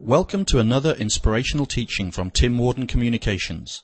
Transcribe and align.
Welcome 0.00 0.44
to 0.46 0.58
another 0.58 0.92
inspirational 0.92 1.64
teaching 1.64 2.10
from 2.10 2.30
Tim 2.30 2.58
Warden 2.58 2.86
Communications. 2.86 3.82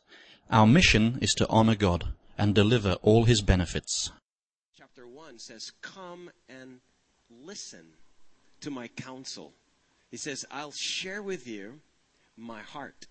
Our 0.51 0.67
mission 0.67 1.19
is 1.23 1.33
to 1.37 1.49
honor 1.49 1.75
God 1.75 2.13
and 2.37 2.55
deliver 2.55 2.99
all 3.01 3.25
his 3.25 3.41
benefits. 3.41 4.11
chapter 4.77 5.07
1 5.07 5.39
says, 5.39 5.73
Come 5.81 6.31
and 6.51 6.81
listen 7.43 7.95
to 8.61 8.71
my 8.71 8.89
counsel. 8.89 9.55
He 10.11 10.19
says, 10.19 10.45
I'll 10.51 10.75
share 10.77 11.23
with 11.23 11.47
you 11.47 11.81
my 12.37 12.61
heart, 12.61 13.07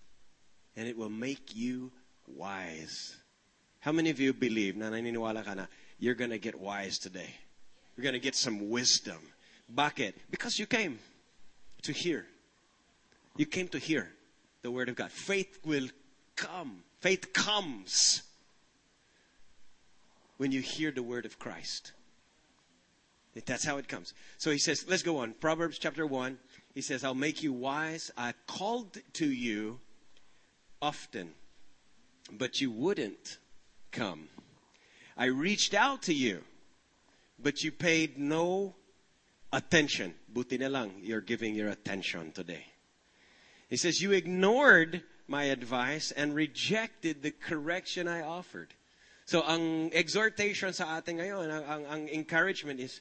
and 0.76 0.86
it 0.86 0.96
will 0.96 1.10
make 1.10 1.56
you 1.56 1.90
wise. 2.28 3.16
How 3.80 3.90
many 3.90 4.10
of 4.10 4.20
you 4.20 4.32
believe 4.32 4.76
na 4.76 4.90
naniniwala 4.90 5.44
ka 5.44 5.54
na 5.54 5.66
you're 5.98 6.14
going 6.14 6.30
to 6.30 6.38
get 6.38 6.60
wise 6.60 6.98
today? 6.98 7.34
You're 7.96 8.04
going 8.04 8.14
to 8.14 8.20
get 8.20 8.36
some 8.36 8.70
wisdom. 8.70 9.18
Bakit? 9.74 10.14
Because 10.30 10.60
you 10.60 10.66
came 10.66 11.00
to 11.82 11.92
hear. 11.92 12.26
You 13.36 13.46
came 13.46 13.68
to 13.68 13.78
hear 13.78 14.10
the 14.62 14.70
word 14.70 14.88
of 14.88 14.96
God. 14.96 15.10
Faith 15.10 15.58
will 15.64 15.88
come. 16.36 16.84
Faith 17.00 17.32
comes 17.32 18.22
when 20.36 20.52
you 20.52 20.60
hear 20.60 20.90
the 20.90 21.02
word 21.02 21.24
of 21.24 21.38
Christ. 21.38 21.92
That's 23.46 23.64
how 23.64 23.78
it 23.78 23.88
comes. 23.88 24.12
So 24.36 24.50
he 24.50 24.58
says, 24.58 24.84
let's 24.88 25.02
go 25.02 25.18
on. 25.18 25.32
Proverbs 25.32 25.78
chapter 25.78 26.06
1. 26.06 26.38
He 26.74 26.82
says, 26.82 27.02
I'll 27.04 27.14
make 27.14 27.42
you 27.42 27.52
wise. 27.52 28.10
I 28.16 28.34
called 28.46 28.98
to 29.14 29.26
you 29.26 29.80
often, 30.82 31.32
but 32.30 32.60
you 32.60 32.70
wouldn't 32.70 33.38
come. 33.90 34.28
I 35.16 35.26
reached 35.26 35.74
out 35.74 36.02
to 36.02 36.14
you, 36.14 36.42
but 37.38 37.62
you 37.62 37.72
paid 37.72 38.18
no 38.18 38.74
attention. 39.52 40.14
Buti 40.32 40.58
lang, 40.58 40.92
you're 41.02 41.20
giving 41.20 41.54
your 41.54 41.68
attention 41.68 42.32
today. 42.32 42.66
He 43.72 43.78
says, 43.78 44.02
You 44.02 44.12
ignored 44.12 45.00
my 45.26 45.44
advice 45.44 46.12
and 46.12 46.34
rejected 46.34 47.22
the 47.22 47.30
correction 47.30 48.06
I 48.06 48.20
offered. 48.20 48.68
So, 49.24 49.40
ang 49.40 49.88
exhortation 49.96 50.76
sa 50.76 51.00
atin 51.00 51.16
ngayon, 51.16 51.48
ang, 51.48 51.64
ang, 51.64 51.82
ang 51.88 52.02
encouragement 52.12 52.76
is, 52.84 53.00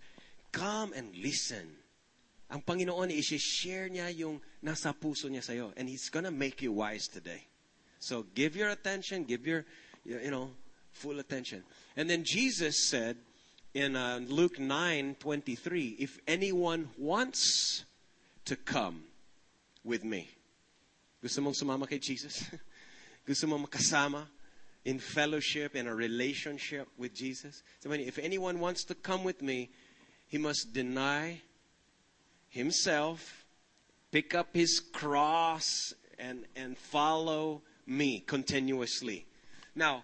come 0.56 0.96
and 0.96 1.12
listen. 1.20 1.76
Ang 2.48 2.64
Panginoon, 2.64 3.12
i-share 3.12 3.92
niya 3.92 4.16
yung 4.16 4.40
nasa 4.64 4.96
puso 4.96 5.28
niya 5.28 5.44
sa'yo. 5.44 5.76
And 5.76 5.92
He's 5.92 6.08
gonna 6.08 6.32
make 6.32 6.64
you 6.64 6.72
wise 6.72 7.12
today. 7.12 7.44
So, 8.00 8.24
give 8.32 8.56
your 8.56 8.72
attention, 8.72 9.28
give 9.28 9.44
your, 9.44 9.68
you 10.08 10.32
know, 10.32 10.56
full 10.96 11.20
attention. 11.20 11.68
And 12.00 12.10
then 12.10 12.24
Jesus 12.24 12.88
said 12.88 13.18
in 13.76 14.00
uh, 14.00 14.24
Luke 14.24 14.56
9 14.56 15.20
23, 15.20 15.98
if 16.00 16.16
anyone 16.32 16.96
wants 16.96 17.84
to 18.46 18.56
come 18.56 19.04
with 19.84 20.06
me, 20.08 20.32
gusto 21.22 21.42
mong 21.42 21.54
sumama 21.54 21.88
kay 21.88 22.00
Jesus? 22.00 22.50
gusto 23.28 23.46
mong 23.48 23.70
makasama 23.70 24.26
in 24.84 24.98
fellowship, 24.98 25.76
in 25.76 25.88
a 25.88 25.94
relationship 25.94 26.90
with 26.98 27.14
Jesus? 27.14 27.64
So 27.80 27.92
if 27.94 28.18
anyone 28.18 28.60
wants 28.60 28.84
to 28.86 28.96
come 28.96 29.24
with 29.24 29.42
me, 29.42 29.70
he 30.28 30.38
must 30.38 30.74
deny 30.74 31.42
himself, 32.50 33.46
pick 34.12 34.34
up 34.34 34.50
his 34.54 34.80
cross, 34.80 35.94
and, 36.18 36.46
and 36.56 36.78
follow 36.78 37.62
me 37.86 38.20
continuously. 38.22 39.26
Now, 39.76 40.04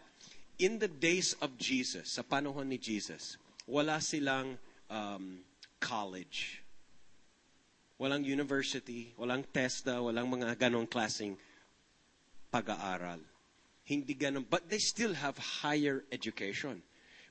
in 0.59 0.79
the 0.79 0.87
days 0.87 1.35
of 1.41 1.57
Jesus, 1.57 2.13
sa 2.13 2.23
panahon 2.23 2.67
ni 2.67 2.77
Jesus, 2.77 3.37
wala 3.67 4.01
silang 4.01 4.57
um, 4.89 5.45
college. 5.79 6.63
Walang 7.97 8.21
university, 8.21 9.09
walang 9.17 9.41
TESDA, 9.49 9.97
walang 9.97 10.29
mga 10.29 10.53
ganong 10.53 10.85
klaseng 10.85 11.33
pag-aaral. 12.53 13.17
Hindi 13.87 14.13
ganon, 14.13 14.45
but 14.45 14.69
they 14.69 14.77
still 14.77 15.17
have 15.17 15.37
higher 15.37 16.05
education. 16.13 16.83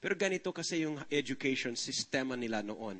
Pero 0.02 0.18
ganito 0.18 0.50
kasi 0.50 0.82
yung 0.82 0.98
education 1.10 1.78
sistema 1.78 2.34
nila 2.34 2.66
noon. 2.66 2.98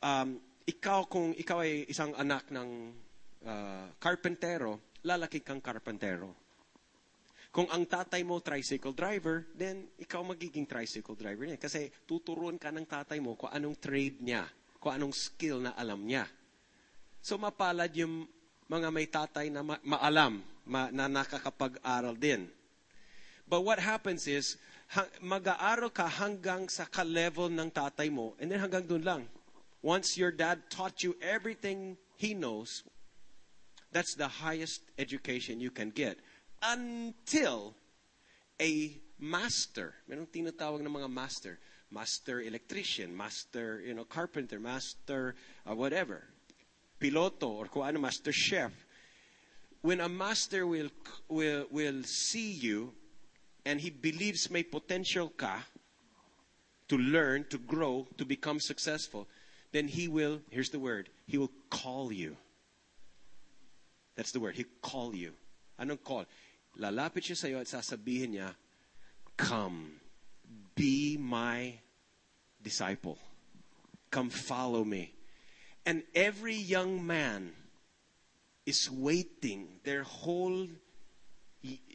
Um, 0.00 0.40
ikaw 0.68 1.08
kung 1.08 1.32
ikaw 1.34 1.64
ay 1.64 1.88
isang 1.88 2.12
anak 2.16 2.48
ng 2.52 2.68
uh, 3.44 3.86
karpentero, 3.96 4.80
lalaki 5.04 5.40
kang 5.40 5.64
karpentero. 5.64 6.36
Kung 7.50 7.66
ang 7.74 7.82
tatay 7.82 8.22
mo 8.22 8.38
tricycle 8.38 8.94
driver, 8.94 9.42
then 9.58 9.90
ikaw 9.98 10.22
magiging 10.22 10.70
tricycle 10.70 11.18
driver 11.18 11.42
niya. 11.42 11.58
Kasi 11.58 11.90
tuturuan 12.06 12.60
ka 12.60 12.70
ng 12.70 12.86
tatay 12.86 13.18
mo 13.18 13.34
kung 13.34 13.50
anong 13.50 13.74
trade 13.80 14.22
niya, 14.22 14.46
kung 14.78 14.94
anong 14.94 15.10
skill 15.10 15.58
na 15.58 15.74
alam 15.74 15.98
niya. 15.98 16.30
So 17.20 17.36
mapalad 17.36 17.92
yung 17.92 18.24
mga 18.70 18.88
may 18.88 19.06
tatay 19.06 19.52
na 19.52 19.60
ma- 19.60 19.82
maalam, 19.84 20.40
ma- 20.64 20.92
na 20.94 21.10
nakakapag-aral 21.10 22.16
din. 22.16 22.48
But 23.50 23.66
what 23.66 23.82
happens 23.82 24.30
is, 24.30 24.56
ha- 24.94 25.10
mag-aaral 25.18 25.90
ka 25.90 26.06
hanggang 26.06 26.70
sa 26.70 26.86
ka-level 26.86 27.50
ng 27.50 27.68
tatay 27.74 28.06
mo, 28.06 28.38
and 28.38 28.46
then 28.46 28.62
hanggang 28.62 28.86
dun 28.86 29.02
lang. 29.02 29.22
Once 29.82 30.14
your 30.14 30.30
dad 30.30 30.62
taught 30.70 31.02
you 31.02 31.18
everything 31.18 31.98
he 32.14 32.30
knows, 32.30 32.86
that's 33.90 34.14
the 34.14 34.28
highest 34.46 34.86
education 35.02 35.58
you 35.58 35.74
can 35.74 35.90
get. 35.90 36.14
Until 36.62 37.74
a 38.62 38.94
master, 39.18 39.98
merong 40.06 40.30
tinatawag 40.30 40.86
ng 40.86 40.94
mga 40.94 41.10
master, 41.10 41.58
master 41.90 42.38
electrician, 42.38 43.10
master, 43.10 43.82
you 43.82 43.98
know, 43.98 44.06
carpenter, 44.06 44.62
master, 44.62 45.34
uh, 45.66 45.74
whatever, 45.74 46.29
piloto, 47.00 47.48
or 47.48 47.66
kung 47.66 47.82
ano, 47.82 47.98
master 47.98 48.32
chef. 48.32 48.72
When 49.80 50.00
a 50.00 50.08
master 50.08 50.66
will, 50.66 50.90
will, 51.28 51.64
will 51.70 52.02
see 52.04 52.52
you, 52.52 52.92
and 53.64 53.80
he 53.80 53.90
believes 53.90 54.50
may 54.50 54.62
potential 54.62 55.30
ka 55.30 55.64
to 56.88 56.98
learn, 56.98 57.46
to 57.48 57.58
grow, 57.58 58.06
to 58.18 58.24
become 58.24 58.60
successful, 58.60 59.26
then 59.72 59.88
he 59.88 60.08
will, 60.08 60.40
here's 60.50 60.70
the 60.70 60.78
word, 60.78 61.08
he 61.26 61.38
will 61.38 61.52
call 61.70 62.12
you. 62.12 62.36
That's 64.16 64.32
the 64.32 64.40
word, 64.40 64.56
he 64.56 64.64
call 64.82 65.14
you. 65.14 65.32
Anong 65.80 66.02
call? 66.04 66.26
Lalapit 66.78 67.24
siya 67.24 67.36
sa'yo 67.36 67.60
at 67.60 67.66
sasabihin 67.66 68.36
niya, 68.36 68.54
Come, 69.36 69.96
be 70.74 71.16
my 71.16 71.78
disciple. 72.62 73.16
Come 74.10 74.28
follow 74.28 74.84
me. 74.84 75.14
And 75.90 76.06
every 76.14 76.54
young 76.54 77.02
man 77.04 77.50
is 78.62 78.86
waiting 78.86 79.82
their 79.82 80.06
whole 80.06 80.70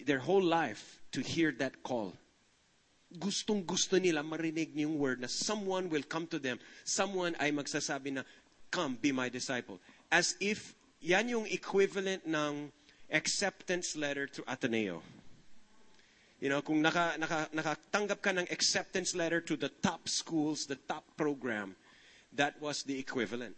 their 0.04 0.20
whole 0.20 0.44
life 0.44 1.00
to 1.16 1.24
hear 1.24 1.56
that 1.64 1.80
call. 1.80 2.12
Gustong 3.16 3.64
gusto 3.64 3.96
nila 3.96 4.20
marinig 4.20 4.76
yung 4.76 5.00
word 5.00 5.24
na 5.24 5.32
someone 5.32 5.88
will 5.88 6.04
come 6.04 6.28
to 6.28 6.44
them. 6.44 6.60
Someone 6.84 7.40
ay 7.40 7.56
magsasabi 7.56 8.20
na, 8.20 8.28
come, 8.68 9.00
be 9.00 9.16
my 9.16 9.32
disciple. 9.32 9.80
As 10.12 10.36
if 10.44 10.76
yan 11.00 11.32
yung 11.32 11.48
equivalent 11.48 12.28
ng 12.28 12.76
acceptance 13.08 13.96
letter 13.96 14.28
to 14.28 14.44
Ateneo. 14.44 15.08
You 16.44 16.52
know, 16.52 16.60
kung 16.60 16.84
naka, 16.84 17.16
naka, 17.16 17.48
nakatanggap 17.56 18.20
ka 18.20 18.36
ng 18.36 18.52
acceptance 18.52 19.16
letter 19.16 19.40
to 19.40 19.56
the 19.56 19.72
top 19.80 20.12
schools, 20.12 20.68
the 20.68 20.76
top 20.84 21.08
program, 21.16 21.80
that 22.36 22.60
was 22.60 22.84
the 22.84 23.00
equivalent. 23.00 23.56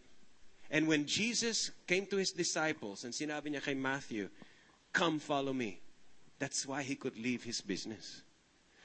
And 0.70 0.86
when 0.86 1.06
Jesus 1.06 1.70
came 1.86 2.04
to 2.06 2.16
his 2.16 2.32
disciples 2.32 3.04
and 3.04 3.12
sinabi 3.12 3.48
niya 3.48 3.64
kay 3.64 3.74
Matthew, 3.74 4.28
come 4.92 5.18
follow 5.18 5.52
me, 5.52 5.80
that's 6.38 6.66
why 6.66 6.82
he 6.82 6.94
could 6.94 7.16
leave 7.16 7.42
his 7.42 7.60
business. 7.60 8.22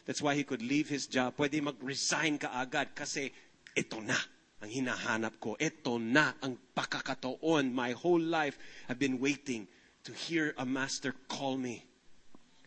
That's 0.05 0.21
why 0.21 0.35
he 0.35 0.43
could 0.43 0.61
leave 0.61 0.87
his 0.87 1.07
job. 1.07 1.35
Pwede 1.35 1.63
mag-resign 1.63 2.39
ka 2.39 2.51
agad 2.55 2.95
kasi 2.95 3.31
ito 3.75 3.99
na 3.99 4.15
ang 4.63 4.71
hinahanap 4.71 5.39
ko. 5.39 5.55
Ito 5.59 5.99
na 5.99 6.35
ang 6.39 6.55
pakakataon. 6.75 7.71
My 7.71 7.91
whole 7.91 8.19
life 8.19 8.55
I've 8.87 8.99
been 8.99 9.19
waiting 9.19 9.67
to 10.03 10.11
hear 10.11 10.55
a 10.57 10.65
master 10.65 11.15
call 11.27 11.55
me 11.55 11.83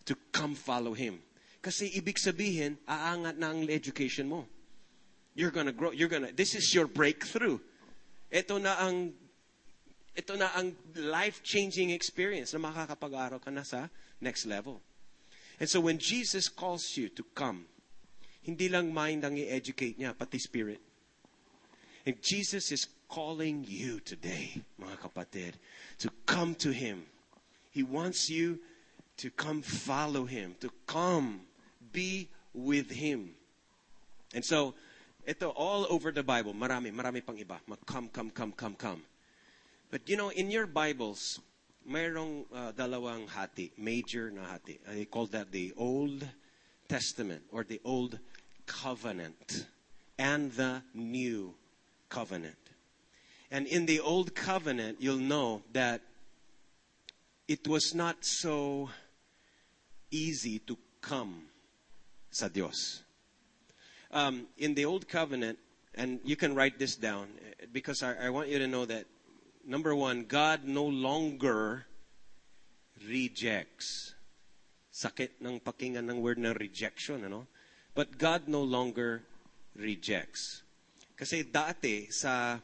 to 0.05 0.17
come 0.33 0.55
follow 0.55 0.93
him. 0.93 1.21
Kasi 1.61 1.93
ibig 1.93 2.17
sabihin, 2.17 2.79
aangat 2.89 3.37
na 3.37 3.53
ang 3.53 3.65
education 3.69 4.29
mo. 4.29 4.47
You're 5.37 5.53
gonna 5.53 5.73
grow. 5.73 5.93
You're 5.93 6.09
gonna. 6.09 6.33
This 6.33 6.55
is 6.55 6.73
your 6.73 6.89
breakthrough. 6.89 7.61
Ito 8.31 8.59
na 8.59 8.79
ang 8.83 9.15
ito 10.17 10.33
na 10.33 10.49
ang 10.57 10.73
life-changing 10.97 11.93
experience 11.93 12.57
na 12.57 12.65
makakapag-aral 12.65 13.37
ka 13.37 13.53
na 13.53 13.61
sa 13.61 13.93
next 14.25 14.49
level. 14.49 14.81
And 15.61 15.69
so 15.69 15.81
when 15.81 16.01
Jesus 16.01 16.49
calls 16.49 16.97
you 16.97 17.13
to 17.13 17.23
come, 17.37 17.69
hindi 18.41 18.73
lang 18.73 18.97
mind 18.97 19.29
ang 19.29 19.37
i-educate 19.37 20.01
niya, 20.01 20.17
pati 20.17 20.41
spirit. 20.41 20.81
And 22.09 22.17
Jesus 22.23 22.73
is 22.73 22.89
calling 23.09 23.67
you 23.69 24.01
today, 24.01 24.63
mga 24.81 24.97
kapatid, 25.05 25.53
to 25.99 26.09
come 26.25 26.55
to 26.65 26.73
Him. 26.73 27.05
He 27.71 27.83
wants 27.83 28.31
you 28.31 28.61
to 29.19 29.29
come 29.31 29.61
follow 29.61 30.25
Him, 30.25 30.55
to 30.61 30.71
come 30.87 31.45
be 31.93 32.29
with 32.55 32.91
Him. 32.91 33.35
And 34.33 34.45
so, 34.45 34.75
ito 35.27 35.51
all 35.51 35.87
over 35.91 36.13
the 36.13 36.23
Bible, 36.23 36.55
marami, 36.55 36.95
marami 36.95 37.25
pang 37.25 37.37
iba. 37.37 37.59
Mag 37.67 37.83
come, 37.85 38.09
come, 38.09 38.31
come, 38.31 38.53
come, 38.53 38.75
come. 38.75 39.03
But 39.91 40.09
you 40.09 40.17
know, 40.17 40.31
in 40.31 40.51
your 40.51 40.67
Bibles, 40.67 41.41
mayroong 41.89 42.47
uh, 42.55 42.73
dalawang 42.73 43.29
hati, 43.29 43.73
major 43.77 44.31
na 44.31 44.47
hati. 44.47 44.79
I 44.89 45.07
call 45.11 45.27
that 45.35 45.51
the 45.51 45.73
Old 45.77 46.27
Testament 46.89 47.43
or 47.51 47.65
the 47.65 47.81
Old 47.85 48.19
Covenant 48.67 49.67
and 50.19 50.53
the 50.53 50.83
New 50.95 51.55
Covenant. 52.09 52.57
And 53.51 53.67
in 53.67 53.87
the 53.87 54.01
Old 54.01 54.35
Covenant, 54.35 54.99
you'll 55.01 55.19
know 55.23 55.63
that 55.73 56.01
it 57.47 57.67
was 57.69 57.95
not 57.95 58.25
so 58.25 58.91
easy 60.11 60.59
to 60.67 60.77
come 61.01 61.47
sa 62.31 62.49
Dios. 62.49 63.06
Um, 64.17 64.49
in 64.57 64.73
the 64.73 64.89
Old 64.89 65.13
Covenant, 65.13 65.61
and 65.93 66.25
you 66.25 66.41
can 66.41 66.57
write 66.57 66.81
this 66.81 66.97
down 66.97 67.29
because 67.69 68.03
I, 68.03 68.17
I 68.17 68.29
want 68.33 68.49
you 68.49 68.57
to 68.57 68.67
know 68.67 68.89
that 68.89 69.05
number 69.61 69.93
one, 69.93 70.25
God 70.25 70.65
no 70.65 70.89
longer 70.89 71.85
rejects. 73.05 74.17
Sakit 74.89 75.45
ng 75.45 75.61
pakinggan 75.61 76.09
ng 76.09 76.25
word 76.25 76.41
ng 76.41 76.57
rejection, 76.57 77.29
ano? 77.29 77.45
But 77.93 78.17
God 78.17 78.49
no 78.49 78.65
longer 78.65 79.21
rejects. 79.77 80.65
Kasi 81.13 81.45
dati 81.45 82.09
sa 82.09 82.57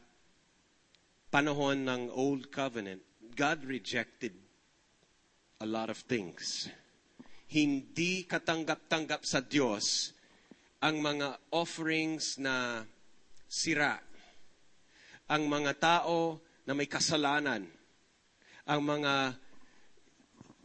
panahon 1.29 1.85
ng 1.85 2.09
Old 2.09 2.49
Covenant, 2.49 3.05
God 3.37 3.61
rejected 3.61 4.33
a 5.61 5.69
lot 5.69 5.93
of 5.93 6.01
things. 6.09 6.65
Hindi 7.45 8.25
katanggap-tanggap 8.25 9.21
sa 9.21 9.37
Diyos 9.45 10.17
ang 10.83 10.99
mga 10.99 11.39
offerings 11.55 12.35
na 12.35 12.83
sira. 13.47 14.03
Ang 15.31 15.47
mga 15.47 15.79
tao 15.79 16.43
na 16.67 16.75
may 16.75 16.91
kasalanan. 16.91 17.63
Ang 18.67 18.81
mga 18.83 19.39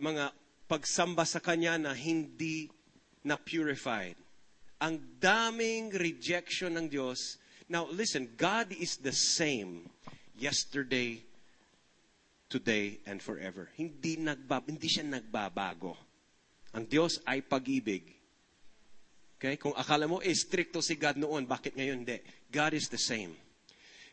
mga 0.03 0.25
pagsamba 0.67 1.23
sa 1.23 1.39
Kanya 1.39 1.79
na 1.79 1.95
hindi 1.95 2.67
na 3.23 3.39
purified. 3.39 4.19
Ang 4.83 4.99
daming 5.23 5.95
rejection 5.95 6.75
ng 6.75 6.91
Diyos. 6.91 7.39
Now 7.71 7.87
listen, 7.87 8.35
God 8.35 8.75
is 8.75 8.99
the 8.99 9.15
same 9.15 9.87
yesterday, 10.35 11.23
today, 12.51 12.99
and 13.07 13.23
forever. 13.23 13.71
Hindi, 13.79 14.19
nagbab 14.19 14.67
hindi 14.67 14.91
siya 14.91 15.07
nagbabago. 15.07 15.95
Ang 16.75 16.91
Diyos 16.91 17.23
ay 17.23 17.43
pag-ibig. 17.43 18.18
Okay? 19.39 19.55
Kung 19.55 19.73
akala 19.79 20.11
mo, 20.11 20.19
eh, 20.19 20.35
stricto 20.35 20.83
si 20.83 20.99
God 20.99 21.15
noon, 21.15 21.47
bakit 21.47 21.79
ngayon 21.79 22.03
hindi? 22.03 22.19
God 22.51 22.75
is 22.75 22.91
the 22.91 22.99
same. 22.99 23.39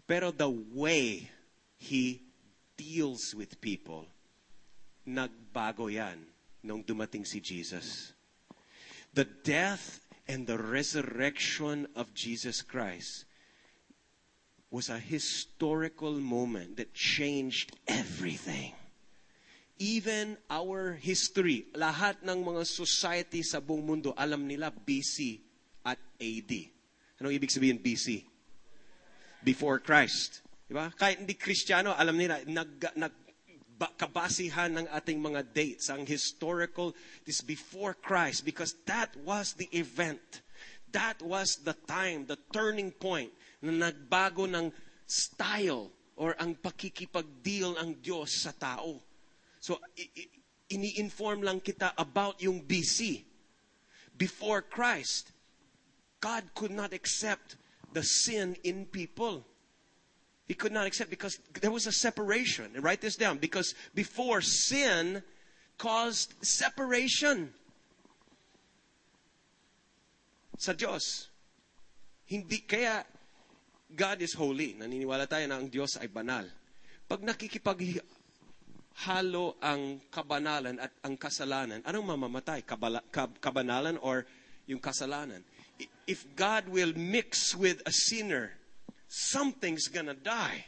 Pero 0.06 0.30
the 0.30 0.50
way 0.78 1.26
He 1.82 2.22
deals 2.78 3.34
with 3.34 3.58
people, 3.58 4.06
nagbago 5.10 5.90
yan 5.90 6.22
nung 6.62 6.86
dumating 6.86 7.26
si 7.26 7.42
Jesus. 7.42 8.14
The 9.18 9.26
death 9.26 10.06
and 10.30 10.46
the 10.46 10.62
resurrection 10.62 11.90
of 11.98 12.14
Jesus 12.14 12.62
Christ 12.62 13.26
was 14.70 14.90
a 14.90 15.02
historical 15.02 16.14
moment 16.22 16.78
that 16.78 16.94
changed 16.94 17.74
everything. 17.88 18.74
Even 19.76 20.40
our 20.48 20.96
history, 20.96 21.68
lahat 21.76 22.24
ng 22.24 22.40
mga 22.40 22.64
society 22.64 23.44
sa 23.44 23.60
buong 23.60 23.84
mundo, 23.84 24.16
alam 24.16 24.48
nila 24.48 24.72
BC 24.72 25.40
at 25.84 26.00
AD. 26.16 26.52
Anong 27.20 27.36
ibig 27.36 27.52
sabihin 27.52 27.84
BC? 27.84 28.24
Before 29.44 29.84
Christ. 29.84 30.42
Diba? 30.66 30.90
Kahit 30.96 31.22
hindi 31.22 31.36
Kristiyano, 31.36 31.94
alam 31.94 32.16
nila, 32.16 32.42
nag, 32.48 32.72
nag, 32.98 33.14
ba, 33.76 33.92
kabasihan 33.94 34.72
ng 34.72 34.88
ating 34.90 35.20
mga 35.20 35.42
dates, 35.52 35.92
ang 35.92 36.08
historical, 36.08 36.96
this 37.28 37.44
before 37.44 37.94
Christ, 37.94 38.48
because 38.48 38.80
that 38.88 39.12
was 39.22 39.54
the 39.60 39.68
event. 39.76 40.42
That 40.96 41.20
was 41.20 41.60
the 41.62 41.76
time, 41.86 42.26
the 42.26 42.40
turning 42.56 42.96
point 42.96 43.36
na 43.60 43.92
nagbago 43.92 44.48
ng 44.48 44.72
style 45.06 45.92
or 46.16 46.34
ang 46.40 46.56
pakikipag-deal 46.58 47.76
ang 47.76 48.00
Diyos 48.00 48.42
sa 48.42 48.56
tao. 48.56 49.05
So, 49.66 49.82
ini-inform 50.70 51.42
lang 51.42 51.58
kita 51.58 51.98
about 51.98 52.38
yung 52.38 52.62
BC. 52.62 53.26
Before 54.14 54.62
Christ, 54.62 55.34
God 56.22 56.46
could 56.54 56.70
not 56.70 56.94
accept 56.94 57.58
the 57.90 58.06
sin 58.06 58.54
in 58.62 58.86
people. 58.86 59.42
He 60.46 60.54
could 60.54 60.70
not 60.70 60.86
accept 60.86 61.10
because 61.10 61.42
there 61.66 61.74
was 61.74 61.90
a 61.90 61.92
separation. 61.92 62.78
And 62.78 62.86
write 62.86 63.02
this 63.02 63.18
down. 63.18 63.42
Because 63.42 63.74
before 63.98 64.38
sin 64.46 65.26
caused 65.82 66.38
separation 66.46 67.50
sa 70.62 70.78
Diyos. 70.78 71.34
Hindi, 72.30 72.62
kaya 72.70 73.02
God 73.90 74.22
is 74.22 74.38
holy. 74.38 74.78
Naniniwala 74.78 75.26
tayo 75.26 75.50
na 75.50 75.58
ang 75.58 75.74
Diyos 75.74 75.98
ay 75.98 76.06
banal. 76.06 76.46
Pag 77.10 77.26
nakikipaghalo 78.96 79.56
ang 79.62 80.02
kabanalan 80.12 80.80
at 80.80 80.92
ang 81.04 81.18
kasalanan, 81.18 81.82
anong 81.86 82.18
mamamatay? 82.18 82.64
Kabala, 82.66 83.02
kab, 83.12 83.40
kabanalan 83.40 83.98
or 84.02 84.26
yung 84.68 84.80
kasalanan? 84.80 85.44
If 86.08 86.26
God 86.36 86.70
will 86.70 86.94
mix 86.96 87.56
with 87.56 87.82
a 87.86 87.92
sinner, 87.92 88.52
something's 89.08 89.88
gonna 89.88 90.14
die. 90.14 90.66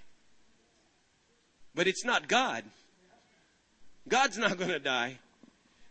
But 1.76 1.88
it's 1.88 2.04
not 2.04 2.28
God. 2.28 2.64
God's 4.08 4.38
not 4.38 4.58
gonna 4.58 4.80
die. 4.80 5.20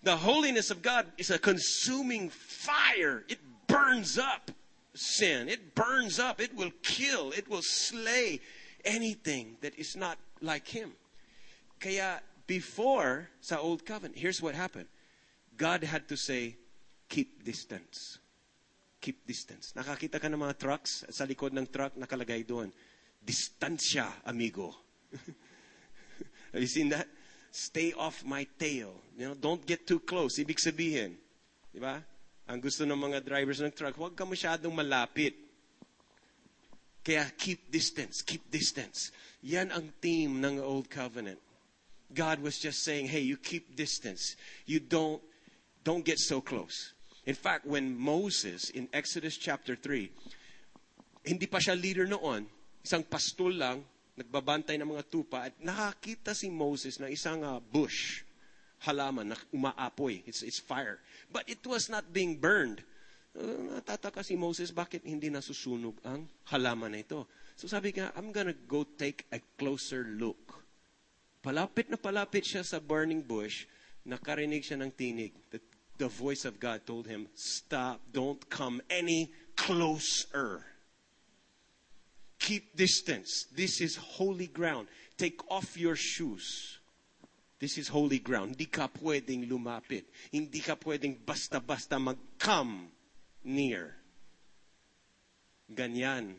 The 0.03 0.17
holiness 0.17 0.71
of 0.71 0.83
God 0.83 1.07
is 1.19 1.31
a 1.31 1.39
consuming 1.39 2.31
fire. 2.31 3.25
It 3.29 3.39
burns 3.67 4.19
up 4.19 4.51
sin. 4.95 5.49
It 5.49 5.75
burns 5.75 6.19
up. 6.19 6.41
It 6.41 6.55
will 6.55 6.73
kill. 6.83 7.31
It 7.33 7.49
will 7.49 7.63
slay 7.63 8.41
anything 8.85 9.57
that 9.63 9.79
is 9.79 9.97
not 9.97 10.19
like 10.41 10.69
Him. 10.69 10.93
Kaya 11.79 12.21
before 12.47 13.29
sa 13.41 13.61
Old 13.61 13.85
Covenant, 13.85 14.17
here's 14.17 14.41
what 14.41 14.55
happened. 14.55 14.89
God 15.57 15.85
had 15.85 16.09
to 16.09 16.17
say, 16.17 16.57
keep 17.09 17.45
distance. 17.45 18.19
Keep 19.01 19.27
distance. 19.27 19.73
Nakakita 19.77 20.21
ka 20.21 20.29
ng 20.29 20.41
mga 20.41 20.57
trucks, 20.59 21.05
sa 21.09 21.25
likod 21.25 21.53
ng 21.53 21.69
truck 21.69 21.97
nakalagay 21.97 22.45
doon, 22.45 22.73
distansya, 23.21 24.09
amigo. 24.25 24.73
Have 26.53 26.63
you 26.63 26.71
seen 26.71 26.89
that? 26.93 27.09
Stay 27.51 27.93
off 27.97 28.21
my 28.25 28.45
tail. 28.61 29.01
You 29.17 29.33
know, 29.33 29.37
don't 29.37 29.65
get 29.65 29.89
too 29.89 30.01
close. 30.01 30.37
Ibig 30.37 30.61
sabihin, 30.61 31.17
di 31.73 31.81
ba? 31.81 32.01
Ang 32.47 32.61
gusto 32.61 32.85
ng 32.85 32.97
mga 32.97 33.25
drivers 33.25 33.65
ng 33.65 33.73
truck, 33.73 33.97
huwag 33.97 34.15
ka 34.15 34.29
masyadong 34.29 34.71
malapit. 34.71 35.35
Kaya 37.03 37.27
keep 37.39 37.71
distance, 37.71 38.21
keep 38.23 38.43
distance. 38.51 39.15
Yan 39.47 39.71
ang 39.71 39.95
theme 40.03 40.43
ng 40.43 40.59
Old 40.59 40.91
Covenant. 40.91 41.39
God 42.13 42.41
was 42.41 42.59
just 42.59 42.85
saying, 42.85 43.09
hey, 43.09 43.21
you 43.21 43.37
keep 43.37 43.75
distance. 43.75 44.37
You 44.65 44.81
don't, 44.81 45.23
don't 45.83 46.05
get 46.05 46.19
so 46.19 46.41
close. 46.41 46.95
In 47.27 47.35
fact, 47.35 47.67
when 47.67 47.99
Moses, 47.99 48.71
in 48.71 48.89
Exodus 48.93 49.37
chapter 49.37 49.75
3, 49.75 50.11
hindi 51.27 51.47
pa 51.51 51.59
siya 51.59 51.75
leader 51.75 52.07
noon, 52.07 52.47
isang 52.87 53.03
pastol 53.03 53.51
lang, 53.51 53.83
nagbabantay 54.15 54.79
ng 54.79 54.87
mga 54.87 55.05
tupa, 55.11 55.51
at 55.51 55.55
nakakita 55.59 56.33
si 56.33 56.47
Moses 56.47 57.03
ng 57.03 57.11
isang 57.11 57.43
uh, 57.43 57.59
bush, 57.59 58.23
halaman 58.87 59.35
na 59.35 59.37
umaapoy. 59.51 60.23
It's, 60.23 60.47
it's 60.47 60.63
fire. 60.63 61.03
But 61.35 61.51
it 61.51 61.67
was 61.67 61.91
not 61.91 62.15
being 62.15 62.39
burned. 62.39 62.87
Uh, 63.35 63.83
natataka 63.83 64.23
si 64.23 64.39
Moses, 64.39 64.71
bakit 64.71 65.03
hindi 65.03 65.27
nasusunog 65.27 65.99
ang 66.07 66.31
halaman 66.55 66.95
na 66.95 67.03
ito? 67.03 67.27
So 67.59 67.67
sabi 67.67 67.91
I'm 67.97 68.31
gonna 68.31 68.55
go 68.55 68.85
take 68.85 69.27
a 69.33 69.41
closer 69.59 70.07
look. 70.07 70.66
Palapit 71.47 71.87
na 71.87 71.95
palapit 71.95 72.43
siya 72.43 72.67
sa 72.67 72.83
burning 72.83 73.23
bush, 73.23 73.71
nakarinig 74.03 74.67
siya 74.67 74.83
ng 74.83 74.91
tinig. 74.91 75.31
The, 75.55 75.63
the 75.95 76.11
voice 76.11 76.43
of 76.43 76.59
God 76.59 76.83
told 76.83 77.07
him, 77.07 77.31
stop, 77.39 78.03
don't 78.11 78.43
come 78.51 78.83
any 78.91 79.31
closer. 79.55 80.67
Keep 82.43 82.75
distance. 82.75 83.47
This 83.55 83.79
is 83.79 83.95
holy 83.95 84.51
ground. 84.51 84.91
Take 85.15 85.39
off 85.47 85.79
your 85.79 85.95
shoes. 85.95 86.83
This 87.63 87.79
is 87.79 87.87
holy 87.87 88.19
ground. 88.19 88.59
Hindi 88.59 88.67
ka 88.67 88.91
pwedeng 88.99 89.47
lumapit. 89.47 90.11
Hindi 90.35 90.59
ka 90.59 90.75
pwedeng 90.75 91.15
basta-basta 91.23 91.95
mag-come 92.03 92.91
near. 93.47 93.95
Ganyan 95.71 96.35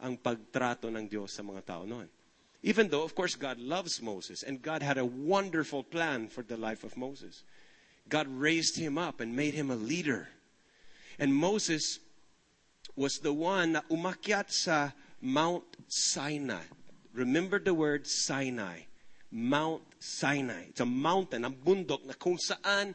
ang 0.00 0.16
pagtrato 0.16 0.88
ng 0.88 1.04
Diyos 1.04 1.28
sa 1.28 1.44
mga 1.44 1.60
tao 1.76 1.84
noon. 1.84 2.08
Even 2.62 2.88
though, 2.88 3.02
of 3.02 3.14
course, 3.14 3.34
God 3.36 3.58
loves 3.58 4.02
Moses 4.02 4.42
and 4.42 4.60
God 4.60 4.82
had 4.82 4.98
a 4.98 5.04
wonderful 5.04 5.82
plan 5.82 6.28
for 6.28 6.42
the 6.42 6.56
life 6.56 6.84
of 6.84 6.96
Moses. 6.96 7.42
God 8.08 8.28
raised 8.28 8.76
him 8.76 8.98
up 8.98 9.20
and 9.20 9.34
made 9.34 9.54
him 9.54 9.70
a 9.70 9.76
leader. 9.76 10.28
And 11.18 11.34
Moses 11.34 12.00
was 12.96 13.18
the 13.18 13.32
one 13.32 13.72
na 13.72 13.80
umakyat 13.90 14.50
sa 14.52 14.90
Mount 15.22 15.64
Sinai. 15.88 16.64
Remember 17.14 17.58
the 17.58 17.74
word 17.74 18.06
Sinai. 18.06 18.80
Mount 19.30 19.82
Sinai. 19.98 20.68
It's 20.68 20.80
a 20.80 20.86
mountain, 20.86 21.44
ang 21.44 21.54
bundok 21.54 22.04
na 22.04 22.14
kung 22.18 22.36
saan 22.36 22.94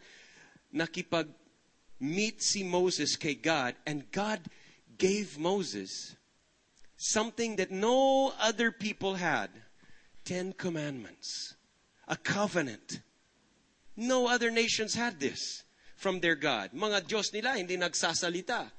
nakipag-meet 0.75 2.43
si 2.43 2.63
Moses 2.63 3.15
kay 3.15 3.33
God 3.33 3.73
and 3.87 4.03
God 4.11 4.43
gave 4.97 5.39
Moses 5.39 6.15
something 6.97 7.55
that 7.57 7.71
no 7.71 8.33
other 8.39 8.71
people 8.71 9.15
had. 9.15 9.49
Ten 10.23 10.53
Commandments. 10.53 11.55
A 12.07 12.15
covenant. 12.15 13.01
No 13.95 14.27
other 14.27 14.51
nations 14.51 14.95
had 14.95 15.19
this 15.19 15.63
from 15.95 16.19
their 16.19 16.35
God. 16.35 16.71
Mga 16.73 17.07
Diyos 17.07 17.33
nila 17.33 17.55
hindi 17.57 17.77
nagsasalita. 17.77 18.69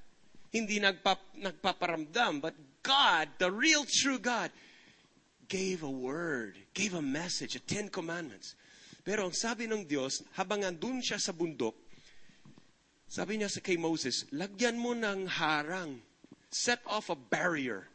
Hindi 0.53 0.81
nagpa, 0.81 1.17
nagpaparamdam. 1.39 2.41
But 2.41 2.55
God, 2.83 3.29
the 3.39 3.51
real 3.51 3.85
true 3.89 4.19
God, 4.19 4.51
gave 5.49 5.83
a 5.83 5.91
word, 5.91 6.59
gave 6.75 6.95
a 6.95 7.03
message, 7.03 7.57
a 7.57 7.63
Ten 7.63 7.89
Commandments. 7.89 8.55
Pero 9.07 9.27
ang 9.27 9.35
sabi 9.35 9.71
ng 9.71 9.87
Diyos, 9.87 10.23
habang 10.35 10.67
andun 10.67 10.99
siya 10.99 11.19
sa 11.23 11.31
bundok, 11.31 11.75
sabi 13.07 13.39
niya 13.39 13.47
sa 13.47 13.63
kay 13.63 13.79
Moses, 13.79 14.27
lagyan 14.35 14.75
mo 14.75 14.91
ng 14.91 15.31
harang. 15.31 16.03
Set 16.51 16.83
off 16.87 17.11
a 17.11 17.19
barrier. 17.19 17.87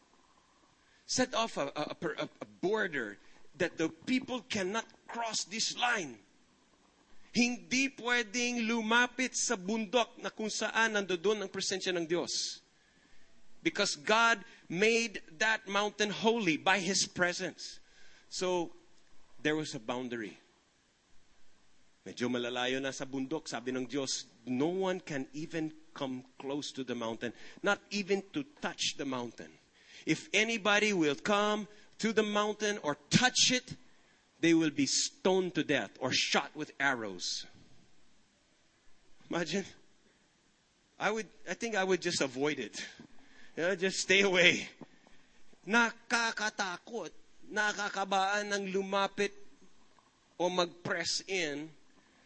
Set 1.12 1.36
off 1.36 1.60
a, 1.60 1.68
a, 1.76 1.92
a, 1.92 2.24
a 2.24 2.48
border 2.64 3.20
that 3.60 3.76
the 3.76 3.90
people 4.08 4.48
cannot 4.48 4.88
cross 5.12 5.44
this 5.44 5.76
line. 5.76 6.16
Hindi 7.36 7.92
pwedeng 8.00 8.64
lumapit 8.64 9.36
sa 9.36 9.60
bundok 9.60 10.24
na 10.24 10.32
kung 10.32 10.48
saan 10.48 10.96
nandoon 10.96 11.44
ang 11.44 11.52
presensya 11.52 11.92
ng 11.92 12.08
Diyos. 12.08 12.64
Because 13.60 14.00
God 14.00 14.40
made 14.72 15.20
that 15.36 15.68
mountain 15.68 16.16
holy 16.16 16.56
by 16.56 16.80
His 16.80 17.04
presence. 17.04 17.84
So, 18.32 18.72
there 19.44 19.60
was 19.60 19.76
a 19.76 19.84
boundary. 19.84 20.40
Medyo 22.08 22.32
malalayo 22.32 22.80
na 22.80 22.96
sa 22.96 23.04
bundok, 23.04 23.52
sabi 23.52 23.76
ng 23.76 23.84
Diyos, 23.84 24.32
no 24.48 24.72
one 24.72 25.04
can 25.04 25.28
even 25.36 25.76
come 25.92 26.24
close 26.40 26.72
to 26.72 26.88
the 26.88 26.96
mountain, 26.96 27.36
not 27.60 27.84
even 27.92 28.24
to 28.32 28.48
touch 28.64 28.96
the 28.96 29.04
mountain. 29.04 29.52
If 30.06 30.30
anybody 30.34 30.94
will 30.94 31.16
come 31.16 31.68
to 32.00 32.14
the 32.14 32.24
mountain 32.24 32.80
or 32.84 32.98
touch 33.10 33.52
it, 33.52 33.76
they 34.40 34.54
will 34.54 34.72
be 34.72 34.86
stoned 34.86 35.54
to 35.56 35.64
death 35.64 35.92
or 36.00 36.12
shot 36.12 36.50
with 36.56 36.72
arrows. 36.80 37.46
Imagine. 39.30 39.66
I 41.00 41.10
would 41.10 41.28
I 41.50 41.54
think 41.54 41.76
I 41.76 41.84
would 41.84 42.02
just 42.02 42.22
avoid 42.22 42.60
it. 42.60 42.84
You 43.56 43.64
know, 43.64 43.76
just 43.76 44.00
stay 44.00 44.22
away. 44.22 44.68
Nakakatakot. 45.68 47.10
Nakakabaan 47.52 48.50
ng 48.50 48.64
lumapit 48.74 49.32
o 50.42 50.50
mag-press 50.50 51.22
in 51.30 51.70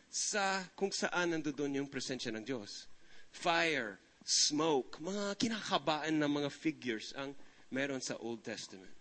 sa 0.07 0.63
kung 0.79 0.93
saan 0.95 1.35
nandoon 1.35 1.83
yung 1.83 1.89
presensya 1.91 2.31
ng 2.31 2.47
Diyos. 2.47 2.87
Fire, 3.35 3.99
smoke, 4.23 5.03
mga 5.03 5.35
kinakabaan 5.35 6.15
ng 6.15 6.31
mga 6.31 6.49
figures 6.53 7.11
ang 7.19 7.35
meron 7.75 7.99
sa 7.99 8.15
Old 8.23 8.39
Testament. 8.47 8.95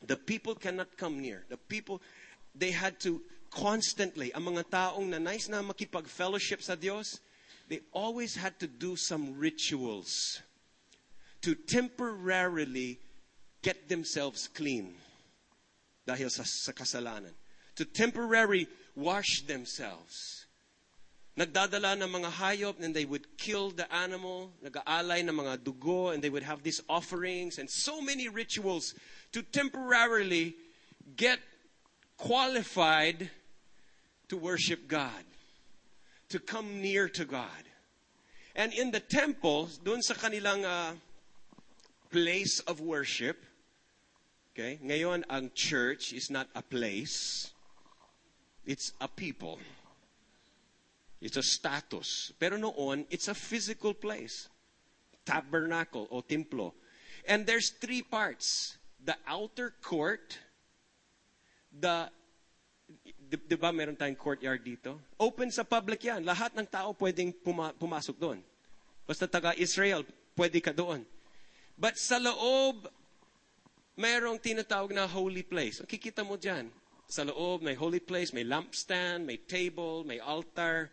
The 0.00 0.16
people 0.16 0.56
cannot 0.56 0.96
come 0.96 1.20
near. 1.20 1.44
The 1.52 1.60
people, 1.60 2.00
they 2.56 2.72
had 2.72 2.96
to 3.04 3.20
constantly, 3.52 4.32
ang 4.32 4.48
mga 4.48 4.72
taong 4.72 5.12
na 5.12 5.20
nice 5.20 5.52
na 5.52 5.60
makipag-fellowship 5.60 6.64
sa 6.64 6.80
Diyos, 6.80 7.20
they 7.68 7.84
always 7.92 8.40
had 8.40 8.56
to 8.64 8.66
do 8.66 8.96
some 8.96 9.36
rituals 9.36 10.40
to 11.44 11.52
temporarily 11.52 12.96
get 13.60 13.92
themselves 13.92 14.48
clean 14.48 14.96
dahil 16.08 16.32
sa, 16.32 16.48
sa 16.48 16.72
kasalanan. 16.72 17.36
To 17.76 17.84
temporarily 17.84 18.68
wash 18.96 19.44
themselves. 19.44 20.39
Nagdadala 21.40 21.96
ng 21.96 22.20
mga 22.20 22.30
hayop 22.36 22.84
and 22.84 22.92
they 22.94 23.06
would 23.06 23.24
kill 23.38 23.70
the 23.70 23.88
animal, 23.88 24.52
nag-aalay 24.60 25.24
ng 25.24 25.32
mga 25.32 25.64
dugo 25.64 26.12
and 26.12 26.20
they 26.20 26.28
would 26.28 26.42
have 26.42 26.62
these 26.62 26.82
offerings 26.86 27.56
and 27.56 27.70
so 27.70 28.02
many 28.02 28.28
rituals 28.28 28.92
to 29.32 29.40
temporarily 29.40 30.52
get 31.16 31.40
qualified 32.18 33.30
to 34.28 34.36
worship 34.36 34.86
God, 34.86 35.24
to 36.28 36.38
come 36.38 36.82
near 36.82 37.08
to 37.08 37.24
God. 37.24 37.64
And 38.54 38.74
in 38.74 38.90
the 38.90 39.00
temple, 39.00 39.70
dun 39.82 40.02
sa 40.02 40.12
kanilang 40.12 40.68
uh, 40.68 40.92
place 42.12 42.60
of 42.68 42.84
worship, 42.84 43.40
okay, 44.52 44.78
ngayon 44.84 45.24
ang 45.30 45.50
church 45.54 46.12
is 46.12 46.28
not 46.28 46.52
a 46.54 46.60
place, 46.60 47.48
it's 48.66 48.92
a 49.00 49.08
people. 49.08 49.56
It's 51.20 51.36
a 51.36 51.44
status. 51.44 52.32
Pero 52.40 52.56
noon, 52.56 53.04
it's 53.12 53.28
a 53.28 53.36
physical 53.36 53.92
place. 53.92 54.48
Tabernacle 55.24 56.08
o 56.10 56.24
templo. 56.24 56.72
And 57.28 57.44
there's 57.44 57.70
three 57.76 58.00
parts. 58.00 58.80
The 59.04 59.16
outer 59.28 59.72
court, 59.80 60.36
the 61.68 62.08
di, 63.30 63.36
di 63.36 63.56
ba 63.56 63.70
meron 63.70 63.94
tayong 63.94 64.18
courtyard 64.18 64.64
dito? 64.64 64.98
Open 65.20 65.52
sa 65.52 65.62
public 65.62 66.02
yan. 66.02 66.24
Lahat 66.24 66.56
ng 66.56 66.66
tao 66.66 66.96
pwedeng 66.96 67.30
puma, 67.30 67.70
pumasok 67.76 68.16
doon. 68.16 68.38
Basta 69.04 69.28
taga-Israel, 69.28 70.02
pwede 70.34 70.58
ka 70.58 70.72
doon. 70.72 71.04
But 71.76 71.96
sa 71.96 72.20
loob, 72.20 72.88
merong 73.96 74.40
tinatawag 74.40 74.92
na 74.92 75.08
holy 75.08 75.44
place. 75.44 75.80
Kikita 75.84 76.24
mo 76.24 76.36
dyan. 76.36 76.68
Sa 77.10 77.24
loob, 77.26 77.64
may 77.64 77.74
holy 77.74 77.98
place, 77.98 78.30
may 78.30 78.44
lampstand, 78.46 79.26
may 79.26 79.36
table, 79.36 80.06
may 80.06 80.20
altar. 80.20 80.92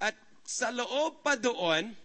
At 0.00 0.16
sa 0.44 0.70
loob 0.70 1.24
pa 1.24 1.36
doon, 1.36 1.96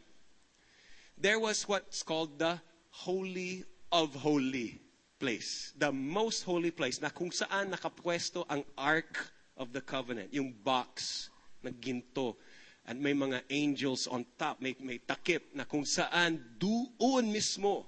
there 1.20 1.40
was 1.40 1.68
what's 1.68 2.02
called 2.02 2.40
the 2.40 2.60
Holy 3.06 3.64
of 3.92 4.16
Holy 4.16 4.82
place. 5.22 5.74
The 5.78 5.94
most 5.94 6.42
holy 6.44 6.74
place 6.74 6.98
na 6.98 7.14
kung 7.14 7.30
saan 7.30 7.70
nakapwesto 7.70 8.50
ang 8.50 8.66
Ark 8.74 9.22
of 9.54 9.70
the 9.70 9.84
Covenant, 9.86 10.34
yung 10.34 10.50
box 10.50 11.30
na 11.62 11.70
ginto. 11.70 12.42
At 12.90 12.98
may 12.98 13.14
mga 13.14 13.46
angels 13.54 14.10
on 14.10 14.26
top, 14.42 14.58
may, 14.58 14.74
may 14.82 14.98
takip 14.98 15.54
na 15.54 15.70
kung 15.70 15.86
saan 15.86 16.42
doon 16.58 17.30
mismo 17.30 17.86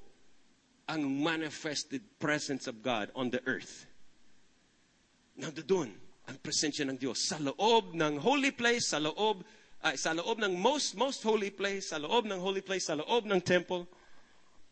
ang 0.86 1.02
manifested 1.02 2.06
presence 2.22 2.70
of 2.70 2.86
God 2.86 3.10
on 3.18 3.34
the 3.34 3.42
earth. 3.50 3.90
Nandoon 5.34 5.90
ang 6.30 6.38
presensya 6.40 6.86
ng 6.86 7.02
Diyos 7.02 7.26
sa 7.26 7.42
loob 7.42 7.98
ng 7.98 8.22
holy 8.22 8.54
place, 8.54 8.94
sa 8.94 9.02
loob 9.02 9.42
ay, 9.84 10.00
sa 10.00 10.16
loob 10.16 10.40
ng 10.40 10.56
most 10.56 10.96
most 10.96 11.20
holy 11.28 11.52
place, 11.52 11.92
sa 11.92 12.00
loob 12.00 12.24
ng 12.24 12.40
holy 12.40 12.64
place, 12.64 12.88
sa 12.88 12.96
loob 12.96 13.28
ng 13.28 13.44
temple. 13.44 13.84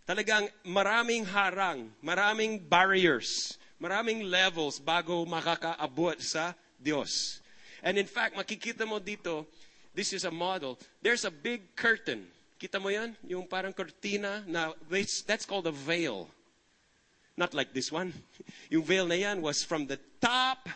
Talagang 0.08 0.48
maraming 0.64 1.28
harang, 1.28 1.92
maraming 2.00 2.58
barriers, 2.58 3.60
maraming 3.76 4.24
levels 4.24 4.80
bago 4.80 5.28
makakaabot 5.28 6.16
sa 6.24 6.56
Diyos. 6.80 7.44
And 7.84 8.00
in 8.00 8.08
fact, 8.08 8.40
makikita 8.40 8.88
mo 8.88 8.98
dito, 9.04 9.46
this 9.94 10.16
is 10.16 10.24
a 10.24 10.34
model. 10.34 10.80
There's 11.04 11.28
a 11.28 11.34
big 11.34 11.76
curtain. 11.76 12.26
Kita 12.56 12.80
mo 12.80 12.90
yan? 12.90 13.18
Yung 13.28 13.46
parang 13.50 13.74
cortina 13.74 14.46
na, 14.48 14.72
that's 15.28 15.46
called 15.46 15.68
a 15.68 15.76
veil. 15.76 16.30
Not 17.36 17.54
like 17.54 17.74
this 17.74 17.92
one. 17.92 18.14
Yung 18.74 18.84
veil 18.84 19.08
na 19.08 19.16
yan 19.16 19.42
was 19.42 19.64
from 19.64 19.88
the 19.88 19.98
top 20.22 20.70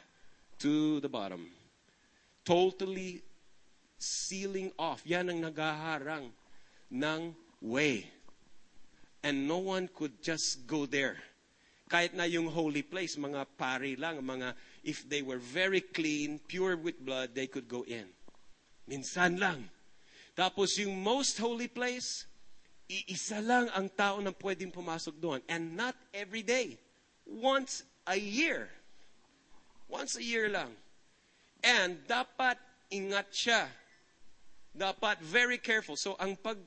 to 0.60 1.00
the 1.00 1.10
bottom. 1.12 1.52
Totally 2.42 3.22
sealing 3.98 4.72
off. 4.78 5.02
Yan 5.06 5.30
ang 5.30 5.40
nagaharang 5.42 6.32
ng 6.92 7.22
way. 7.62 8.08
And 9.26 9.48
no 9.48 9.58
one 9.58 9.90
could 9.90 10.22
just 10.22 10.68
go 10.70 10.86
there. 10.86 11.18
Kahit 11.90 12.14
na 12.18 12.26
yung 12.26 12.50
holy 12.50 12.82
place, 12.82 13.18
mga 13.18 13.46
pari 13.58 13.94
lang, 13.94 14.22
mga, 14.22 14.54
if 14.86 15.06
they 15.06 15.22
were 15.22 15.38
very 15.38 15.82
clean, 15.82 16.42
pure 16.50 16.78
with 16.78 16.98
blood, 17.02 17.34
they 17.34 17.46
could 17.46 17.70
go 17.70 17.86
in. 17.86 18.06
Minsan 18.90 19.38
lang. 19.38 19.70
Tapos 20.38 20.78
yung 20.78 20.98
most 20.98 21.38
holy 21.38 21.70
place, 21.70 22.26
iisa 22.86 23.42
lang 23.42 23.70
ang 23.74 23.90
tao 23.90 24.22
na 24.22 24.34
pwedeng 24.34 24.70
pumasok 24.70 25.16
doon. 25.18 25.40
And 25.50 25.74
not 25.74 25.98
every 26.14 26.46
day. 26.46 26.78
Once 27.26 27.82
a 28.06 28.18
year. 28.18 28.70
Once 29.90 30.18
a 30.18 30.26
year 30.26 30.50
lang. 30.50 30.74
And 31.66 32.02
dapat 32.06 32.58
ingat 32.94 33.34
siya. 33.34 33.66
Dapat 34.76 35.24
very 35.24 35.56
careful. 35.58 35.96
So 35.96 36.20
ang 36.20 36.36
pag 36.36 36.60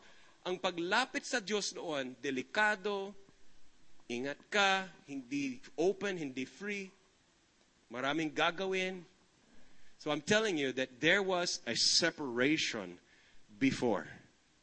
ang 0.48 0.56
paglapit 0.56 1.28
sa 1.28 1.44
Diyos 1.44 1.76
noon, 1.76 2.16
delikado, 2.24 3.12
ingat 4.08 4.40
ka, 4.48 4.88
hindi 5.04 5.60
open, 5.76 6.16
hindi 6.16 6.48
free, 6.48 6.88
maraming 7.92 8.32
gagawin. 8.32 9.04
So 10.00 10.08
I'm 10.08 10.24
telling 10.24 10.56
you 10.56 10.72
that 10.72 11.04
there 11.04 11.20
was 11.20 11.60
a 11.68 11.76
separation 11.76 12.96
before 13.60 14.08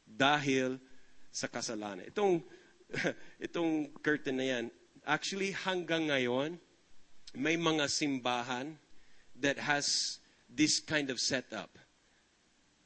dahil 0.10 0.82
sa 1.30 1.46
kasalanan. 1.46 2.10
Itong 2.10 2.42
itong 3.46 3.94
curtain 4.02 4.42
na 4.42 4.48
yan, 4.58 4.66
actually 5.06 5.54
hanggang 5.54 6.10
ngayon, 6.10 6.58
may 7.36 7.60
mga 7.60 7.92
simbahan 7.92 8.80
that 9.38 9.60
has 9.60 10.18
this 10.48 10.80
kind 10.80 11.12
of 11.12 11.20
setup. 11.20 11.70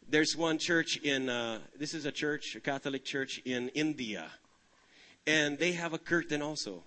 There's 0.10 0.36
one 0.36 0.58
church 0.58 0.98
in, 0.98 1.30
uh, 1.30 1.60
this 1.78 1.94
is 1.94 2.06
a 2.06 2.12
church, 2.12 2.56
a 2.56 2.60
Catholic 2.60 3.06
church 3.06 3.40
in 3.46 3.70
India. 3.78 4.26
And 5.28 5.54
they 5.60 5.74
have 5.74 5.94
a 5.94 6.02
curtain 6.02 6.42
also, 6.42 6.82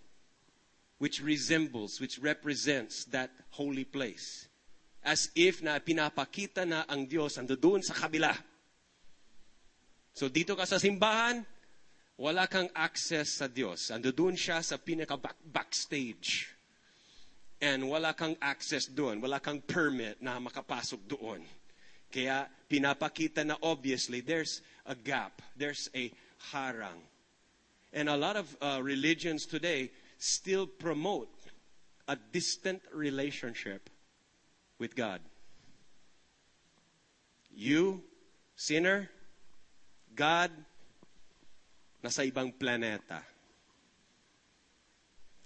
which 0.99 1.23
resembles, 1.23 2.01
which 2.01 2.19
represents 2.19 3.05
that 3.15 3.31
holy 3.51 3.85
place. 3.85 4.49
As 5.05 5.31
if 5.37 5.63
na 5.63 5.79
pinapakita 5.79 6.67
na 6.67 6.83
ang 6.91 7.07
Diyos 7.07 7.39
ando 7.39 7.55
doon 7.55 7.79
sa 7.87 7.95
kabila. 7.95 8.35
So 10.19 10.27
dito 10.27 10.59
ka 10.59 10.67
sa 10.67 10.83
simbahan, 10.83 11.47
wala 12.19 12.51
kang 12.51 12.75
access 12.75 13.39
sa 13.39 13.47
Diyos. 13.47 13.95
Ando 13.95 14.11
doon 14.11 14.35
siya 14.35 14.67
sa 14.67 14.83
pinaka 14.83 15.15
backstage. 15.47 16.51
And 17.63 17.87
wala 17.87 18.19
kang 18.19 18.35
access 18.43 18.91
doon. 18.91 19.23
Wala 19.23 19.39
kang 19.39 19.63
permit 19.63 20.19
na 20.19 20.43
makapasok 20.43 21.07
doon. 21.07 21.62
Kaya 22.13 22.45
pinapakita 22.69 23.41
na 23.41 23.57
obviously 23.65 24.21
there's 24.21 24.61
a 24.85 24.95
gap. 24.95 25.41
There's 25.57 25.89
a 25.97 26.13
harang. 26.53 27.01
And 27.93 28.09
a 28.09 28.17
lot 28.17 28.37
of 28.37 28.47
uh, 28.61 28.81
religions 28.83 29.47
today 29.47 29.91
still 30.19 30.67
promote 30.67 31.33
a 32.09 32.17
distant 32.17 32.83
relationship 32.93 33.89
with 34.79 34.95
God. 34.95 35.21
You, 37.55 38.03
sinner, 38.57 39.11
God, 40.15 40.51
nasa 42.05 42.25
ibang 42.29 42.53
planeta. 42.57 43.21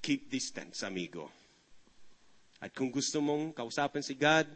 Keep 0.03 0.31
distance, 0.31 0.83
amigo. 0.83 1.31
At 2.63 2.73
kung 2.73 2.91
gusto 2.91 3.21
mong 3.21 3.53
kausapin 3.53 4.07
si 4.07 4.15
God, 4.15 4.47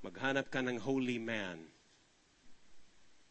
maghanap 0.00 0.48
ka 0.48 0.60
ng 0.64 0.80
holy 0.80 1.20
man. 1.20 1.60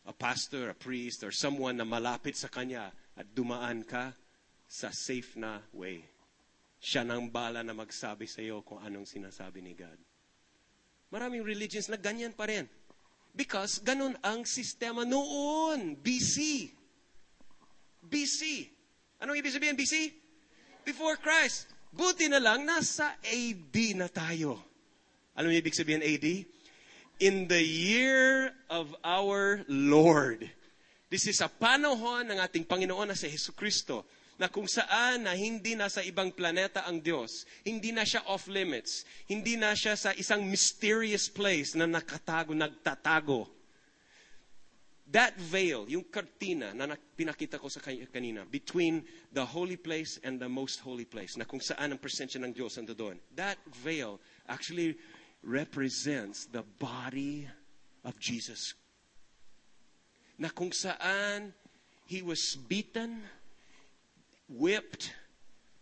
A 0.09 0.13
pastor, 0.13 0.73
a 0.73 0.77
priest, 0.77 1.21
or 1.21 1.29
someone 1.29 1.77
na 1.77 1.85
malapit 1.85 2.33
sa 2.33 2.49
kanya 2.49 2.89
at 3.13 3.29
dumaan 3.33 3.85
ka 3.85 4.13
sa 4.65 4.89
safe 4.89 5.37
na 5.37 5.61
way. 5.73 6.01
Siya 6.79 7.03
nang 7.03 7.27
bala 7.29 7.61
na 7.61 7.75
magsabi 7.75 8.25
sa 8.25 8.39
iyo 8.39 8.63
kung 8.63 8.79
anong 8.79 9.05
sinasabi 9.05 9.59
ni 9.59 9.75
God. 9.75 9.99
Maraming 11.09 11.43
religions 11.43 11.89
na 11.89 11.97
ganyan 11.97 12.31
pa 12.31 12.47
rin. 12.47 12.69
Because 13.33 13.81
ganun 13.81 14.17
ang 14.25 14.45
sistema 14.45 15.05
noon, 15.05 15.97
BC. 15.99 16.69
BC. 18.05 18.41
Anong 19.21 19.37
ibig 19.37 19.53
sabihin, 19.53 19.77
BC? 19.77 20.09
Before 20.85 21.17
Christ. 21.19 21.69
Buti 21.89 22.29
na 22.29 22.37
lang, 22.37 22.63
nasa 22.63 23.17
AD 23.19 23.75
na 23.97 24.07
tayo. 24.07 24.61
Anong 25.33 25.57
ibig 25.57 25.75
sabihin 25.75 26.05
AD? 26.05 26.25
In 27.19 27.51
the 27.51 27.59
year 27.59 28.55
of 28.71 28.95
our 29.03 29.67
Lord. 29.67 30.47
This 31.11 31.27
is 31.27 31.43
a 31.43 31.51
panahon 31.51 32.31
ng 32.31 32.39
ating 32.39 32.63
Panginoon 32.63 33.11
na 33.11 33.17
si 33.19 33.27
Hesus 33.27 33.51
Kristo 33.51 34.07
na 34.39 34.47
kung 34.47 34.71
saan 34.71 35.27
na 35.27 35.35
hindi 35.35 35.75
na 35.75 35.91
sa 35.91 35.99
ibang 35.99 36.31
planeta 36.31 36.87
ang 36.87 37.03
Diyos, 37.03 37.43
hindi 37.67 37.91
na 37.91 38.07
siya 38.07 38.23
off 38.23 38.47
limits, 38.47 39.03
hindi 39.27 39.59
na 39.59 39.75
siya 39.75 39.99
sa 39.99 40.15
isang 40.15 40.47
mysterious 40.47 41.27
place 41.27 41.75
na 41.75 41.83
nakatago, 41.83 42.55
nagtatago. 42.55 43.51
That 45.11 45.35
veil, 45.35 45.89
yung 45.91 46.07
kartina 46.07 46.71
na 46.71 46.95
pinakita 46.95 47.59
ko 47.59 47.67
sa 47.67 47.83
kanina, 47.83 48.47
between 48.47 49.03
the 49.35 49.43
holy 49.43 49.75
place 49.75 50.23
and 50.23 50.39
the 50.39 50.47
most 50.47 50.79
holy 50.79 51.03
place, 51.03 51.35
na 51.35 51.43
kung 51.43 51.59
saan 51.59 51.91
ang 51.91 51.99
presensya 51.99 52.39
ng 52.39 52.55
Diyos 52.55 52.79
ando 52.79 52.95
doon, 52.95 53.19
that 53.35 53.59
veil 53.83 54.23
actually 54.47 54.95
represents 55.43 56.45
the 56.45 56.63
body 56.79 57.47
of 58.03 58.19
Jesus. 58.19 58.73
Na 60.37 60.49
kung 60.49 60.71
saan 60.71 61.53
He 62.09 62.23
was 62.23 62.55
beaten, 62.55 63.21
whipped, 64.49 65.13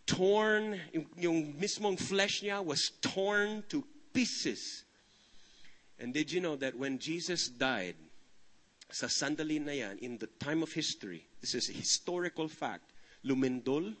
torn, 0.04 0.78
yung, 1.16 1.54
mismong 1.54 1.98
flesh 1.98 2.42
niya 2.42 2.62
was 2.62 2.92
torn 3.00 3.64
to 3.70 3.82
pieces. 4.12 4.84
And 5.98 6.12
did 6.12 6.30
you 6.30 6.42
know 6.42 6.54
that 6.56 6.76
when 6.76 6.98
Jesus 6.98 7.48
died, 7.48 7.96
sa 8.90 9.06
sandali 9.06 9.58
na 9.58 9.72
yan, 9.72 9.96
in 10.04 10.18
the 10.18 10.28
time 10.36 10.62
of 10.62 10.70
history, 10.70 11.24
this 11.40 11.54
is 11.54 11.70
a 11.70 11.72
historical 11.72 12.46
fact, 12.46 12.92
lumindol, 13.24 13.96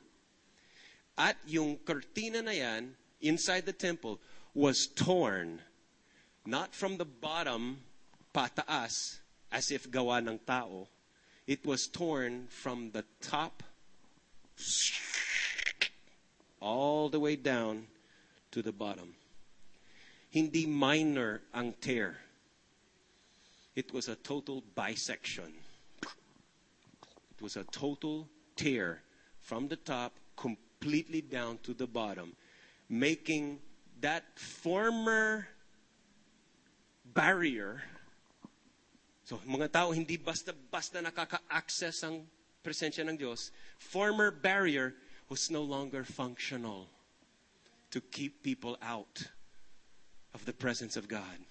at 1.16 1.36
yung 1.46 1.78
cortina 1.78 2.42
na 2.42 2.52
yan, 2.52 2.92
inside 3.22 3.64
the 3.64 3.72
temple, 3.72 4.20
was 4.58 4.88
torn, 4.88 5.62
not 6.44 6.74
from 6.74 6.96
the 6.96 7.04
bottom, 7.04 7.78
pataas, 8.34 9.18
as 9.52 9.70
if 9.70 9.88
gawa 9.88 10.18
ng 10.18 10.40
tao, 10.44 10.88
it 11.46 11.64
was 11.64 11.86
torn 11.86 12.48
from 12.50 12.90
the 12.90 13.04
top 13.22 13.62
all 16.60 17.08
the 17.08 17.20
way 17.20 17.36
down 17.36 17.86
to 18.50 18.60
the 18.60 18.72
bottom. 18.72 19.14
Hindi 20.30 20.66
minor 20.66 21.40
ang 21.54 21.72
tear. 21.80 22.18
It 23.76 23.94
was 23.94 24.08
a 24.08 24.16
total 24.16 24.64
bisection. 24.74 25.54
It 26.02 27.40
was 27.40 27.56
a 27.56 27.62
total 27.70 28.28
tear 28.56 29.02
from 29.40 29.68
the 29.68 29.76
top 29.76 30.18
completely 30.36 31.20
down 31.20 31.58
to 31.62 31.74
the 31.74 31.86
bottom, 31.86 32.34
making 32.90 33.60
that 34.00 34.24
former 34.38 35.48
barrier. 37.04 37.82
So, 39.24 39.40
mga 39.44 39.72
tao 39.72 39.90
hindi 39.92 40.16
basta-basta 40.16 41.02
nakaka-access 41.02 42.06
ang 42.06 42.24
presensya 42.62 43.04
ng 43.04 43.16
Diyos, 43.18 43.50
former 43.78 44.30
barrier 44.30 44.94
was 45.28 45.50
no 45.50 45.62
longer 45.62 46.04
functional 46.04 46.88
to 47.90 48.00
keep 48.00 48.42
people 48.42 48.76
out 48.80 49.28
of 50.34 50.44
the 50.44 50.52
presence 50.52 50.96
of 50.96 51.08
God. 51.08 51.44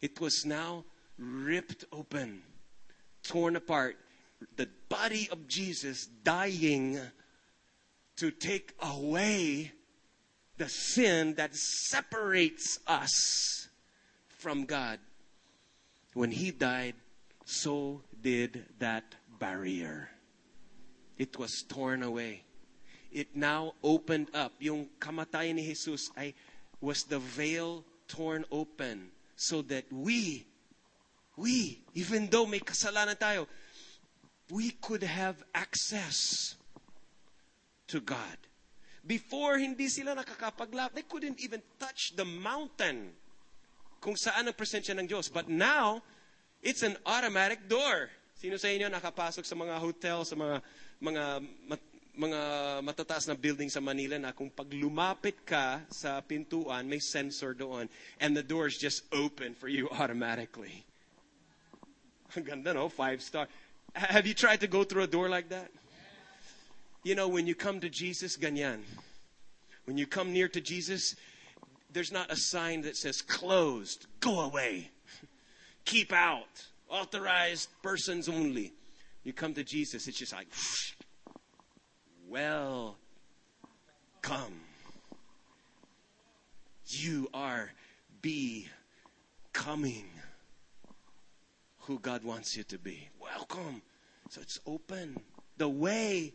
It 0.00 0.20
was 0.20 0.44
now 0.46 0.84
ripped 1.18 1.84
open, 1.92 2.42
torn 3.22 3.56
apart. 3.56 3.98
The 4.56 4.68
body 4.88 5.28
of 5.32 5.48
Jesus 5.48 6.06
dying 6.06 7.00
to 8.16 8.30
take 8.30 8.74
away 8.80 9.72
the 10.58 10.68
sin 10.68 11.34
that 11.34 11.54
separates 11.54 12.80
us 12.86 13.68
from 14.26 14.64
God. 14.64 14.98
When 16.14 16.30
he 16.30 16.50
died, 16.50 16.94
so 17.44 18.02
did 18.20 18.64
that 18.78 19.14
barrier. 19.38 20.10
It 21.16 21.38
was 21.38 21.62
torn 21.62 22.02
away. 22.02 22.42
It 23.10 23.34
now 23.34 23.74
opened 23.82 24.28
up. 24.34 24.52
Yung 24.58 24.88
kamatayan 25.00 25.54
ni 25.54 25.64
Jesus 25.64 26.10
ay 26.18 26.34
was 26.80 27.04
the 27.04 27.18
veil 27.18 27.84
torn 28.06 28.44
open 28.50 29.10
so 29.36 29.62
that 29.62 29.86
we, 29.90 30.46
we, 31.36 31.80
even 31.94 32.26
though 32.28 32.46
may 32.46 32.58
kasalanan 32.58 33.16
tayo, 33.16 33.46
we 34.50 34.70
could 34.82 35.02
have 35.02 35.42
access 35.54 36.56
to 37.86 38.00
God. 38.00 38.47
Before, 39.06 39.58
hindi 39.58 39.86
sila 39.88 40.14
nakakapaglap. 40.14 40.94
They 40.94 41.06
couldn't 41.06 41.38
even 41.40 41.62
touch 41.78 42.14
the 42.18 42.26
mountain 42.26 43.14
kung 43.98 44.14
saan 44.14 44.46
ang 44.46 44.56
presensya 44.56 44.94
ng 44.94 45.06
Diyos. 45.06 45.30
But 45.30 45.50
now, 45.50 46.02
it's 46.62 46.82
an 46.82 46.98
automatic 47.06 47.66
door. 47.66 48.10
Sino 48.38 48.54
sa 48.54 48.70
inyo 48.70 48.86
nakapasok 48.86 49.42
sa 49.42 49.56
mga 49.58 49.74
hotel, 49.82 50.22
sa 50.22 50.38
mga 50.38 50.62
mga 51.02 51.24
mat, 51.66 51.82
mga 52.18 52.40
matataas 52.82 53.30
na 53.30 53.38
building 53.38 53.70
sa 53.70 53.78
Manila 53.78 54.18
na 54.18 54.34
kung 54.34 54.50
pag 54.50 54.66
lumapit 54.74 55.38
ka 55.46 55.86
sa 55.86 56.18
pintuan, 56.18 56.82
may 56.82 56.98
sensor 56.98 57.54
doon 57.54 57.86
and 58.18 58.34
the 58.34 58.42
doors 58.42 58.74
just 58.74 59.06
open 59.14 59.54
for 59.54 59.70
you 59.70 59.86
automatically. 59.94 60.82
Ang 62.34 62.44
ganda, 62.44 62.74
no? 62.74 62.90
Five 62.90 63.22
star. 63.22 63.46
Have 63.94 64.26
you 64.26 64.34
tried 64.34 64.60
to 64.60 64.68
go 64.68 64.82
through 64.82 65.06
a 65.06 65.10
door 65.10 65.30
like 65.30 65.48
that? 65.48 65.70
You 67.02 67.14
know, 67.14 67.28
when 67.28 67.46
you 67.46 67.54
come 67.54 67.80
to 67.80 67.88
Jesus, 67.88 68.36
ganyan. 68.36 68.80
When 69.84 69.96
you 69.96 70.06
come 70.06 70.32
near 70.32 70.48
to 70.48 70.60
Jesus, 70.60 71.14
there's 71.92 72.12
not 72.12 72.30
a 72.30 72.36
sign 72.36 72.82
that 72.82 72.96
says 72.96 73.22
closed, 73.22 74.06
go 74.20 74.40
away, 74.40 74.90
keep 75.84 76.12
out 76.12 76.66
authorized 76.88 77.68
persons 77.82 78.28
only. 78.28 78.72
You 79.24 79.32
come 79.32 79.54
to 79.54 79.64
Jesus, 79.64 80.06
it's 80.08 80.18
just 80.18 80.32
like, 80.32 80.48
well, 82.28 82.96
come. 84.22 84.60
You 86.86 87.28
are 87.32 87.70
becoming 88.22 90.06
who 91.80 91.98
God 91.98 92.24
wants 92.24 92.56
you 92.56 92.64
to 92.64 92.78
be. 92.78 93.08
Welcome. 93.20 93.82
So 94.30 94.40
it's 94.40 94.60
open. 94.66 95.20
The 95.56 95.68
way 95.68 96.34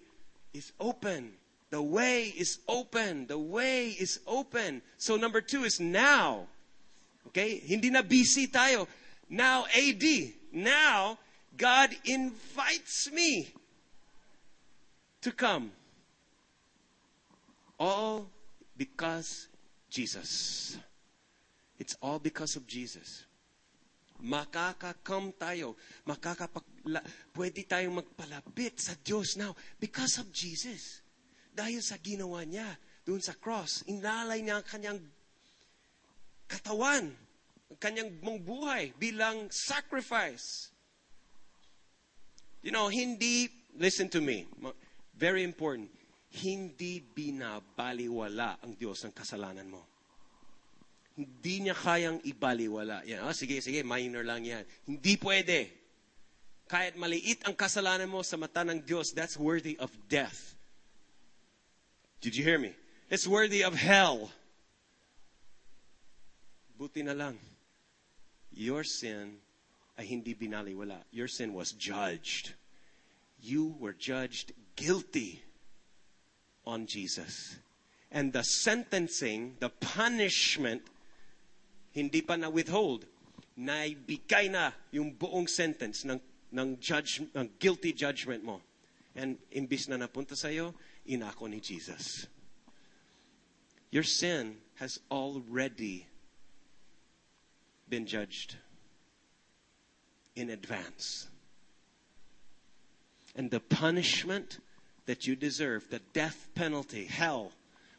is 0.53 0.71
open. 0.79 1.33
The 1.69 1.81
way 1.81 2.25
is 2.25 2.59
open. 2.67 3.27
The 3.27 3.37
way 3.37 3.89
is 3.89 4.19
open. 4.27 4.81
So 4.97 5.17
number 5.17 5.41
two 5.41 5.63
is 5.63 5.79
now. 5.79 6.47
Okay? 7.27 7.57
Hindi 7.57 7.89
na 7.89 8.01
BC 8.01 8.51
tayo. 8.51 8.87
Now 9.29 9.65
AD. 9.75 10.03
Now, 10.51 11.17
God 11.57 11.95
invites 12.05 13.11
me 13.11 13.49
to 15.21 15.31
come. 15.31 15.71
All 17.79 18.29
because 18.77 19.47
Jesus. 19.89 20.77
It's 21.79 21.95
all 22.01 22.19
because 22.19 22.55
of 22.55 22.67
Jesus. 22.67 23.25
Makaka-come 24.23 25.35
tayo. 25.35 25.75
Makakapag, 26.07 26.63
pwede 27.35 27.67
tayong 27.67 27.99
magpalapit 27.99 28.79
sa 28.79 28.95
Diyos 28.95 29.35
now 29.35 29.51
because 29.75 30.15
of 30.23 30.31
Jesus. 30.31 31.03
Dahil 31.51 31.83
sa 31.83 31.99
ginawa 31.99 32.47
niya 32.47 32.65
doon 33.03 33.19
sa 33.19 33.35
cross, 33.35 33.83
inalay 33.85 34.39
niya 34.39 34.63
ang 34.63 34.65
kanyang 34.65 34.99
katawan, 36.47 37.11
ang 37.67 37.79
kanyang 37.83 38.09
mong 38.23 38.39
buhay 38.41 38.95
bilang 38.95 39.51
sacrifice. 39.51 40.71
You 42.63 42.71
know, 42.71 42.87
hindi, 42.87 43.51
listen 43.75 44.07
to 44.15 44.23
me, 44.23 44.47
very 45.13 45.43
important, 45.43 45.91
hindi 46.41 47.03
binabaliwala 47.03 48.63
ang 48.63 48.79
Diyos 48.79 49.03
ng 49.03 49.13
kasalanan 49.13 49.67
mo. 49.67 49.92
Hindi 51.13 51.69
niya 51.69 51.77
kayang 51.77 52.19
ibaliwala. 52.25 53.05
Yan, 53.05 53.29
oh, 53.29 53.35
sige, 53.37 53.61
sige, 53.61 53.85
minor 53.85 54.25
lang 54.25 54.41
yan. 54.41 54.65
Hindi 54.89 55.13
pwede. 55.21 55.69
Kahit 56.65 56.97
maliit 56.97 57.45
ang 57.45 57.53
kasalanan 57.53 58.09
mo 58.09 58.25
sa 58.25 58.33
mata 58.33 58.65
ng 58.65 58.81
Diyos, 58.81 59.13
that's 59.13 59.37
worthy 59.37 59.77
of 59.77 59.93
death. 60.09 60.57
Did 62.23 62.33
you 62.33 62.41
hear 62.41 62.57
me? 62.57 62.73
It's 63.13 63.27
worthy 63.27 63.61
of 63.61 63.77
hell. 63.77 64.31
Buti 66.79 67.05
na 67.05 67.13
lang. 67.13 67.37
Your 68.49 68.81
sin 68.81 69.37
ay 69.99 70.05
hindi 70.09 70.33
binaliwala. 70.33 70.97
Your 71.11 71.27
sin 71.27 71.53
was 71.53 71.77
judged. 71.77 72.57
You 73.37 73.75
were 73.77 73.93
judged 73.93 74.53
guilty 74.75 75.43
on 76.65 76.87
Jesus. 76.87 77.57
And 78.09 78.33
the 78.33 78.43
sentencing, 78.43 79.57
the 79.59 79.69
punishment 79.69 80.81
hindi 81.93 82.21
pa 82.21 82.35
na 82.35 82.49
withhold. 82.49 83.05
Naibigay 83.57 84.49
na 84.49 84.73
yung 84.89 85.13
buong 85.13 85.47
sentence 85.47 86.03
ng, 86.03 86.19
ng, 86.51 86.77
judge, 86.81 87.21
ng 87.33 87.47
guilty 87.61 87.93
judgment 87.93 88.43
mo. 88.43 88.61
And 89.15 89.37
imbis 89.53 89.87
na 89.87 90.01
napunta 90.01 90.33
sa'yo, 90.33 90.73
inako 91.05 91.45
ni 91.45 91.61
Jesus. 91.61 92.25
Your 93.93 94.03
sin 94.03 94.57
has 94.81 94.97
already 95.13 96.09
been 97.87 98.09
judged 98.09 98.57
in 100.35 100.49
advance. 100.49 101.27
And 103.35 103.51
the 103.51 103.59
punishment 103.59 104.57
that 105.05 105.27
you 105.27 105.35
deserve, 105.35 105.89
the 105.89 106.01
death 106.13 106.49
penalty, 106.55 107.05
hell, 107.05 107.51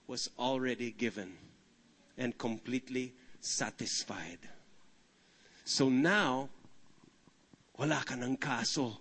was 0.07 0.31
already 0.39 0.91
given 0.91 1.37
and 2.19 2.37
completely 2.39 3.15
satisfied. 3.45 4.41
So 5.65 5.93
now, 5.93 6.49
wala 7.77 8.01
ka 8.01 8.17
ng 8.17 8.41
kaso. 8.41 8.97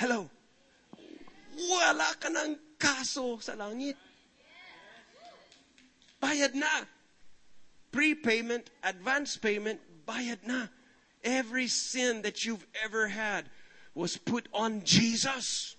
Hello? 0.00 0.24
Wala 1.58 2.08
ka 2.16 2.32
ng 2.32 2.80
kaso 2.80 3.36
sa 3.44 3.52
langit. 3.52 4.00
Bayad 6.16 6.56
na. 6.56 6.88
Prepayment, 7.92 8.72
advance 8.80 9.36
payment, 9.36 9.80
bayad 10.08 10.40
na. 10.48 10.72
Every 11.20 11.68
sin 11.68 12.22
that 12.22 12.48
you've 12.48 12.64
ever 12.80 13.08
had 13.08 13.50
was 13.92 14.16
put 14.16 14.48
on 14.54 14.86
Jesus. 14.88 15.76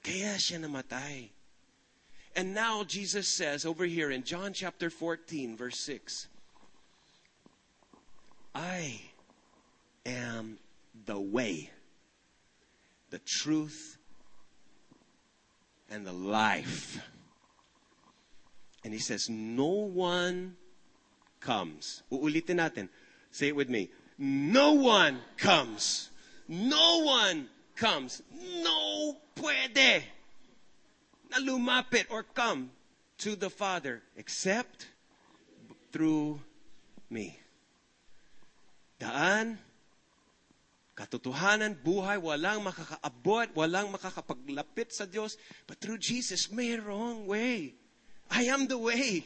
Kaya 0.00 0.38
siya 0.38 0.62
namatay. 0.62 1.35
And 2.36 2.52
now 2.52 2.84
Jesus 2.84 3.26
says 3.26 3.64
over 3.64 3.86
here 3.86 4.10
in 4.10 4.22
John 4.22 4.52
chapter 4.52 4.90
14, 4.90 5.56
verse 5.56 5.80
6 5.80 6.28
I 8.54 9.00
am 10.04 10.58
the 11.06 11.18
way, 11.18 11.70
the 13.08 13.18
truth, 13.20 13.96
and 15.90 16.06
the 16.06 16.12
life. 16.12 17.00
And 18.84 18.92
he 18.92 19.00
says, 19.00 19.30
No 19.30 19.66
one 19.66 20.56
comes. 21.40 22.02
Uulitin 22.12 22.56
natin. 22.56 22.90
Say 23.30 23.48
it 23.48 23.56
with 23.56 23.70
me. 23.70 23.90
No 24.18 24.72
one 24.72 25.20
comes. 25.38 26.10
No 26.48 27.02
one 27.02 27.48
comes. 27.76 28.22
No 28.62 29.16
puede 29.34 30.04
na 31.36 31.52
lumapit 31.52 32.06
or 32.10 32.22
come 32.22 32.70
to 33.18 33.36
the 33.36 33.50
Father 33.50 34.02
except 34.16 34.86
through 35.92 36.40
me. 37.10 37.38
Daan, 38.98 39.58
katotohanan, 40.96 41.76
buhay, 41.76 42.18
walang 42.20 42.64
makakaabot, 42.64 43.52
walang 43.54 43.92
makakapaglapit 43.92 44.92
sa 44.92 45.04
Diyos. 45.04 45.36
But 45.66 45.80
through 45.80 45.98
Jesus, 45.98 46.48
mayroong 46.48 47.26
way. 47.26 47.74
I 48.30 48.44
am 48.44 48.66
the 48.66 48.78
way. 48.78 49.24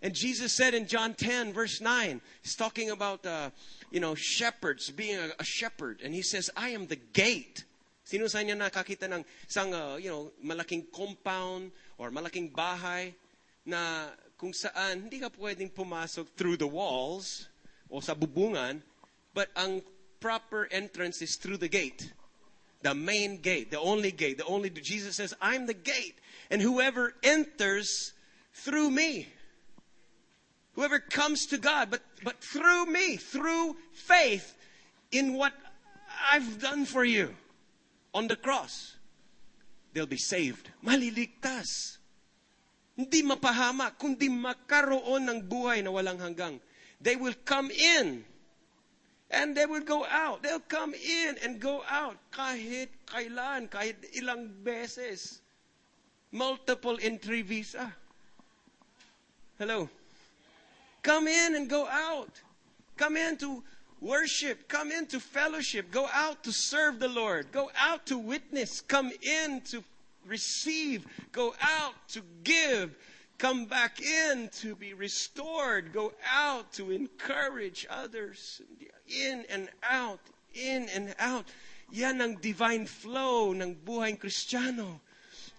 And 0.00 0.14
Jesus 0.14 0.52
said 0.52 0.74
in 0.74 0.86
John 0.86 1.14
10, 1.14 1.52
verse 1.52 1.80
9, 1.80 2.20
he's 2.42 2.54
talking 2.54 2.90
about, 2.90 3.26
uh, 3.26 3.50
you 3.90 3.98
know, 3.98 4.14
shepherds, 4.14 4.90
being 4.90 5.18
a, 5.18 5.30
a 5.40 5.44
shepherd. 5.44 6.02
And 6.04 6.14
he 6.14 6.22
says, 6.22 6.50
I 6.56 6.70
am 6.70 6.86
the 6.86 6.96
gate. 6.96 7.64
Sino 8.08 8.24
sa 8.24 8.40
inyo 8.40 8.56
nakakita 8.56 9.04
ng 9.04 9.20
isang, 9.44 9.76
uh, 9.76 10.00
you 10.00 10.08
know, 10.08 10.32
malaking 10.40 10.88
compound 10.88 11.68
or 12.00 12.08
malaking 12.08 12.48
bahay 12.48 13.12
na 13.68 14.08
kung 14.40 14.56
saan 14.56 15.04
hindi 15.04 15.20
ka 15.20 15.28
pwedeng 15.36 15.68
pumasok 15.68 16.24
through 16.32 16.56
the 16.56 16.64
walls 16.64 17.52
o 17.92 18.00
sa 18.00 18.16
bubungan, 18.16 18.80
but 19.36 19.52
ang 19.60 19.84
proper 20.24 20.64
entrance 20.72 21.20
is 21.20 21.36
through 21.36 21.60
the 21.60 21.68
gate. 21.68 22.08
The 22.80 22.96
main 22.96 23.44
gate, 23.44 23.68
the 23.68 23.82
only 23.82 24.08
gate, 24.08 24.40
the 24.40 24.48
only, 24.48 24.72
Jesus 24.72 25.20
says, 25.20 25.36
I'm 25.36 25.68
the 25.68 25.76
gate. 25.76 26.16
And 26.48 26.64
whoever 26.64 27.12
enters 27.20 28.16
through 28.56 28.88
me, 28.88 29.28
whoever 30.80 30.96
comes 30.96 31.44
to 31.52 31.60
God, 31.60 31.92
but, 31.92 32.00
but 32.24 32.40
through 32.40 32.88
me, 32.88 33.20
through 33.20 33.76
faith 33.92 34.56
in 35.12 35.36
what 35.36 35.52
I've 36.32 36.56
done 36.56 36.88
for 36.88 37.04
you 37.04 37.36
on 38.18 38.26
the 38.26 38.34
cross, 38.34 38.98
they'll 39.94 40.10
be 40.10 40.18
saved. 40.18 40.68
Maliligtas. 40.82 42.02
Hindi 42.98 43.22
mapahama, 43.22 43.94
kundi 43.94 44.26
makaroon 44.26 45.30
ng 45.30 45.46
buhay 45.46 45.86
na 45.86 45.94
walang 45.94 46.18
hanggang. 46.18 46.58
They 46.98 47.14
will 47.14 47.38
come 47.46 47.70
in 47.70 48.26
and 49.30 49.54
they 49.54 49.70
will 49.70 49.86
go 49.86 50.02
out. 50.10 50.42
They'll 50.42 50.66
come 50.66 50.98
in 50.98 51.38
and 51.46 51.62
go 51.62 51.86
out 51.86 52.18
kahit 52.34 52.90
kailan, 53.06 53.70
kahit 53.70 54.02
ilang 54.18 54.50
beses. 54.66 55.38
Multiple 56.34 56.98
entry 56.98 57.46
visa. 57.46 57.86
Ah. 57.86 57.92
Hello. 59.62 59.86
Come 61.06 61.30
in 61.30 61.54
and 61.54 61.70
go 61.70 61.86
out. 61.86 62.34
Come 62.98 63.14
in 63.14 63.38
to 63.38 63.62
worship. 64.00 64.68
Come 64.68 64.92
into 64.92 65.20
fellowship. 65.20 65.90
Go 65.90 66.08
out 66.12 66.44
to 66.44 66.52
serve 66.52 67.00
the 67.00 67.08
Lord. 67.08 67.52
Go 67.52 67.70
out 67.78 68.06
to 68.06 68.18
witness. 68.18 68.80
Come 68.80 69.10
in 69.22 69.60
to 69.70 69.82
receive. 70.26 71.06
Go 71.32 71.54
out 71.60 71.94
to 72.08 72.22
give. 72.44 72.96
Come 73.38 73.66
back 73.66 74.00
in 74.02 74.50
to 74.60 74.74
be 74.74 74.94
restored. 74.94 75.92
Go 75.92 76.12
out 76.28 76.72
to 76.74 76.90
encourage 76.90 77.86
others. 77.88 78.60
In 79.06 79.44
and 79.48 79.68
out. 79.82 80.20
In 80.54 80.88
and 80.88 81.14
out. 81.18 81.46
Yan 81.90 82.20
ang 82.20 82.36
divine 82.36 82.84
flow 82.84 83.52
ng 83.52 83.76
buhay 83.86 84.18
Kristiyano. 84.18 85.00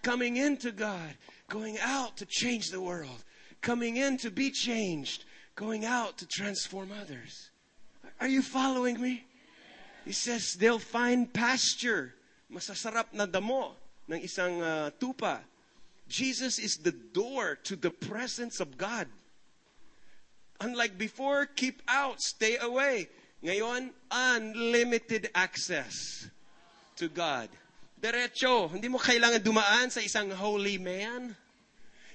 Coming 0.04 0.38
into 0.38 0.72
God. 0.72 1.16
Going 1.50 1.78
out 1.82 2.18
to 2.18 2.26
change 2.26 2.70
the 2.70 2.82
world. 2.82 3.24
Coming 3.62 3.98
in 3.98 4.18
to 4.18 4.30
be 4.30 4.52
changed. 4.52 5.26
Going 5.56 5.86
out 5.86 6.18
to 6.20 6.28
transform 6.28 6.92
others. 6.92 7.50
Are 8.20 8.28
you 8.28 8.42
following 8.42 9.00
me? 9.00 9.24
He 10.06 10.12
says 10.12 10.56
they'll 10.60 10.80
find 10.80 11.32
pasture. 11.32 12.14
Masasarap 12.52 13.14
na 13.14 13.26
damo 13.26 13.76
ng 14.10 14.20
isang 14.20 14.60
uh, 14.60 14.92
tupa. 15.00 15.40
Jesus 16.10 16.58
is 16.58 16.82
the 16.82 16.92
door 16.92 17.56
to 17.64 17.76
the 17.78 17.92
presence 17.92 18.60
of 18.60 18.76
God. 18.76 19.08
Unlike 20.60 20.98
before, 20.98 21.46
keep 21.46 21.82
out, 21.88 22.20
stay 22.20 22.58
away. 22.58 23.08
Ngayon, 23.46 23.94
unlimited 24.12 25.30
access 25.32 26.28
to 26.98 27.08
God. 27.08 27.48
Diretso. 27.96 28.68
Hindi 28.68 28.92
mo 28.92 29.00
kailangan 29.00 29.40
dumaan 29.40 29.88
sa 29.88 30.04
isang 30.04 30.28
holy 30.36 30.76
man. 30.76 31.32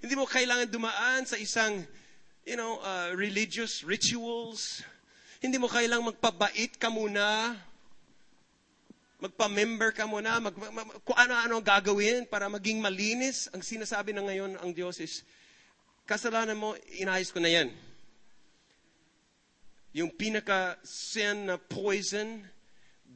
Hindi 0.05 0.15
mo 0.21 0.29
kailangan 0.29 0.69
dumaan 0.69 1.25
sa 1.25 1.41
isang, 1.41 1.89
you 2.45 2.61
know, 2.61 2.77
uh, 2.85 3.17
religious 3.17 3.81
rituals. 3.81 4.85
Hindi 5.45 5.61
mo 5.61 5.69
kailangang 5.69 6.17
magpabait 6.17 6.73
ka 6.81 6.89
muna. 6.89 7.53
Magpa-member 9.21 9.93
ka 9.93 10.09
muna. 10.09 10.41
Mag, 10.41 10.57
mag, 10.57 10.89
kung 11.05 11.21
ano-ano 11.21 11.61
ang 11.61 11.67
gagawin 11.69 12.25
para 12.25 12.49
maging 12.49 12.81
malinis. 12.81 13.53
Ang 13.53 13.61
sinasabi 13.61 14.17
na 14.17 14.25
ngayon 14.25 14.57
ang 14.57 14.73
Diyos 14.73 14.97
is, 15.05 15.21
kasalanan 16.09 16.57
mo, 16.57 16.73
inayos 16.97 17.29
ko 17.29 17.45
na 17.45 17.53
yan. 17.53 17.69
Yung 19.93 20.09
pinaka-sin 20.09 21.53
na 21.53 21.61
poison, 21.61 22.41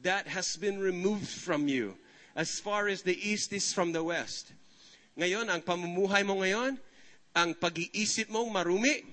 that 0.05 0.27
has 0.27 0.55
been 0.55 0.79
removed 0.79 1.27
from 1.27 1.67
you 1.67 1.97
as 2.35 2.59
far 2.59 2.87
as 2.87 3.01
the 3.03 3.17
east 3.19 3.51
is 3.51 3.73
from 3.73 3.91
the 3.91 4.03
west. 4.05 4.53
Ngayon, 5.19 5.51
ang 5.51 5.59
pamumuhay 5.59 6.23
mo 6.23 6.39
ngayon, 6.39 6.79
ang 7.35 7.51
pag-iisip 7.57 8.31
mong 8.31 8.47
marumi, 8.47 9.03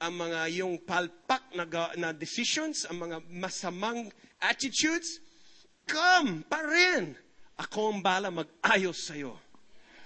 ang 0.00 0.14
mga 0.18 0.40
yung 0.58 0.78
palpak 0.82 1.42
na, 1.54 1.64
na 1.96 2.10
decisions, 2.12 2.86
ang 2.86 3.02
mga 3.02 3.16
masamang 3.30 4.10
attitudes, 4.42 5.20
come 5.86 6.42
pa 6.46 6.60
rin. 6.64 7.14
Ako 7.60 7.94
ang 7.94 8.00
bala 8.02 8.34
mag-ayos 8.34 9.06
sa'yo. 9.06 9.38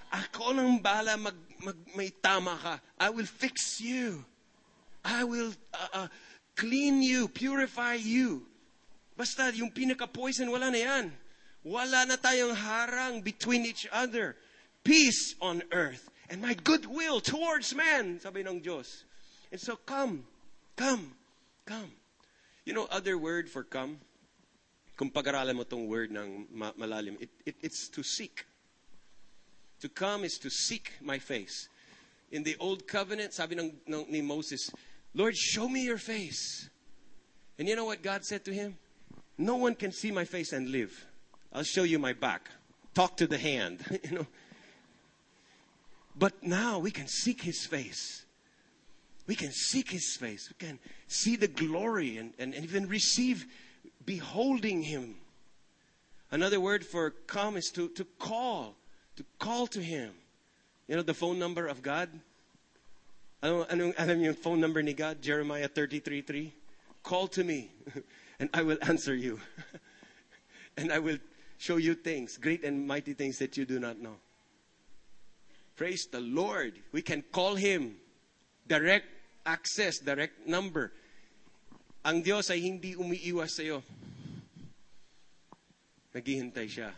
Ako 0.09 0.53
ang 0.53 0.81
bala 0.81 1.17
mag, 1.17 1.37
mag, 1.61 1.77
may 1.97 2.09
tama 2.09 2.57
ka. 2.57 2.75
I 3.01 3.09
will 3.09 3.29
fix 3.29 3.81
you. 3.81 4.25
I 5.05 5.23
will 5.23 5.53
uh, 5.73 6.05
uh, 6.05 6.07
clean 6.53 7.01
you, 7.01 7.27
purify 7.29 7.97
you. 7.97 8.45
Basta 9.17 9.51
yung 9.51 9.73
pinaka-poison, 9.73 10.47
wala 10.47 10.69
na 10.71 10.79
yan. 10.79 11.05
Wala 11.65 12.07
na 12.07 12.15
tayong 12.15 12.55
harang 12.55 13.19
between 13.19 13.67
each 13.67 13.83
other. 13.91 14.37
Peace 14.85 15.35
on 15.43 15.59
earth 15.75 16.07
and 16.29 16.41
my 16.41 16.53
goodwill 16.53 17.19
towards 17.19 17.75
man, 17.75 18.21
sabi 18.21 18.45
ng 18.45 18.61
Diyos. 18.61 19.08
And 19.51 19.59
so 19.59 19.75
come, 19.75 20.23
come, 20.75 21.11
come. 21.65 21.91
You 22.65 22.73
know, 22.73 22.87
other 22.91 23.17
word 23.17 23.49
for 23.49 23.63
come, 23.63 23.97
kung 24.95 25.09
pag-aralan 25.09 25.55
mo 25.55 25.63
tong 25.63 25.87
word 25.87 26.11
ng 26.11 26.47
malalim, 26.53 27.21
it, 27.21 27.29
it, 27.45 27.55
it's 27.61 27.87
to 27.89 28.03
seek. 28.03 28.45
To 29.81 29.89
come 29.89 30.23
is 30.23 30.37
to 30.39 30.49
seek 30.49 30.91
my 31.01 31.17
face. 31.17 31.69
In 32.31 32.43
the 32.43 32.55
old 32.59 32.85
covenant, 32.85 33.33
sabi 33.33 33.55
ng, 33.55 33.71
ng, 33.87 34.05
ni 34.09 34.21
Moses, 34.21 34.69
Lord, 35.15 35.35
show 35.35 35.67
me 35.67 35.83
your 35.83 35.97
face. 35.97 36.69
And 37.57 37.67
you 37.67 37.75
know 37.75 37.85
what 37.85 38.03
God 38.03 38.23
said 38.23 38.45
to 38.45 38.53
him? 38.53 38.77
No 39.37 39.55
one 39.55 39.73
can 39.73 39.91
see 39.91 40.11
my 40.11 40.25
face 40.25 40.51
and 40.51 40.69
live. 40.69 41.05
I'll 41.53 41.63
show 41.63 41.83
you 41.83 41.97
my 41.97 42.13
back. 42.13 42.49
Talk 42.93 43.17
to 43.17 43.25
the 43.25 43.37
hand, 43.37 43.79
you 44.03 44.17
know. 44.17 44.27
But 46.15 46.43
now 46.43 46.79
we 46.79 46.91
can 46.91 47.07
seek 47.07 47.41
his 47.41 47.65
face. 47.65 48.25
We 49.29 49.35
can 49.35 49.51
seek 49.51 49.91
his 49.91 50.17
face. 50.17 50.49
We 50.49 50.67
can 50.67 50.79
see 51.07 51.35
the 51.35 51.47
glory 51.47 52.17
and, 52.17 52.33
and, 52.39 52.55
and 52.55 52.63
even 52.63 52.87
receive 52.87 53.45
beholding 54.03 54.81
him. 54.81 55.17
Another 56.31 56.59
word 56.59 56.83
for 56.83 57.11
come 57.11 57.55
is 57.55 57.69
to, 57.73 57.89
to 57.89 58.05
call, 58.17 58.75
to 59.17 59.25
call 59.37 59.67
to 59.67 59.81
him. 59.83 60.13
You 60.87 60.95
know 60.95 61.03
the 61.03 61.13
phone 61.13 61.37
number 61.37 61.67
of 61.67 61.83
God? 61.83 62.09
Ano, 63.43 63.67
ano, 63.69 63.93
alam 63.99 64.19
yung 64.19 64.33
phone 64.33 64.59
number 64.59 64.81
ni 64.81 64.93
God? 64.93 65.21
Jeremiah 65.21 65.69
33.3. 65.69 66.51
Call 67.03 67.27
to 67.27 67.43
me 67.43 67.69
and 68.39 68.49
I 68.51 68.63
will 68.63 68.79
answer 68.81 69.13
you. 69.13 69.39
and 70.75 70.91
I 70.91 70.97
will 70.97 71.19
show 71.59 71.77
you 71.77 71.93
things, 71.93 72.35
great 72.37 72.63
and 72.63 72.87
mighty 72.87 73.13
things 73.13 73.37
that 73.37 73.57
you 73.57 73.65
do 73.65 73.79
not 73.79 73.99
know. 73.99 74.15
Praise 75.75 76.07
the 76.07 76.19
Lord. 76.19 76.79
We 76.91 77.03
can 77.03 77.21
call 77.31 77.53
Him. 77.53 77.97
Direct 78.67 79.05
access, 79.45 79.99
direct 79.99 80.45
number. 80.47 80.91
Ang 82.03 82.23
Diyos 82.23 82.47
ay 82.49 82.63
hindi 82.63 82.95
umiiwas 82.95 83.59
sa 83.59 83.63
iyo. 83.63 83.83
Naghihintay 86.15 86.67
siya. 86.67 86.91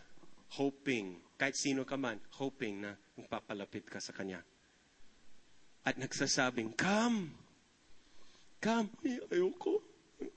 Hoping, 0.56 1.20
kahit 1.36 1.56
sino 1.56 1.82
ka 1.82 1.98
man, 1.98 2.20
hoping 2.38 2.84
na 2.84 2.94
magpapalapit 3.18 3.88
ka 3.88 3.98
sa 3.98 4.14
Kanya. 4.14 4.40
At 5.82 5.98
nagsasabing, 5.98 6.78
Come! 6.78 7.34
Come! 8.62 8.88
Eh, 9.02 9.18
ayoko. 9.34 9.82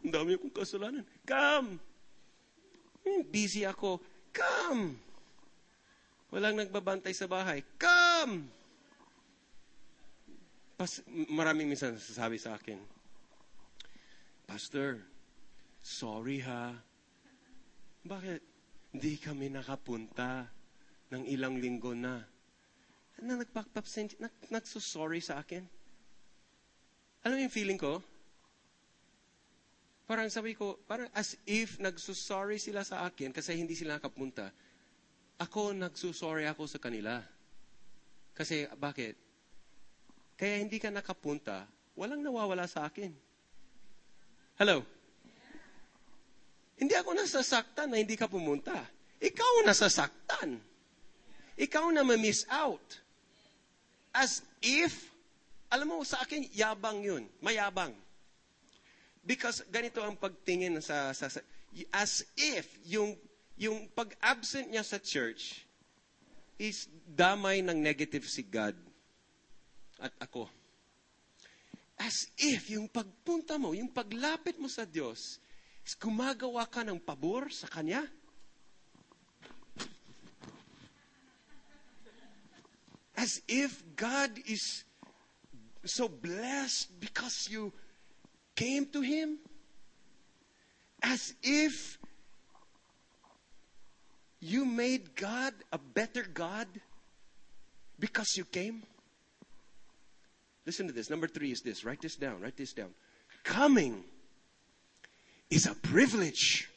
Ang 0.01 0.11
dami 0.11 0.33
akong 0.33 0.55
kasalanan. 0.55 1.05
Come! 1.21 1.77
Eh, 3.05 3.21
busy 3.21 3.61
ako. 3.69 4.01
Come! 4.33 4.97
Walang 6.33 6.57
nagbabantay 6.57 7.13
sa 7.13 7.29
bahay. 7.29 7.61
Come! 7.77 8.49
Pas, 10.85 11.01
maraming 11.33 11.65
minsan 11.65 11.97
sasabi 11.97 12.37
sa 12.37 12.61
akin, 12.61 12.77
Pastor, 14.45 15.01
sorry 15.81 16.45
ha. 16.45 16.77
Bakit? 18.05 18.41
Hindi 18.93 19.17
kami 19.17 19.49
nakapunta 19.49 20.45
ng 21.09 21.25
ilang 21.25 21.57
linggo 21.57 21.97
na. 21.97 22.21
Na 23.17 23.33
nagpapapsend, 23.33 24.21
nag, 24.21 24.29
nagsusorry 24.53 25.25
sa 25.25 25.41
akin. 25.41 25.65
Alam 27.25 27.41
mo 27.41 27.43
yung 27.49 27.57
feeling 27.57 27.81
ko? 27.81 28.05
Parang 30.05 30.29
sabi 30.29 30.53
ko, 30.53 30.77
parang 30.85 31.09
as 31.17 31.33
if 31.49 31.81
nagsusorry 31.81 32.61
sila 32.61 32.85
sa 32.85 33.09
akin 33.09 33.33
kasi 33.33 33.57
hindi 33.57 33.73
sila 33.73 33.97
nakapunta. 33.97 34.53
Ako 35.41 35.73
nagsusorry 35.73 36.45
ako 36.45 36.69
sa 36.69 36.77
kanila. 36.77 37.25
Kasi 38.37 38.69
bakit? 38.77 39.24
Kaya 40.35 40.59
hindi 40.59 40.77
ka 40.79 40.91
nakapunta, 40.91 41.63
walang 41.95 42.19
nawawala 42.19 42.67
sa 42.67 42.83
akin. 42.87 43.11
Hello? 44.59 44.83
Hindi 46.75 46.95
ako 46.95 47.15
nasasaktan 47.15 47.91
na 47.91 48.03
hindi 48.03 48.19
ka 48.19 48.27
pumunta. 48.27 48.75
Ikaw 49.23 49.63
nasasaktan. 49.63 50.59
Ikaw 51.55 51.87
na 51.95 52.03
ma-miss 52.03 52.43
out. 52.51 52.99
As 54.11 54.43
if, 54.59 55.07
alam 55.71 55.87
mo, 55.87 56.03
sa 56.03 56.19
akin, 56.19 56.51
yabang 56.51 56.99
yun. 56.99 57.23
Mayabang. 57.39 57.95
Because 59.25 59.63
ganito 59.71 60.03
ang 60.03 60.19
pagtingin 60.19 60.77
sa, 60.83 61.15
sa, 61.15 61.31
sa 61.31 61.41
as 61.91 62.23
if 62.37 62.69
yung 62.85 63.17
yung 63.57 63.89
pag-absent 63.91 64.69
niya 64.71 64.85
sa 64.85 65.01
church 65.01 65.65
is 66.55 66.87
damay 67.03 67.59
ng 67.59 67.75
negative 67.75 68.23
si 68.27 68.45
God 68.45 68.77
at 69.99 70.13
ako. 70.19 70.49
As 71.95 72.27
if 72.35 72.71
yung 72.71 72.91
pagpunta 72.91 73.55
mo, 73.55 73.71
yung 73.71 73.91
paglapit 73.91 74.59
mo 74.59 74.67
sa 74.67 74.83
Diyos, 74.83 75.39
is 75.85 75.95
gumagawa 75.95 76.67
ka 76.67 76.83
ng 76.83 76.99
pabor 76.99 77.47
sa 77.53 77.69
Kanya. 77.71 78.03
As 83.15 83.39
if 83.47 83.79
God 83.95 84.35
is 84.43 84.83
so 85.87 86.11
blessed 86.11 86.91
because 86.99 87.47
you 87.47 87.71
came 88.57 88.89
to 88.91 88.99
him 88.99 89.39
as 91.05 91.33
if 91.43 91.99
you 94.39 94.65
made 94.65 95.15
God 95.15 95.53
a 95.71 95.77
better 95.77 96.25
God 96.25 96.67
because 97.99 98.35
you 98.37 98.45
came? 98.45 98.81
Listen 100.65 100.87
to 100.87 100.93
this. 100.93 101.09
Number 101.09 101.27
three 101.27 101.51
is 101.51 101.61
this. 101.61 101.85
Write 101.85 102.01
this 102.01 102.15
down. 102.15 102.41
Write 102.41 102.57
this 102.57 102.73
down. 102.73 102.89
Coming 103.43 104.03
is 105.49 105.67
a 105.67 105.75
privilege. 105.75 106.69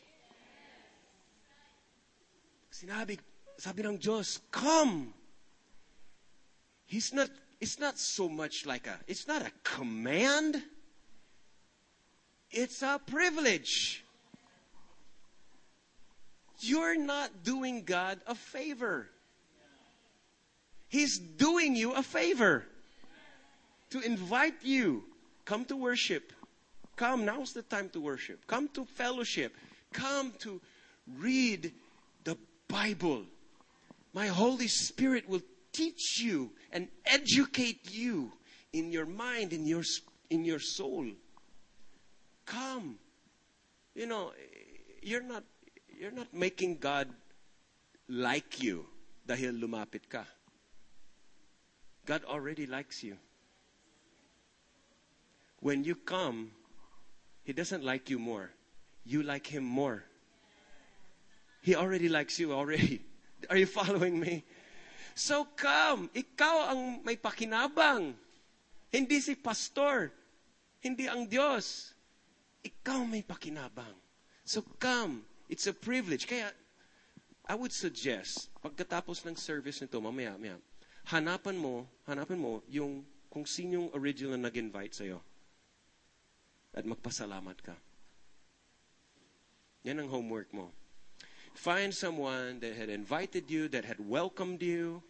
Sinabi, 2.70 3.18
sabi 3.56 3.82
ng 3.82 3.98
Diyos, 3.98 4.40
come. 4.50 5.14
He's 6.84 7.12
not, 7.12 7.28
it's 7.60 7.80
not 7.80 7.98
so 7.98 8.28
much 8.28 8.66
like 8.66 8.86
a, 8.86 9.00
it's 9.08 9.26
not 9.26 9.42
a 9.42 9.50
command. 9.64 10.62
It's 12.50 12.82
a 12.82 13.00
privilege. 13.04 14.04
You're 16.60 16.98
not 16.98 17.42
doing 17.42 17.84
God 17.84 18.20
a 18.26 18.34
favor. 18.34 19.08
He's 20.88 21.18
doing 21.18 21.76
you 21.76 21.92
a 21.92 22.02
favor 22.02 22.64
to 23.90 24.00
invite 24.00 24.62
you. 24.62 25.04
Come 25.44 25.64
to 25.66 25.76
worship. 25.76 26.32
Come, 26.96 27.24
now's 27.24 27.52
the 27.52 27.62
time 27.62 27.88
to 27.90 28.00
worship. 28.00 28.46
Come 28.46 28.68
to 28.74 28.84
fellowship. 28.84 29.54
Come 29.92 30.32
to 30.40 30.60
read 31.16 31.72
the 32.24 32.36
Bible. 32.68 33.24
My 34.12 34.26
Holy 34.26 34.68
Spirit 34.68 35.28
will 35.28 35.42
teach 35.72 36.20
you 36.20 36.50
and 36.72 36.88
educate 37.06 37.90
you 37.90 38.32
in 38.72 38.90
your 38.90 39.06
mind, 39.06 39.52
in 39.52 39.64
your, 39.64 39.84
in 40.28 40.44
your 40.44 40.58
soul. 40.58 41.06
Come. 42.44 42.98
You 43.94 44.06
know, 44.06 44.32
you're 45.02 45.22
not, 45.22 45.44
you're 45.98 46.10
not 46.10 46.32
making 46.34 46.78
God 46.78 47.08
like 48.08 48.62
you 48.62 48.86
dahil 49.26 49.60
lumapit 49.60 50.08
ka. 50.08 50.24
God 52.06 52.24
already 52.24 52.66
likes 52.66 53.04
you. 53.04 53.16
When 55.60 55.84
you 55.84 55.94
come, 55.94 56.52
He 57.44 57.52
doesn't 57.52 57.82
like 57.82 58.10
you 58.10 58.18
more. 58.18 58.50
You 59.04 59.22
like 59.22 59.46
Him 59.46 59.64
more. 59.64 60.04
He 61.62 61.74
already 61.74 62.08
likes 62.08 62.38
you 62.38 62.52
already. 62.52 63.02
Are 63.50 63.56
you 63.56 63.66
following 63.66 64.20
me? 64.20 64.44
So 65.18 65.50
come, 65.58 66.10
ikaw 66.14 66.70
ang 66.70 67.02
may 67.02 67.18
pakinabang. 67.18 68.14
Hindi 68.92 69.18
si 69.18 69.34
pastor. 69.34 70.14
Hindi 70.78 71.10
ang 71.10 71.26
Diyos. 71.26 71.90
Ikaw 72.62 73.02
may 73.02 73.26
pakinabang. 73.26 73.98
So 74.46 74.62
come. 74.78 75.26
It's 75.48 75.66
a 75.66 75.74
privilege. 75.74 76.28
Kaya, 76.28 76.52
I 77.48 77.54
would 77.56 77.72
suggest, 77.72 78.52
pagkatapos 78.60 79.24
ng 79.24 79.34
service 79.34 79.80
nito, 79.80 79.96
mamaya, 79.98 80.36
mamaya, 80.36 80.60
hanapan 81.08 81.56
mo, 81.56 81.88
hanapan 82.04 82.36
mo 82.36 82.60
yung 82.68 83.00
kung 83.32 83.48
sinong 83.48 83.88
original 83.96 84.36
na 84.36 84.52
nag-invite 84.52 84.92
sa'yo. 84.92 85.24
At 86.74 86.84
magpasalamat 86.84 87.58
ka. 87.64 87.76
Yan 89.84 90.00
ang 90.04 90.10
homework 90.10 90.52
mo. 90.52 90.70
Find 91.54 91.94
someone 91.94 92.60
that 92.60 92.76
had 92.76 92.88
invited 92.88 93.50
you, 93.50 93.68
that 93.68 93.84
had 93.84 93.98
welcomed 93.98 94.62
you, 94.62 95.02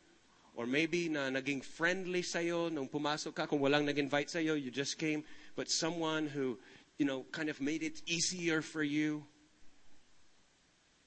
or 0.56 0.66
maybe 0.66 1.08
na 1.08 1.30
naging 1.30 1.62
friendly 1.62 2.22
sa'yo 2.22 2.68
nung 2.68 2.88
pumasok 2.88 3.34
ka. 3.34 3.46
Kung 3.46 3.60
walang 3.60 3.84
nag-invite 3.84 4.30
sa'yo, 4.30 4.54
you 4.54 4.70
just 4.70 4.98
came. 4.98 5.22
But 5.56 5.70
someone 5.70 6.26
who, 6.26 6.58
you 6.98 7.06
know, 7.06 7.26
kind 7.30 7.48
of 7.48 7.60
made 7.60 7.82
it 7.82 8.02
easier 8.06 8.62
for 8.62 8.82
you, 8.82 9.22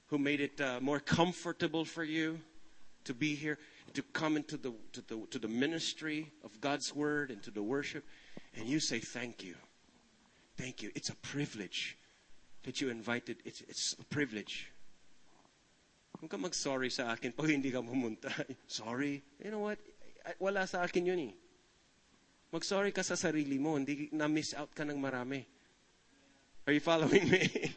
who 0.07 0.17
made 0.17 0.41
it 0.41 0.61
uh, 0.61 0.79
more 0.79 0.99
comfortable 0.99 1.85
for 1.85 2.03
you 2.03 2.39
to 3.03 3.13
be 3.13 3.35
here, 3.35 3.57
to 3.93 4.03
come 4.13 4.37
into 4.37 4.57
the, 4.57 4.71
to, 4.93 5.01
the, 5.07 5.27
to 5.31 5.39
the 5.39 5.47
ministry 5.47 6.31
of 6.43 6.61
God's 6.61 6.95
Word 6.95 7.31
and 7.31 7.41
to 7.43 7.51
the 7.51 7.63
worship. 7.63 8.05
And 8.55 8.67
you 8.67 8.79
say, 8.79 8.99
Thank 8.99 9.43
you. 9.43 9.55
Thank 10.61 10.83
you. 10.85 10.91
It's 10.93 11.09
a 11.09 11.17
privilege 11.25 11.97
that 12.61 12.77
you 12.81 12.93
invited. 12.93 13.41
It's, 13.45 13.61
it's 13.65 13.97
a 13.97 14.05
privilege. 14.05 14.69
Huwag 16.21 16.29
ka 16.29 16.37
mag-sorry 16.37 16.93
sa 16.93 17.17
akin 17.17 17.33
pag 17.33 17.49
hindi 17.49 17.73
ka 17.73 17.81
pumunta. 17.81 18.29
Sorry. 18.69 19.25
You 19.41 19.49
know 19.49 19.65
what? 19.65 19.81
Wala 20.37 20.69
sa 20.69 20.85
akin 20.85 21.09
yun 21.09 21.33
eh. 21.33 21.33
Mag-sorry 22.53 22.93
ka 22.93 23.01
sa 23.01 23.17
sarili 23.17 23.57
mo. 23.57 23.73
Hindi 23.73 24.13
na-miss 24.13 24.53
out 24.53 24.69
ka 24.77 24.85
ng 24.85 25.01
marami. 25.01 25.41
Are 26.69 26.73
you 26.77 26.83
following 26.83 27.25
me? 27.25 27.73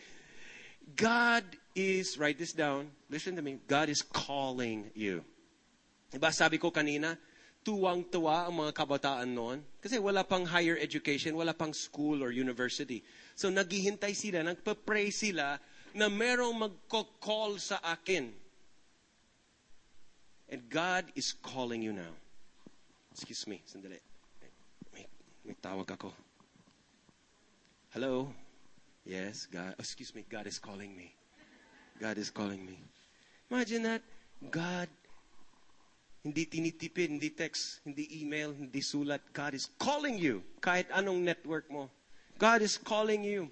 God 0.96 1.44
is, 1.76 2.16
write 2.16 2.40
this 2.40 2.56
down, 2.56 2.96
listen 3.12 3.36
to 3.36 3.44
me, 3.44 3.60
God 3.68 3.92
is 3.92 4.00
calling 4.00 4.88
you. 4.96 5.20
Diba 6.08 6.32
sabi 6.32 6.56
ko 6.56 6.72
kanina, 6.72 7.20
tuwang-tuwa 7.66 8.46
ang 8.46 8.62
mga 8.62 8.72
kabataan 8.78 9.26
noon. 9.26 9.58
Kasi 9.82 9.98
wala 9.98 10.22
pang 10.22 10.46
higher 10.46 10.78
education, 10.78 11.34
wala 11.34 11.50
pang 11.50 11.74
school 11.74 12.22
or 12.22 12.30
university. 12.30 13.02
So 13.34 13.50
naghihintay 13.50 14.14
sila, 14.14 14.46
nagpa-pray 14.46 15.10
sila 15.10 15.58
na 15.90 16.06
merong 16.06 16.54
magko-call 16.54 17.58
sa 17.58 17.82
akin. 17.82 18.30
And 20.46 20.62
God 20.70 21.10
is 21.18 21.34
calling 21.42 21.82
you 21.82 21.90
now. 21.90 22.14
Excuse 23.10 23.50
me, 23.50 23.58
sandali. 23.66 23.98
May, 24.94 25.10
may 25.42 25.58
tawag 25.58 25.90
ako. 25.90 26.14
Hello? 27.90 28.30
Yes, 29.02 29.50
God. 29.50 29.74
Oh, 29.74 29.82
excuse 29.82 30.14
me, 30.14 30.22
God 30.22 30.46
is 30.46 30.62
calling 30.62 30.94
me. 30.94 31.10
God 31.98 32.14
is 32.14 32.30
calling 32.30 32.62
me. 32.62 32.78
Imagine 33.50 33.82
that. 33.90 34.02
God, 34.52 34.86
hindi 36.26 36.42
tinitipid, 36.42 37.14
hindi 37.14 37.30
text, 37.30 37.78
hindi 37.86 38.10
email, 38.18 38.50
hindi 38.50 38.82
sulat. 38.82 39.22
God 39.30 39.54
is 39.54 39.70
calling 39.78 40.18
you. 40.18 40.42
Kahit 40.58 40.90
anong 40.90 41.22
network 41.22 41.70
mo. 41.70 41.86
God 42.34 42.66
is 42.66 42.74
calling 42.74 43.22
you. 43.22 43.46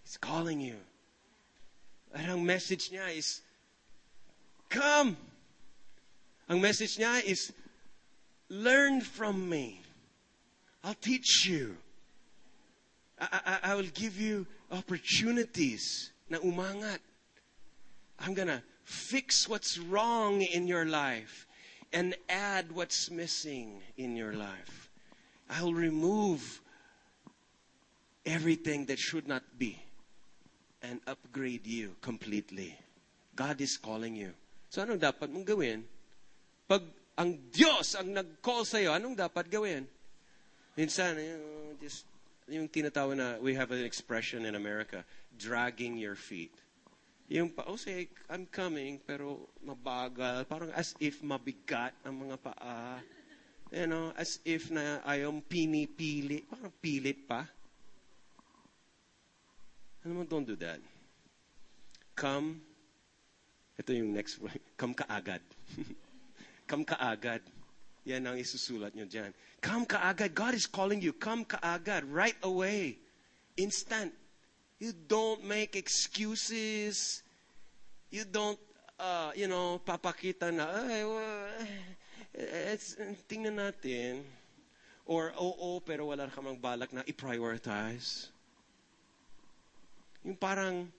He's 0.00 0.16
calling 0.16 0.64
you. 0.64 0.80
At 2.16 2.24
ang 2.24 2.40
message 2.40 2.88
niya 2.88 3.12
is, 3.12 3.44
come. 4.72 5.12
Ang 6.48 6.58
message 6.64 6.96
niya 6.96 7.20
is, 7.20 7.52
learn 8.48 9.04
from 9.04 9.44
me. 9.44 9.84
I'll 10.80 10.96
teach 10.96 11.44
you. 11.44 11.76
I, 13.20 13.28
I, 13.44 13.54
I 13.60 13.72
will 13.76 13.92
give 13.92 14.16
you 14.16 14.48
opportunities 14.72 16.08
na 16.32 16.40
umangat. 16.40 17.04
I'm 18.16 18.32
gonna 18.32 18.64
fix 18.86 19.50
what's 19.50 19.82
wrong 19.82 20.40
in 20.40 20.70
your 20.70 20.86
life 20.86 21.46
and 21.92 22.14
add 22.30 22.70
what's 22.70 23.10
missing 23.10 23.82
in 23.98 24.14
your 24.14 24.32
life. 24.32 24.88
I'll 25.50 25.74
remove 25.74 26.62
everything 28.24 28.86
that 28.86 28.98
should 28.98 29.26
not 29.26 29.42
be 29.58 29.82
and 30.82 31.02
upgrade 31.06 31.66
you 31.66 31.98
completely. 32.00 32.78
God 33.34 33.60
is 33.60 33.76
calling 33.76 34.14
you. 34.14 34.30
So 34.70 34.86
anong 34.86 35.02
dapat 35.02 35.34
mong 35.34 35.46
gawin? 35.46 35.82
Pag 36.70 36.86
ang 37.18 37.50
Diyos 37.50 37.98
ang 37.98 38.14
nag-call 38.14 38.62
sa'yo, 38.62 38.94
anong 38.94 39.18
dapat 39.18 39.50
gawin? 39.50 39.82
Minsan, 40.78 41.18
you 41.18 41.74
just, 41.82 42.06
yung 42.46 42.70
tinatawag 42.70 43.18
na, 43.18 43.42
we 43.42 43.58
have 43.58 43.74
an 43.74 43.82
expression 43.82 44.46
in 44.46 44.54
America, 44.54 45.02
dragging 45.34 45.98
your 45.98 46.14
feet. 46.14 46.54
Yung 47.26 47.50
pa, 47.50 47.66
oh, 47.66 47.74
say, 47.74 48.06
I'm 48.30 48.46
coming, 48.46 49.02
pero 49.02 49.50
mabagal. 49.58 50.46
Parang 50.46 50.70
as 50.70 50.94
if 51.02 51.18
mabigat 51.26 51.90
ang 52.06 52.22
mga 52.22 52.38
paa. 52.38 53.02
You 53.74 53.90
know, 53.90 54.14
as 54.14 54.38
if 54.46 54.70
na 54.70 55.02
ayaw 55.02 55.34
pinipili. 55.42 56.46
Parang 56.46 56.70
pilit 56.78 57.26
pa. 57.26 57.42
Ano 60.06 60.22
mo, 60.22 60.22
don't 60.22 60.46
do 60.46 60.54
that. 60.54 60.78
Come. 62.14 62.62
Ito 63.74 63.90
yung 63.90 64.14
next 64.14 64.38
one. 64.38 64.54
Come 64.80 64.94
kaagad. 64.94 65.42
Come 66.70 66.86
kaagad. 66.86 67.42
Yan 68.06 68.22
ang 68.22 68.38
isusulat 68.38 68.94
nyo 68.94 69.02
dyan. 69.02 69.34
Come 69.58 69.82
kaagad. 69.82 70.30
God 70.30 70.54
is 70.54 70.70
calling 70.70 71.02
you. 71.02 71.10
Come 71.10 71.42
kaagad. 71.42 72.06
Right 72.06 72.38
away. 72.46 73.02
Instant. 73.58 74.14
You 74.78 74.92
don't 74.92 75.44
make 75.44 75.76
excuses. 75.76 77.22
You 78.10 78.24
don't, 78.24 78.58
uh, 79.00 79.32
you 79.34 79.48
know, 79.48 79.80
papakita 79.80 80.52
na, 80.52 80.68
ay, 80.84 81.04
well, 81.04 81.48
it's, 82.34 82.96
tingnan 83.28 83.56
natin. 83.56 84.20
Or, 85.06 85.32
oo, 85.38 85.80
pero 85.80 86.12
wala 86.12 86.28
ka 86.28 86.42
mang 86.42 86.60
balak 86.60 86.92
na 86.92 87.00
i-prioritize. 87.08 88.28
Yung 90.26 90.36
parang, 90.36 90.92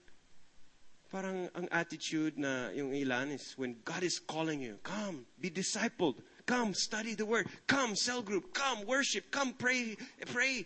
parang 1.12 1.46
ang 1.54 1.68
attitude 1.70 2.40
na 2.40 2.72
yung 2.72 2.90
ilan 2.96 3.30
is 3.30 3.54
when 3.54 3.76
God 3.84 4.02
is 4.02 4.18
calling 4.18 4.58
you, 4.64 4.80
come, 4.82 5.28
be 5.38 5.52
discipled, 5.52 6.18
come, 6.48 6.72
study 6.72 7.14
the 7.14 7.28
word, 7.28 7.46
come, 7.68 7.94
cell 7.94 8.24
group, 8.24 8.56
come, 8.56 8.88
worship, 8.88 9.30
come, 9.30 9.52
pray, 9.52 9.94
pray. 10.32 10.64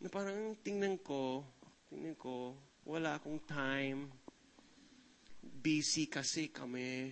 Na 0.00 0.08
parang 0.08 0.56
tingnan 0.64 0.96
ko, 1.04 1.44
tingnan 1.90 2.14
ko, 2.14 2.54
wala 2.86 3.18
akong 3.18 3.42
time. 3.50 4.06
Busy 5.42 6.06
kasi 6.06 6.48
kami. 6.48 7.10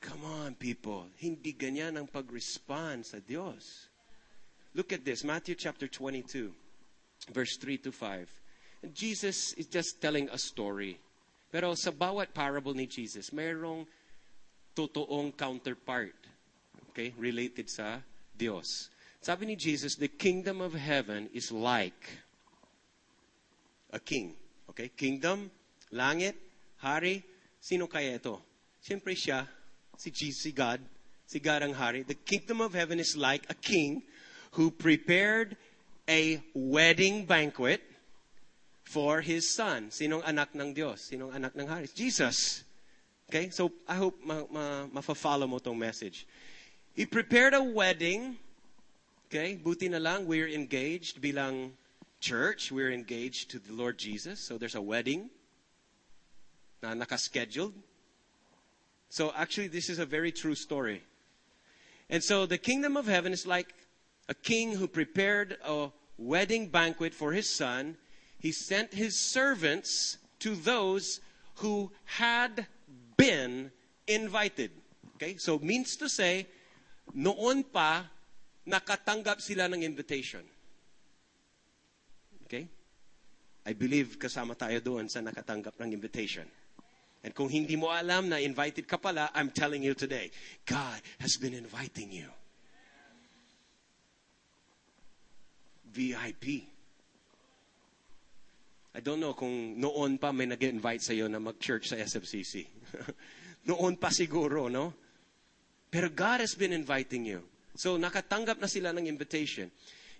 Come 0.00 0.24
on, 0.24 0.54
people. 0.54 1.10
Hindi 1.18 1.52
ganyan 1.52 1.98
ang 1.98 2.08
pag-respond 2.08 3.04
sa 3.04 3.18
Diyos. 3.20 3.90
Look 4.72 4.94
at 4.94 5.04
this, 5.04 5.26
Matthew 5.26 5.58
chapter 5.58 5.90
22, 5.90 6.54
verse 7.34 7.58
3 7.58 7.76
to 7.84 7.92
5. 7.92 8.30
Jesus 8.94 9.52
is 9.58 9.66
just 9.66 10.00
telling 10.00 10.30
a 10.30 10.38
story. 10.38 10.96
Pero 11.50 11.74
sa 11.74 11.90
bawat 11.90 12.32
parable 12.32 12.72
ni 12.72 12.86
Jesus, 12.86 13.34
mayroong 13.34 13.84
totoong 14.72 15.34
counterpart. 15.34 16.16
Okay? 16.94 17.12
Related 17.18 17.68
sa 17.68 18.00
Diyos. 18.32 18.88
Sabi 19.20 19.52
ni 19.52 19.56
Jesus, 19.58 19.98
the 19.98 20.08
kingdom 20.08 20.64
of 20.64 20.72
heaven 20.72 21.28
is 21.34 21.52
like 21.52 22.29
a 23.92 24.00
king. 24.00 24.34
Okay? 24.70 24.88
Kingdom, 24.94 25.50
langit, 25.92 26.36
hari. 26.78 27.22
Sino 27.60 27.86
kaya 27.86 28.16
ito? 28.16 28.40
Siyempre 28.80 29.12
siya, 29.12 29.44
si 30.00 30.08
Jesus, 30.10 30.48
si 30.48 30.50
God, 30.52 30.80
si 31.28 31.38
God 31.38 31.60
ang 31.60 31.76
hari. 31.76 32.02
The 32.02 32.16
kingdom 32.16 32.64
of 32.64 32.72
heaven 32.72 32.98
is 32.98 33.16
like 33.16 33.44
a 33.52 33.54
king 33.54 34.02
who 34.56 34.72
prepared 34.72 35.56
a 36.08 36.42
wedding 36.54 37.28
banquet 37.28 37.84
for 38.82 39.20
his 39.20 39.54
son. 39.54 39.94
Sinong 39.94 40.26
anak 40.26 40.56
ng 40.56 40.74
Diyos? 40.74 41.06
Sinong 41.06 41.30
anak 41.30 41.54
ng 41.54 41.68
hari? 41.68 41.86
Jesus. 41.92 42.64
Okay? 43.30 43.50
So, 43.54 43.70
I 43.86 43.94
hope 43.94 44.18
ma, 44.24 44.42
ma, 44.50 44.90
ma-follow 44.90 45.46
mo 45.46 45.62
tong 45.62 45.78
message. 45.78 46.26
He 46.96 47.06
prepared 47.06 47.54
a 47.54 47.62
wedding. 47.62 48.34
Okay? 49.30 49.54
Buti 49.54 49.86
na 49.86 50.02
lang, 50.02 50.26
we're 50.26 50.50
engaged 50.50 51.22
bilang 51.22 51.78
church. 52.20 52.70
We're 52.70 52.92
engaged 52.92 53.50
to 53.52 53.58
the 53.58 53.72
Lord 53.72 53.98
Jesus. 53.98 54.40
So, 54.40 54.58
there's 54.58 54.74
a 54.74 54.82
wedding. 54.82 55.30
na 56.82 56.94
nakascheduled. 56.94 57.72
So 59.08 59.32
actually, 59.36 59.68
this 59.68 59.88
is 59.88 59.98
a 59.98 60.06
very 60.06 60.32
true 60.32 60.54
story. 60.54 61.02
And 62.08 62.22
so 62.22 62.46
the 62.46 62.58
kingdom 62.58 62.96
of 62.96 63.06
heaven 63.06 63.32
is 63.32 63.46
like 63.46 63.74
a 64.28 64.34
king 64.34 64.72
who 64.72 64.88
prepared 64.88 65.58
a 65.64 65.90
wedding 66.16 66.68
banquet 66.68 67.14
for 67.14 67.32
his 67.32 67.48
son. 67.48 67.96
He 68.38 68.52
sent 68.52 68.94
his 68.94 69.18
servants 69.18 70.18
to 70.40 70.54
those 70.54 71.20
who 71.56 71.92
had 72.04 72.66
been 73.16 73.70
invited. 74.06 74.70
Okay? 75.16 75.36
So 75.36 75.58
means 75.58 75.96
to 75.96 76.08
say, 76.08 76.46
noon 77.12 77.64
pa, 77.64 78.06
nakatanggap 78.66 79.40
sila 79.40 79.68
ng 79.68 79.82
invitation. 79.82 80.42
Okay? 82.50 82.66
I 83.62 83.72
believe 83.78 84.18
kasama 84.18 84.58
tayo 84.58 84.82
doon 84.82 85.06
sa 85.06 85.22
nakatanggap 85.22 85.78
ng 85.78 85.94
invitation. 85.94 86.50
And 87.22 87.30
kung 87.30 87.46
hindi 87.46 87.78
mo 87.78 87.94
alam 87.94 88.26
na 88.26 88.42
invited 88.42 88.90
ka 88.90 88.98
pala, 88.98 89.30
I'm 89.38 89.54
telling 89.54 89.86
you 89.86 89.94
today, 89.94 90.34
God 90.66 90.98
has 91.22 91.38
been 91.38 91.54
inviting 91.54 92.10
you. 92.10 92.26
VIP. 95.94 96.66
I 98.90 98.98
don't 98.98 99.22
know 99.22 99.38
kung 99.38 99.78
noon 99.78 100.18
pa 100.18 100.34
may 100.34 100.50
nag-invite 100.50 101.06
sa'yo 101.06 101.30
na 101.30 101.38
mag-church 101.38 101.94
sa 101.94 102.02
SFCC. 102.02 102.66
noon 103.70 103.94
pa 103.94 104.10
siguro, 104.10 104.66
no? 104.66 104.90
Pero 105.86 106.10
God 106.10 106.42
has 106.42 106.58
been 106.58 106.74
inviting 106.74 107.30
you. 107.30 107.46
So 107.78 107.94
nakatanggap 107.94 108.58
na 108.58 108.66
sila 108.66 108.90
ng 108.90 109.06
invitation. 109.06 109.70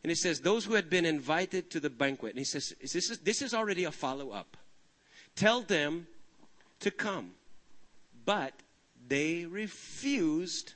And 0.03 0.11
it 0.11 0.17
says, 0.17 0.41
those 0.41 0.65
who 0.65 0.75
had 0.75 0.89
been 0.89 1.05
invited 1.05 1.71
to 1.71 1.81
the 1.81 1.91
banquet. 1.91 2.33
And 2.33 2.39
he 2.39 2.45
says, 2.45 2.75
this 2.81 3.11
is, 3.11 3.19
this 3.19 3.43
is 3.43 3.53
already 3.53 3.85
a 3.85 3.93
follow-up. 3.93 4.57
Tell 5.37 5.61
them 5.61 6.07
to 6.81 6.91
come. 6.91 7.33
But 8.25 8.55
they 9.07 9.45
refused 9.45 10.75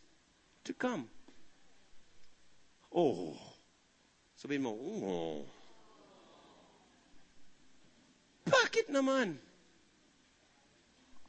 to 0.65 0.75
come. 0.75 1.09
Oh. 2.93 3.37
Sabihin 4.37 4.61
mo, 4.61 4.77
oh. 4.77 5.45
Bakit 8.45 8.93
naman? 8.93 9.41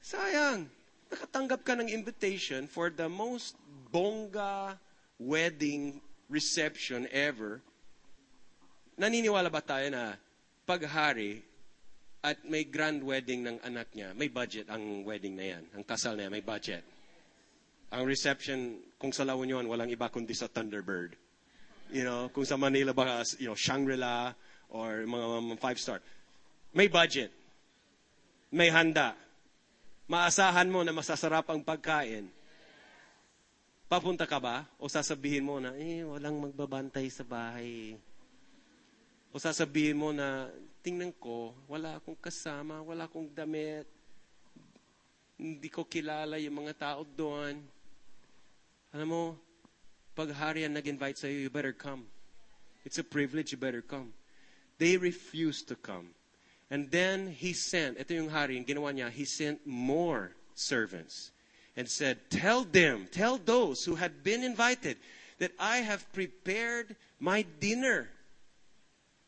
Sayang. 0.04 0.68
Nakatanggap 1.08 1.64
ka 1.64 1.80
ng 1.80 1.88
invitation 1.88 2.68
for 2.68 2.92
the 2.92 3.08
most 3.08 3.56
bongga 3.94 4.76
wedding 5.16 6.02
reception 6.28 7.08
ever. 7.12 7.64
Naniniwala 8.96 9.52
ba 9.52 9.60
tayo 9.60 9.92
na 9.92 10.16
paghari 10.64 11.44
at 12.26 12.42
may 12.48 12.66
grand 12.66 13.06
wedding 13.06 13.46
ng 13.46 13.58
anak 13.62 13.94
niya, 13.94 14.16
may 14.18 14.32
budget 14.32 14.66
ang 14.72 15.06
wedding 15.06 15.38
na 15.38 15.46
yan. 15.56 15.64
Ang 15.78 15.84
kasal 15.86 16.18
na 16.18 16.26
yan, 16.26 16.34
may 16.34 16.42
budget. 16.42 16.82
Ang 17.94 18.10
reception, 18.10 18.82
kung 18.98 19.14
sa 19.14 19.22
La 19.22 19.38
Union, 19.38 19.62
walang 19.70 19.94
iba 19.94 20.10
kundi 20.10 20.34
sa 20.34 20.50
Thunderbird. 20.50 21.14
You 21.94 22.02
know, 22.02 22.34
kung 22.34 22.48
sa 22.48 22.58
Manila 22.58 22.98
ba, 22.98 23.22
you 23.38 23.46
know, 23.46 23.54
Shangri-La 23.54 24.34
or 24.74 25.06
mga, 25.06 25.26
mga 25.54 25.62
five-star. 25.62 26.00
May 26.74 26.90
budget. 26.90 27.30
May 28.50 28.74
handa. 28.74 29.14
Maasahan 30.10 30.66
mo 30.66 30.82
na 30.82 30.98
masasarap 30.98 31.46
ang 31.54 31.62
pagkain. 31.62 32.26
Papunta 33.86 34.26
ka 34.26 34.42
ba? 34.42 34.66
O 34.82 34.90
sasabihin 34.90 35.46
mo 35.46 35.62
na, 35.62 35.78
eh, 35.78 36.02
walang 36.02 36.42
magbabantay 36.42 37.06
sa 37.14 37.22
bahay. 37.22 37.94
O 39.36 39.40
sasabihin 39.44 40.00
mo 40.00 40.16
na, 40.16 40.48
tingnan 40.80 41.12
ko, 41.20 41.52
wala 41.68 42.00
akong 42.00 42.16
kasama, 42.16 42.80
wala 42.80 43.04
akong 43.04 43.28
damit. 43.36 43.84
Hindi 45.36 45.68
ko 45.68 45.84
kilala 45.84 46.40
yung 46.40 46.64
mga 46.64 46.80
tao 46.80 47.04
doon. 47.04 47.60
Alam 48.96 49.08
mo, 49.12 49.24
pag 50.16 50.32
harian 50.32 50.72
nag-invite 50.72 51.20
sa'yo, 51.20 51.36
you 51.36 51.52
better 51.52 51.76
come. 51.76 52.08
It's 52.88 52.96
a 52.96 53.04
privilege, 53.04 53.52
you 53.52 53.60
better 53.60 53.84
come. 53.84 54.16
They 54.80 54.96
refused 54.96 55.68
to 55.68 55.76
come. 55.76 56.16
And 56.72 56.88
then 56.88 57.28
he 57.28 57.52
sent, 57.52 58.00
ito 58.00 58.16
yung 58.16 58.32
hari, 58.32 58.56
yung 58.56 58.64
ginawa 58.64 58.96
niya, 58.96 59.12
he 59.12 59.28
sent 59.28 59.60
more 59.68 60.32
servants 60.56 61.36
and 61.76 61.92
said, 61.92 62.24
Tell 62.32 62.64
them, 62.64 63.12
tell 63.12 63.36
those 63.36 63.84
who 63.84 64.00
had 64.00 64.24
been 64.24 64.48
invited 64.48 64.96
that 65.44 65.52
I 65.60 65.84
have 65.84 66.08
prepared 66.16 66.96
my 67.20 67.44
dinner. 67.60 68.15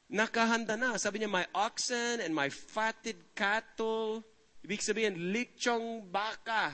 Nakahanda 0.08 0.80
na. 0.80 0.96
Sabi 0.96 1.20
niya, 1.20 1.30
my 1.30 1.46
oxen 1.54 2.24
and 2.24 2.34
my 2.34 2.48
fatted 2.48 3.36
cattle. 3.36 4.24
Ibig 4.64 4.80
sabihin, 4.80 5.36
lichong 5.36 6.08
baka. 6.12 6.72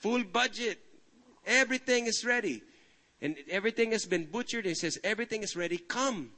Full 0.00 0.24
budget. 0.24 0.80
Everything 1.44 2.06
is 2.06 2.24
ready. 2.24 2.62
And 3.20 3.36
everything 3.50 3.92
has 3.92 4.06
been 4.06 4.24
butchered. 4.24 4.64
He 4.64 4.74
says, 4.74 4.98
everything 5.04 5.42
is 5.42 5.56
ready. 5.56 5.76
Come 5.76 6.30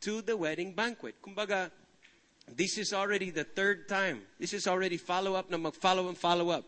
to 0.00 0.22
the 0.22 0.36
wedding 0.36 0.72
banquet. 0.72 1.20
Kumbaga, 1.20 1.70
this 2.48 2.78
is 2.78 2.92
already 2.92 3.30
the 3.30 3.44
third 3.44 3.88
time. 3.88 4.22
This 4.38 4.54
is 4.54 4.66
already 4.66 4.96
follow-up 4.96 5.50
na 5.50 5.56
mag-follow 5.56 6.08
and 6.08 6.16
follow-up. 6.16 6.64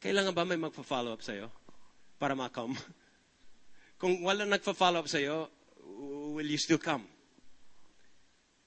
Kailangan 0.00 0.34
ba 0.34 0.44
may 0.44 0.56
magpa-follow 0.56 1.12
up 1.12 1.22
sa'yo? 1.22 1.50
Para 2.18 2.36
ma-come? 2.36 2.76
Kung 4.00 4.20
walang 4.24 4.52
nagpa-follow 4.52 5.00
up 5.00 5.08
sa'yo, 5.08 5.48
will 6.36 6.44
you 6.44 6.58
still 6.58 6.76
come? 6.76 7.08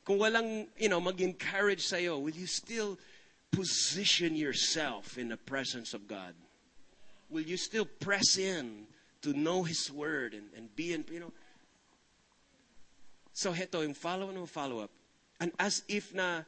Kung 0.03 0.17
walang, 0.17 0.65
you 0.81 0.89
know, 0.89 0.99
mag-encourage 0.99 1.85
sa'yo, 1.85 2.17
will 2.17 2.33
you 2.33 2.47
still 2.49 2.97
position 3.53 4.35
yourself 4.35 5.21
in 5.21 5.29
the 5.29 5.37
presence 5.37 5.93
of 5.93 6.09
God? 6.09 6.33
Will 7.29 7.45
you 7.45 7.57
still 7.57 7.85
press 7.85 8.41
in 8.41 8.89
to 9.21 9.37
know 9.37 9.61
His 9.61 9.93
Word 9.93 10.33
and, 10.33 10.49
and 10.57 10.73
be 10.75 10.97
in, 10.97 11.05
you 11.13 11.19
know? 11.19 11.31
So, 13.33 13.53
heto, 13.53 13.85
yung 13.85 13.93
follow 13.93 14.33
and 14.33 14.49
follow 14.49 14.81
up. 14.81 14.89
And 15.39 15.53
as 15.61 15.85
if 15.87 16.09
na, 16.11 16.41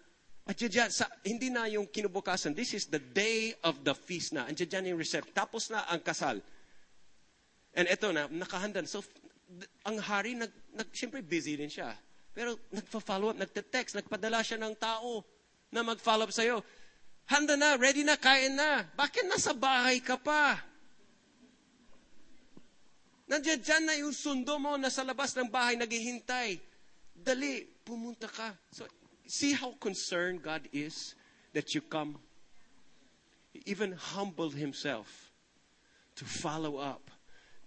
at 0.50 0.58
dyan, 0.58 0.90
sa, 0.90 1.06
hindi 1.24 1.54
na 1.54 1.70
yung 1.70 1.86
kinubukasan. 1.86 2.58
This 2.58 2.74
is 2.74 2.90
the 2.90 2.98
day 2.98 3.54
of 3.64 3.86
the 3.86 3.94
feast 3.94 4.34
na. 4.34 4.50
Andiyan 4.50 4.68
dyan 4.74 4.86
yung 4.90 5.00
recept. 5.00 5.30
Tapos 5.38 5.70
na 5.70 5.86
ang 5.86 6.02
kasal. 6.02 6.42
And 7.78 7.86
ito 7.86 8.10
na, 8.10 8.26
nakahandan. 8.26 8.90
So, 8.90 9.06
ang 9.86 9.98
hari, 10.00 10.38
nag, 10.38 10.52
nag, 10.76 10.88
siyempre 10.94 11.20
busy 11.22 11.58
din 11.58 11.70
siya. 11.72 11.96
Pero 12.32 12.56
nagpa-follow 12.72 13.36
up, 13.36 13.38
nagte-text, 13.40 14.00
nagpadala 14.00 14.40
siya 14.40 14.60
ng 14.62 14.76
tao 14.80 15.24
na 15.72 15.84
mag-follow 15.84 16.28
up 16.28 16.34
sa'yo. 16.34 16.64
Handa 17.28 17.56
na, 17.56 17.76
ready 17.76 18.04
na, 18.04 18.16
kain 18.16 18.56
na. 18.56 18.88
Bakit 18.96 19.28
nasa 19.28 19.52
bahay 19.52 20.00
ka 20.00 20.16
pa? 20.20 20.60
Nandiyan 23.32 23.64
dyan 23.64 23.84
na 23.88 23.96
yung 23.96 24.12
sundo 24.12 24.60
mo, 24.60 24.76
nasa 24.76 25.08
labas 25.08 25.32
ng 25.36 25.48
bahay, 25.48 25.80
naghihintay. 25.80 26.60
Dali, 27.16 27.64
pumunta 27.88 28.28
ka. 28.28 28.52
So, 28.76 28.84
see 29.24 29.56
how 29.56 29.72
concerned 29.80 30.44
God 30.44 30.68
is 30.76 31.16
that 31.56 31.72
you 31.72 31.80
come? 31.80 32.20
He 33.56 33.64
even 33.72 33.96
humbled 33.96 34.56
himself 34.56 35.32
to 36.20 36.28
follow 36.28 36.76
up, 36.76 37.08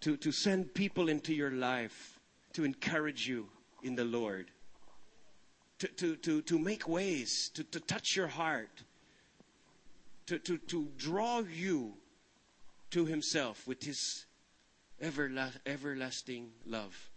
to, 0.05 0.19
to 0.19 0.31
send 0.31 0.75
people 0.75 1.09
into 1.09 1.33
your 1.33 1.51
life, 1.51 2.21
to 2.53 2.63
encourage 2.63 3.27
you 3.27 3.49
in 3.83 3.97
the 3.97 4.05
Lord, 4.05 4.51
to, 5.79 5.89
to, 5.89 6.17
to, 6.17 6.43
to 6.43 6.59
make 6.59 6.87
ways, 6.87 7.51
to, 7.55 7.65
to 7.65 7.81
touch 7.81 8.15
your 8.15 8.27
heart, 8.27 8.83
to, 10.27 10.39
to, 10.41 10.59
to 10.59 10.89
draw 10.99 11.41
you 11.41 11.95
to 12.91 13.07
himself 13.07 13.67
with 13.67 13.83
his 13.83 14.27
everla- 15.03 15.57
everlasting 15.65 16.51
love. 16.67 17.11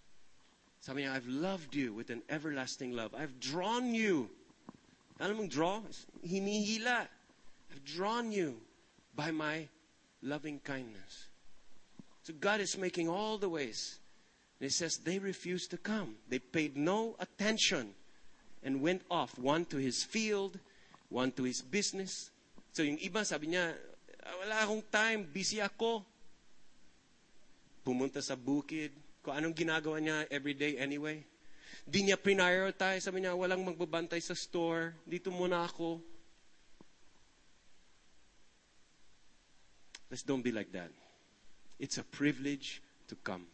Sabi 0.79 1.03
niya, 1.03 1.11
I've 1.11 1.27
loved 1.27 1.75
you 1.75 1.91
with 1.91 2.09
an 2.09 2.21
everlasting 2.29 2.93
love. 2.93 3.13
I've 3.13 3.37
drawn 3.41 3.93
you. 3.93 4.29
Alam 5.19 5.39
mong 5.39 5.49
draw? 5.49 5.81
Hinihila. 6.25 7.05
I've 7.69 7.83
drawn 7.83 8.31
you 8.31 8.55
by 9.13 9.31
my 9.31 9.67
loving 10.21 10.61
kindness. 10.63 11.27
So 12.27 12.35
God 12.35 12.59
is 12.59 12.75
making 12.75 13.07
all 13.07 13.39
the 13.39 13.47
ways. 13.47 14.03
And 14.59 14.67
He 14.67 14.69
says 14.69 14.99
they 14.99 15.15
refused 15.15 15.71
to 15.71 15.79
come. 15.79 16.19
They 16.27 16.43
paid 16.43 16.75
no 16.75 17.15
attention 17.23 17.95
and 18.67 18.83
went 18.83 19.07
off, 19.07 19.39
one 19.39 19.63
to 19.71 19.79
his 19.79 20.03
field, 20.03 20.59
one 21.07 21.31
to 21.39 21.47
his 21.47 21.63
business. 21.63 22.35
So 22.75 22.83
yung 22.83 22.99
iba 22.99 23.23
sabi 23.23 23.55
niya, 23.55 23.71
ah, 24.27 24.35
wala 24.43 24.55
akong 24.59 24.83
time, 24.91 25.23
busy 25.23 25.63
ako. 25.63 26.03
Pumunta 27.87 28.19
sa 28.19 28.35
bukid, 28.35 28.91
kung 29.23 29.39
anong 29.39 29.55
ginagawa 29.55 30.03
niya 30.03 30.27
everyday 30.27 30.75
anyway. 30.83 31.23
Di 31.87 32.03
niya 32.03 32.19
prioritize. 32.19 33.07
Sabi 33.07 33.23
niya, 33.23 33.39
walang 33.39 33.63
magbabantay 33.63 34.19
sa 34.19 34.35
store. 34.35 34.99
Dito 35.07 35.31
muna 35.31 35.63
ako. 35.63 36.03
Let's 40.11 40.27
don't 40.27 40.43
be 40.43 40.51
like 40.51 40.75
that. 40.75 41.06
It's 41.79 41.97
a 41.97 42.03
privilege 42.03 42.81
to 43.07 43.15
come. 43.15 43.45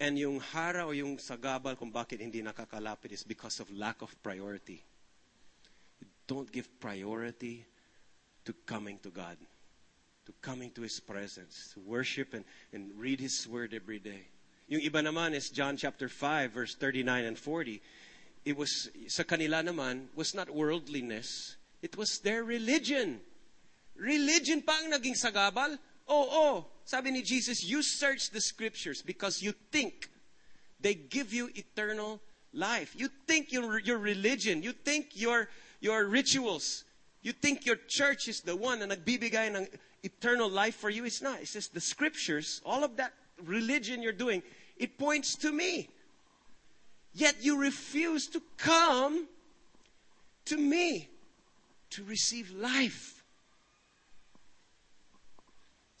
And 0.00 0.16
yung 0.16 0.40
hara 0.40 0.86
o 0.88 0.96
yung 0.96 1.18
sagabal 1.20 1.76
kung 1.76 1.92
bakit 1.92 2.24
hindi 2.24 2.40
nakakalapit 2.40 3.12
is 3.12 3.22
because 3.22 3.60
of 3.60 3.68
lack 3.76 4.00
of 4.00 4.08
priority. 4.22 4.80
You 6.00 6.08
don't 6.26 6.50
give 6.50 6.72
priority 6.80 7.66
to 8.46 8.54
coming 8.64 8.96
to 9.04 9.10
God, 9.10 9.36
to 10.24 10.32
coming 10.40 10.70
to 10.72 10.80
His 10.80 10.98
presence, 11.00 11.70
to 11.74 11.80
worship 11.80 12.32
and, 12.32 12.44
and 12.72 12.96
read 12.96 13.20
His 13.20 13.46
Word 13.46 13.74
every 13.74 13.98
day. 13.98 14.24
Yung 14.68 14.80
iba 14.80 15.04
naman 15.04 15.34
is 15.34 15.50
John 15.50 15.76
chapter 15.76 16.08
5, 16.08 16.52
verse 16.52 16.74
39 16.76 17.24
and 17.24 17.38
40. 17.38 17.82
It 18.46 18.56
was, 18.56 18.88
sa 19.08 19.24
kanila 19.24 19.60
naman, 19.60 20.06
was 20.14 20.32
not 20.32 20.48
worldliness. 20.48 21.56
It 21.82 21.98
was 21.98 22.20
their 22.20 22.44
religion. 22.44 23.20
Religion 24.00 24.64
pa 24.64 24.80
ang 24.80 24.88
naging 24.88 25.12
sagabal? 25.12 25.76
Oo, 26.08 26.24
oh, 26.24 26.56
sabi 26.88 27.12
ni 27.12 27.20
Jesus, 27.20 27.62
you 27.62 27.84
search 27.84 28.32
the 28.32 28.40
scriptures 28.40 29.04
because 29.04 29.44
you 29.44 29.52
think 29.70 30.08
they 30.80 30.96
give 30.96 31.36
you 31.36 31.52
eternal 31.52 32.18
life. 32.56 32.96
You 32.96 33.12
think 33.28 33.52
your, 33.52 33.78
your 33.78 33.98
religion, 34.00 34.64
you 34.64 34.72
think 34.72 35.12
your, 35.12 35.52
your 35.84 36.08
rituals, 36.08 36.84
you 37.22 37.32
think 37.32 37.68
your 37.68 37.76
church 37.86 38.26
is 38.26 38.40
the 38.40 38.56
one 38.56 38.80
na 38.80 38.88
nagbibigay 38.88 39.52
ng 39.54 39.68
eternal 40.02 40.48
life 40.48 40.80
for 40.80 40.88
you. 40.88 41.04
It's 41.04 41.20
not. 41.20 41.44
It's 41.44 41.52
just 41.52 41.74
the 41.74 41.84
scriptures, 41.84 42.64
all 42.64 42.82
of 42.82 42.96
that 42.96 43.12
religion 43.44 44.02
you're 44.02 44.16
doing, 44.16 44.42
it 44.78 44.98
points 44.98 45.36
to 45.44 45.52
me. 45.52 45.88
Yet 47.12 47.36
you 47.44 47.60
refuse 47.60 48.26
to 48.28 48.40
come 48.56 49.28
to 50.46 50.56
me 50.56 51.08
to 51.90 52.04
receive 52.04 52.50
life. 52.50 53.19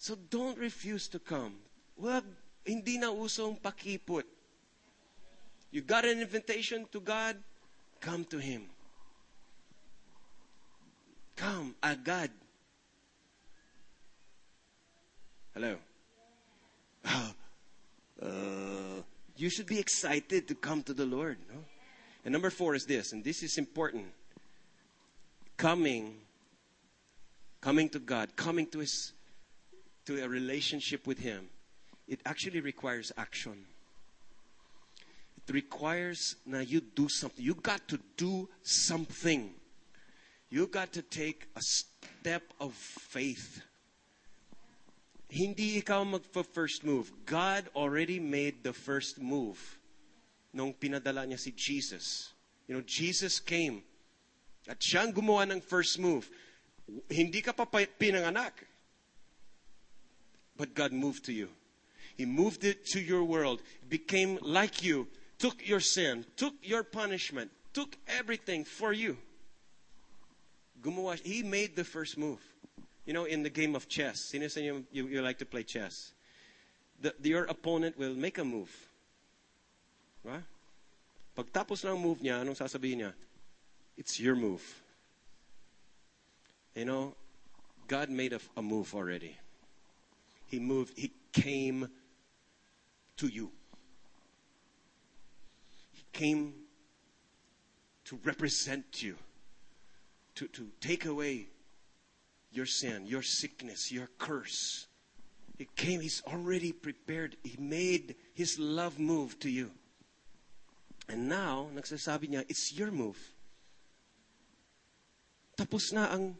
So 0.00 0.16
don't 0.16 0.56
refuse 0.56 1.08
to 1.08 1.18
come. 1.18 1.60
Hindi 2.64 2.96
na 2.96 3.12
usong 3.12 3.60
pakipot. 3.60 4.24
You 5.70 5.82
got 5.82 6.08
an 6.08 6.24
invitation 6.24 6.88
to 6.90 7.00
God, 7.04 7.36
come 8.00 8.24
to 8.32 8.38
Him. 8.40 8.64
Come, 11.36 11.76
agad. 11.82 12.30
Hello. 15.52 15.76
Uh, 17.04 17.32
uh, 18.22 19.02
you 19.36 19.50
should 19.50 19.66
be 19.66 19.78
excited 19.78 20.48
to 20.48 20.54
come 20.54 20.82
to 20.84 20.94
the 20.94 21.04
Lord. 21.04 21.36
No? 21.52 21.60
And 22.24 22.32
number 22.32 22.48
four 22.48 22.74
is 22.74 22.86
this, 22.86 23.12
and 23.12 23.22
this 23.22 23.42
is 23.42 23.58
important. 23.58 24.06
Coming, 25.58 26.16
coming 27.60 27.90
to 27.90 27.98
God, 27.98 28.34
coming 28.34 28.64
to 28.72 28.78
His, 28.78 29.12
to 30.10 30.24
a 30.24 30.28
relationship 30.28 31.06
with 31.06 31.20
Him, 31.22 31.46
it 32.08 32.18
actually 32.26 32.60
requires 32.60 33.12
action. 33.16 33.62
It 35.38 35.54
requires 35.54 36.34
now 36.44 36.58
you 36.58 36.80
do 36.80 37.08
something. 37.08 37.44
You 37.44 37.54
got 37.54 37.86
to 37.88 37.98
do 38.16 38.48
something. 38.62 39.54
You 40.50 40.66
got 40.66 40.92
to 40.94 41.02
take 41.02 41.46
a 41.54 41.62
step 41.62 42.42
of 42.58 42.74
faith. 42.74 43.62
Hindi 45.30 45.78
ikaw 45.78 46.02
mag-first 46.02 46.82
move. 46.82 47.12
God 47.24 47.70
already 47.76 48.18
made 48.18 48.66
the 48.66 48.74
first 48.74 49.22
move 49.22 49.62
nung 50.50 50.74
pinadala 50.74 51.22
niya 51.22 51.38
si 51.38 51.54
Jesus. 51.54 52.34
You 52.66 52.74
know, 52.74 52.82
Jesus 52.82 53.38
came 53.38 53.86
at 54.66 54.82
siyang 54.82 55.14
gumawa 55.14 55.46
ng 55.46 55.62
first 55.62 56.02
move. 56.02 56.26
Hindi 57.06 57.46
ka 57.46 57.54
pa 57.54 57.62
pinanganak. 57.70 58.66
But 60.60 60.74
God 60.74 60.92
moved 60.92 61.24
to 61.24 61.32
you. 61.32 61.48
He 62.18 62.26
moved 62.26 62.64
it 62.64 62.84
to 62.92 63.00
your 63.00 63.24
world. 63.24 63.62
became 63.88 64.36
like 64.42 64.84
you. 64.84 65.08
Took 65.38 65.66
your 65.66 65.80
sin. 65.80 66.26
Took 66.36 66.52
your 66.60 66.84
punishment. 66.84 67.50
Took 67.72 67.96
everything 68.06 68.66
for 68.66 68.92
you. 68.92 69.16
Gumawa, 70.82 71.18
he 71.18 71.42
made 71.42 71.76
the 71.76 71.84
first 71.84 72.18
move. 72.18 72.40
You 73.06 73.14
know, 73.14 73.24
in 73.24 73.42
the 73.42 73.48
game 73.48 73.74
of 73.74 73.88
chess, 73.88 74.28
sino 74.28 74.48
sa 74.48 74.60
you, 74.60 74.84
you, 74.92 75.22
like 75.22 75.38
to 75.38 75.46
play 75.46 75.62
chess? 75.62 76.12
The, 77.00 77.14
your 77.22 77.44
opponent 77.44 77.96
will 77.96 78.12
make 78.12 78.36
a 78.36 78.44
move. 78.44 78.70
Right? 80.22 80.44
Pagtapos 81.34 81.88
ng 81.88 81.96
move 81.96 82.20
niya, 82.20 82.44
anong 82.44 82.60
sasabihin 82.60 83.08
niya? 83.08 83.12
It's 83.96 84.20
your 84.20 84.36
move. 84.36 84.60
You 86.76 86.84
know, 86.84 87.14
God 87.88 88.10
made 88.10 88.34
a, 88.34 88.40
a 88.58 88.60
move 88.60 88.94
already. 88.94 89.39
He 90.50 90.58
moved, 90.58 90.98
He 90.98 91.12
came 91.32 91.88
to 93.18 93.28
you. 93.28 93.52
He 95.92 96.04
came 96.12 96.54
to 98.06 98.18
represent 98.24 99.00
you, 99.00 99.16
to, 100.34 100.48
to 100.48 100.66
take 100.80 101.06
away 101.06 101.46
your 102.50 102.66
sin, 102.66 103.06
your 103.06 103.22
sickness, 103.22 103.92
your 103.92 104.08
curse. 104.18 104.88
He 105.56 105.68
came, 105.76 106.00
He's 106.00 106.20
already 106.26 106.72
prepared. 106.72 107.36
He 107.44 107.56
made 107.56 108.16
His 108.34 108.58
love 108.58 108.98
move 108.98 109.38
to 109.40 109.48
you. 109.48 109.70
And 111.08 111.28
now, 111.28 111.68
nagsasabi 111.72 112.30
niya, 112.30 112.44
it's 112.48 112.72
your 112.72 112.90
move. 112.90 113.18
Tapos 115.56 115.92
na 115.92 116.10
ang 116.10 116.34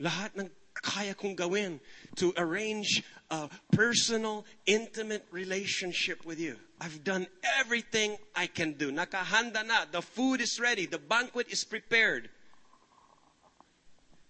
lahat 0.00 0.32
ng 0.40 0.48
kaya 0.82 1.14
kong 1.14 1.36
gawin 1.36 1.80
to 2.16 2.32
arrange 2.36 3.02
a 3.30 3.48
personal, 3.72 4.44
intimate 4.66 5.26
relationship 5.30 6.24
with 6.24 6.40
you. 6.40 6.56
I've 6.80 7.04
done 7.04 7.26
everything 7.58 8.16
I 8.34 8.46
can 8.46 8.72
do. 8.72 8.90
Nakahanda 8.90 9.66
na. 9.66 9.84
The 9.90 10.02
food 10.02 10.40
is 10.40 10.58
ready. 10.58 10.86
The 10.86 10.98
banquet 10.98 11.48
is 11.50 11.64
prepared. 11.64 12.30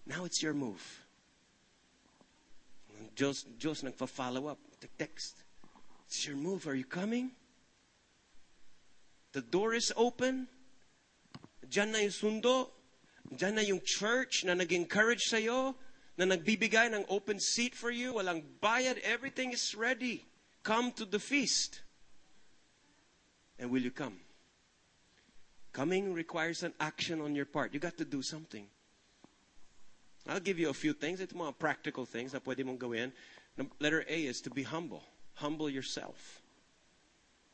Now 0.05 0.25
it's 0.25 0.43
your 0.43 0.53
move. 0.53 0.83
Diyos, 3.15 3.45
Diyos 3.57 3.83
nagpa-follow 3.83 4.47
up. 4.47 4.59
The 4.81 4.87
text. 4.97 5.43
It's 6.07 6.27
your 6.27 6.35
move. 6.35 6.67
Are 6.67 6.75
you 6.75 6.85
coming? 6.85 7.31
The 9.31 9.41
door 9.41 9.73
is 9.73 9.93
open. 9.95 10.47
Diyan 11.69 11.91
na 11.91 11.99
yung 11.99 12.11
sundo. 12.11 12.71
Diyan 13.31 13.53
na 13.55 13.61
yung 13.61 13.79
church 13.83 14.43
na 14.43 14.53
nag-encourage 14.53 15.31
sa'yo, 15.31 15.75
na 16.17 16.25
nagbibigay 16.25 16.91
ng 16.91 17.05
open 17.07 17.39
seat 17.39 17.75
for 17.75 17.91
you. 17.91 18.13
Walang 18.13 18.43
bayad. 18.59 18.99
Everything 19.03 19.51
is 19.51 19.75
ready. 19.75 20.25
Come 20.63 20.91
to 20.93 21.05
the 21.05 21.19
feast. 21.19 21.81
And 23.57 23.69
will 23.69 23.81
you 23.81 23.91
come? 23.91 24.19
Coming 25.71 26.13
requires 26.13 26.63
an 26.63 26.73
action 26.79 27.21
on 27.21 27.35
your 27.35 27.45
part. 27.45 27.73
You 27.73 27.79
got 27.79 27.97
to 27.97 28.05
do 28.05 28.21
something. 28.21 28.67
I'll 30.27 30.43
give 30.43 30.59
you 30.59 30.69
a 30.69 30.75
few 30.75 30.93
things. 30.93 31.21
Ito 31.21 31.33
mga 31.33 31.57
practical 31.57 32.05
things 32.05 32.33
na 32.33 32.39
pwede 32.43 32.61
mong 32.61 32.77
gawin. 32.77 33.11
Letter 33.79 34.05
A 34.07 34.17
is 34.27 34.41
to 34.41 34.49
be 34.49 34.63
humble. 34.63 35.01
Humble 35.35 35.69
yourself. 35.69 36.41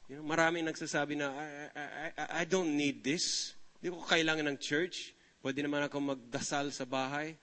You 0.10 0.18
know, 0.18 0.24
marami 0.24 0.64
nagsasabi 0.64 1.20
na, 1.20 1.32
I, 1.32 1.48
I, 1.76 1.86
I, 2.18 2.26
I 2.42 2.44
don't 2.44 2.76
need 2.76 3.04
this. 3.04 3.54
Hindi 3.80 3.96
ko 3.96 4.04
kailangan 4.08 4.48
ng 4.56 4.58
church. 4.58 5.14
Pwede 5.44 5.62
naman 5.64 5.86
ako 5.86 6.16
magdasal 6.16 6.72
sa 6.72 6.84
bahay. 6.84 7.36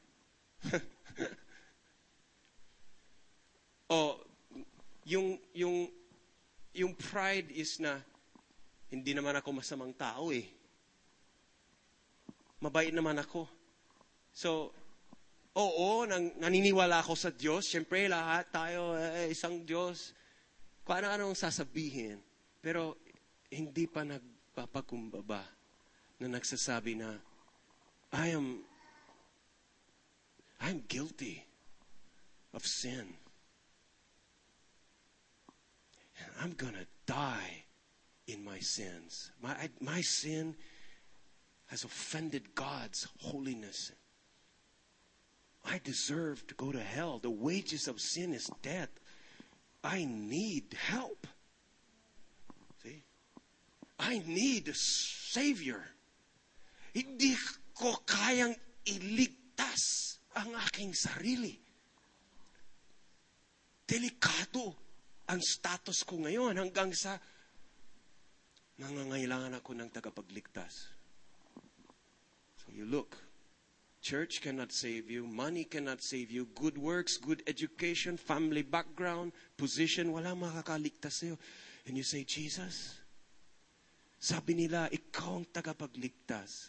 o, 3.95 4.19
yung, 5.05 5.39
yung, 5.55 5.91
yung 6.75 6.93
pride 6.97 7.51
is 7.55 7.79
na, 7.79 8.01
hindi 8.89 9.15
naman 9.15 9.37
ako 9.39 9.59
masamang 9.59 9.95
tao 9.95 10.31
eh. 10.31 10.47
Mabait 12.63 12.95
naman 12.95 13.19
ako. 13.19 13.47
So, 14.35 14.71
Oo, 15.55 16.03
nang, 16.03 16.35
naniniwala 16.43 16.99
ako 16.99 17.15
sa 17.15 17.31
Diyos. 17.31 17.71
Siyempre, 17.71 18.11
lahat 18.11 18.51
tayo, 18.51 18.99
eh, 18.99 19.31
isang 19.31 19.63
Diyos. 19.63 20.11
Kung 20.83 20.99
ano-anong 20.99 21.39
sasabihin. 21.39 22.19
Pero, 22.59 22.99
hindi 23.55 23.87
pa 23.87 24.03
nagpapakumbaba 24.03 25.47
na 26.19 26.27
nagsasabi 26.27 26.99
na, 26.99 27.23
I 28.11 28.35
am, 28.35 28.67
I'm 30.61 30.83
guilty 30.89 31.45
of 32.53 32.67
sin. 32.67 33.15
And 36.19 36.31
I'm 36.41 36.53
gonna 36.53 36.87
die 37.07 37.65
in 38.27 38.45
my 38.45 38.59
sins. 38.61 39.31
My, 39.43 39.69
my 39.81 40.01
sin 40.01 40.55
has 41.67 41.85
offended 41.85 42.55
God's 42.55 43.09
holiness 43.21 43.93
I 45.65 45.81
deserve 45.83 46.47
to 46.49 46.55
go 46.55 46.73
to 46.73 46.81
hell. 46.81 47.19
The 47.19 47.31
wages 47.31 47.89
of 47.89 48.01
sin 48.01 48.35
is 48.35 48.51
death. 48.63 48.91
I 49.83 50.05
need 50.05 50.75
help. 50.75 51.27
See? 52.83 53.03
I 53.99 54.23
need 54.27 54.69
a 54.69 54.75
Savior. 54.75 55.83
Hindi 56.93 57.37
ko 57.75 57.97
kayang 58.07 58.55
iligtas 58.87 60.19
ang 60.35 60.55
aking 60.69 60.93
sarili. 60.95 61.55
Delikado 63.85 64.75
ang 65.29 65.41
status 65.41 66.05
ko 66.05 66.21
ngayon 66.25 66.57
hanggang 66.61 66.91
sa 66.93 67.17
nangangailangan 68.81 69.61
ako 69.61 69.71
ng 69.77 69.89
tagapagligtas. 69.93 70.91
So 72.59 72.73
you 72.73 72.89
look 72.89 73.25
Church 74.05 74.45
cannot 74.45 74.69
save 74.69 75.09
you. 75.09 75.25
Money 75.25 75.65
cannot 75.65 76.05
save 76.05 76.29
you. 76.29 76.45
Good 76.53 76.77
works, 76.77 77.17
good 77.17 77.41
education, 77.49 78.21
family 78.21 78.61
background, 78.61 79.33
position, 79.57 80.13
wala 80.13 80.37
makakaligtas 80.37 81.25
sa'yo. 81.25 81.41
And 81.89 81.97
you 81.97 82.05
say, 82.05 82.21
Jesus, 82.29 83.01
sabi 84.21 84.61
nila, 84.61 84.93
ikaw 84.93 85.41
ang 85.41 85.49
tagapagligtas. 85.49 86.69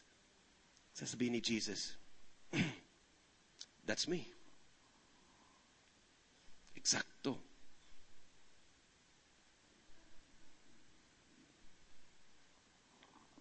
Sasabihin 0.96 1.36
ni 1.36 1.44
Jesus, 1.44 2.00
that's 3.86 4.08
me. 4.08 4.28
Exacto. 6.78 7.38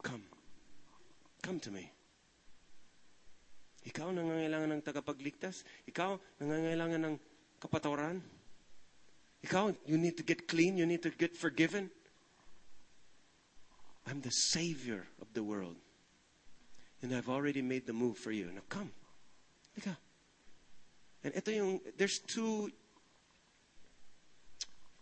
Come. 0.02 0.22
Come 1.42 1.60
to 1.60 1.70
me. 1.70 1.90
Ikaw 3.84 4.16
nangangailangan 4.16 4.80
ng 4.80 4.82
tagapagligtas. 4.84 5.64
Ikaw 5.88 6.16
nangangailangan 6.40 7.00
ng 7.04 7.14
kapatawaran. 7.60 8.20
Ikaw, 9.44 9.76
you 9.84 10.00
need 10.00 10.16
to 10.16 10.24
get 10.24 10.48
clean. 10.48 10.80
You 10.80 10.88
need 10.88 11.04
to 11.04 11.12
get 11.12 11.36
forgiven. 11.36 11.92
I'm 14.08 14.20
the 14.20 14.32
Savior 14.32 15.04
of 15.20 15.28
the 15.36 15.44
world. 15.44 15.76
And 17.02 17.12
I've 17.12 17.28
already 17.28 17.60
made 17.60 17.84
the 17.86 17.92
move 17.92 18.16
for 18.16 18.32
you. 18.32 18.48
Now 18.52 18.64
come. 18.68 18.88
Ika. 19.76 19.96
And 21.24 21.32
ito 21.32 21.48
yung, 21.50 21.80
there's 21.96 22.20
two 22.20 22.68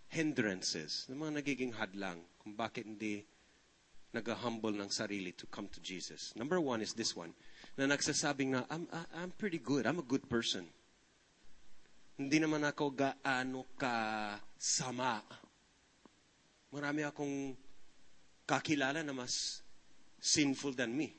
hindrances, 0.06 1.10
ng 1.10 1.18
mga 1.18 1.42
nagiging 1.42 1.72
hadlang 1.74 2.22
kung 2.38 2.54
bakit 2.54 2.86
hindi 2.86 3.26
nag-humble 4.12 4.76
ng 4.76 4.92
sarili 4.92 5.32
to 5.32 5.48
come 5.48 5.66
to 5.72 5.80
Jesus. 5.80 6.36
Number 6.36 6.60
one 6.60 6.84
is 6.84 6.92
this 6.92 7.16
one, 7.16 7.32
na 7.74 7.88
nagsasabing 7.88 8.52
na, 8.52 8.62
I'm, 8.68 8.86
I'm 9.16 9.32
pretty 9.34 9.58
good, 9.58 9.88
I'm 9.88 9.98
a 9.98 10.06
good 10.06 10.28
person. 10.28 10.68
Hindi 12.20 12.38
naman 12.44 12.62
ako 12.62 12.92
gaano 12.92 13.64
ka 13.74 14.36
sama. 14.60 15.24
Marami 16.70 17.08
akong 17.08 17.56
kakilala 18.44 19.00
na 19.00 19.16
mas 19.16 19.64
sinful 20.20 20.76
than 20.76 20.92
me. 20.92 21.16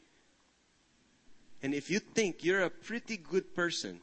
And 1.65 1.73
if 1.73 1.89
you 1.89 1.97
think 1.97 2.45
you're 2.45 2.61
a 2.61 2.69
pretty 2.69 3.17
good 3.17 3.57
person, 3.57 4.02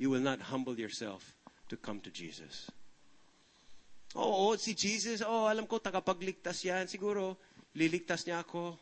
you 0.00 0.08
will 0.08 0.24
not 0.24 0.40
humble 0.48 0.80
yourself 0.80 1.36
to 1.68 1.76
come 1.76 2.00
to 2.00 2.08
Jesus. 2.08 2.72
Oo, 4.16 4.56
si 4.56 4.72
Jesus, 4.72 5.20
oh, 5.20 5.44
alam 5.44 5.68
ko, 5.68 5.76
tagapagligtas 5.76 6.64
yan. 6.64 6.88
Siguro, 6.88 7.36
liligtas 7.76 8.24
niya 8.24 8.40
ako. 8.40 8.80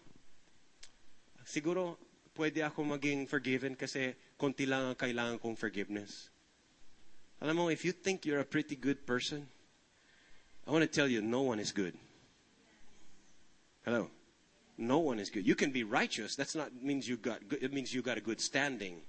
Siguro, 1.43 1.99
pwede 2.39 2.63
ako 2.63 2.87
maging 2.97 3.27
forgiven 3.27 3.75
kasi 3.75 4.15
konti 4.39 4.65
lang 4.65 4.95
ang 4.95 4.97
kailangan 4.97 5.43
kong 5.43 5.59
forgiveness. 5.59 6.31
Alam 7.43 7.61
mo, 7.61 7.65
if 7.67 7.83
you 7.83 7.91
think 7.91 8.23
you're 8.23 8.41
a 8.41 8.47
pretty 8.47 8.79
good 8.79 9.03
person, 9.03 9.43
I 10.65 10.71
want 10.71 10.87
to 10.87 10.91
tell 10.91 11.11
you, 11.11 11.19
no 11.19 11.43
one 11.43 11.59
is 11.59 11.75
good. 11.75 11.99
Hello? 13.83 14.07
No 14.79 15.03
one 15.03 15.19
is 15.19 15.35
good. 15.35 15.43
You 15.43 15.59
can 15.59 15.75
be 15.75 15.83
righteous. 15.83 16.39
That's 16.39 16.55
not 16.55 16.71
means 16.79 17.11
you 17.11 17.19
got 17.19 17.43
good. 17.51 17.59
It 17.59 17.75
means 17.75 17.91
you 17.91 18.07
got 18.07 18.17
a 18.17 18.25
good 18.25 18.39
standing. 18.41 19.03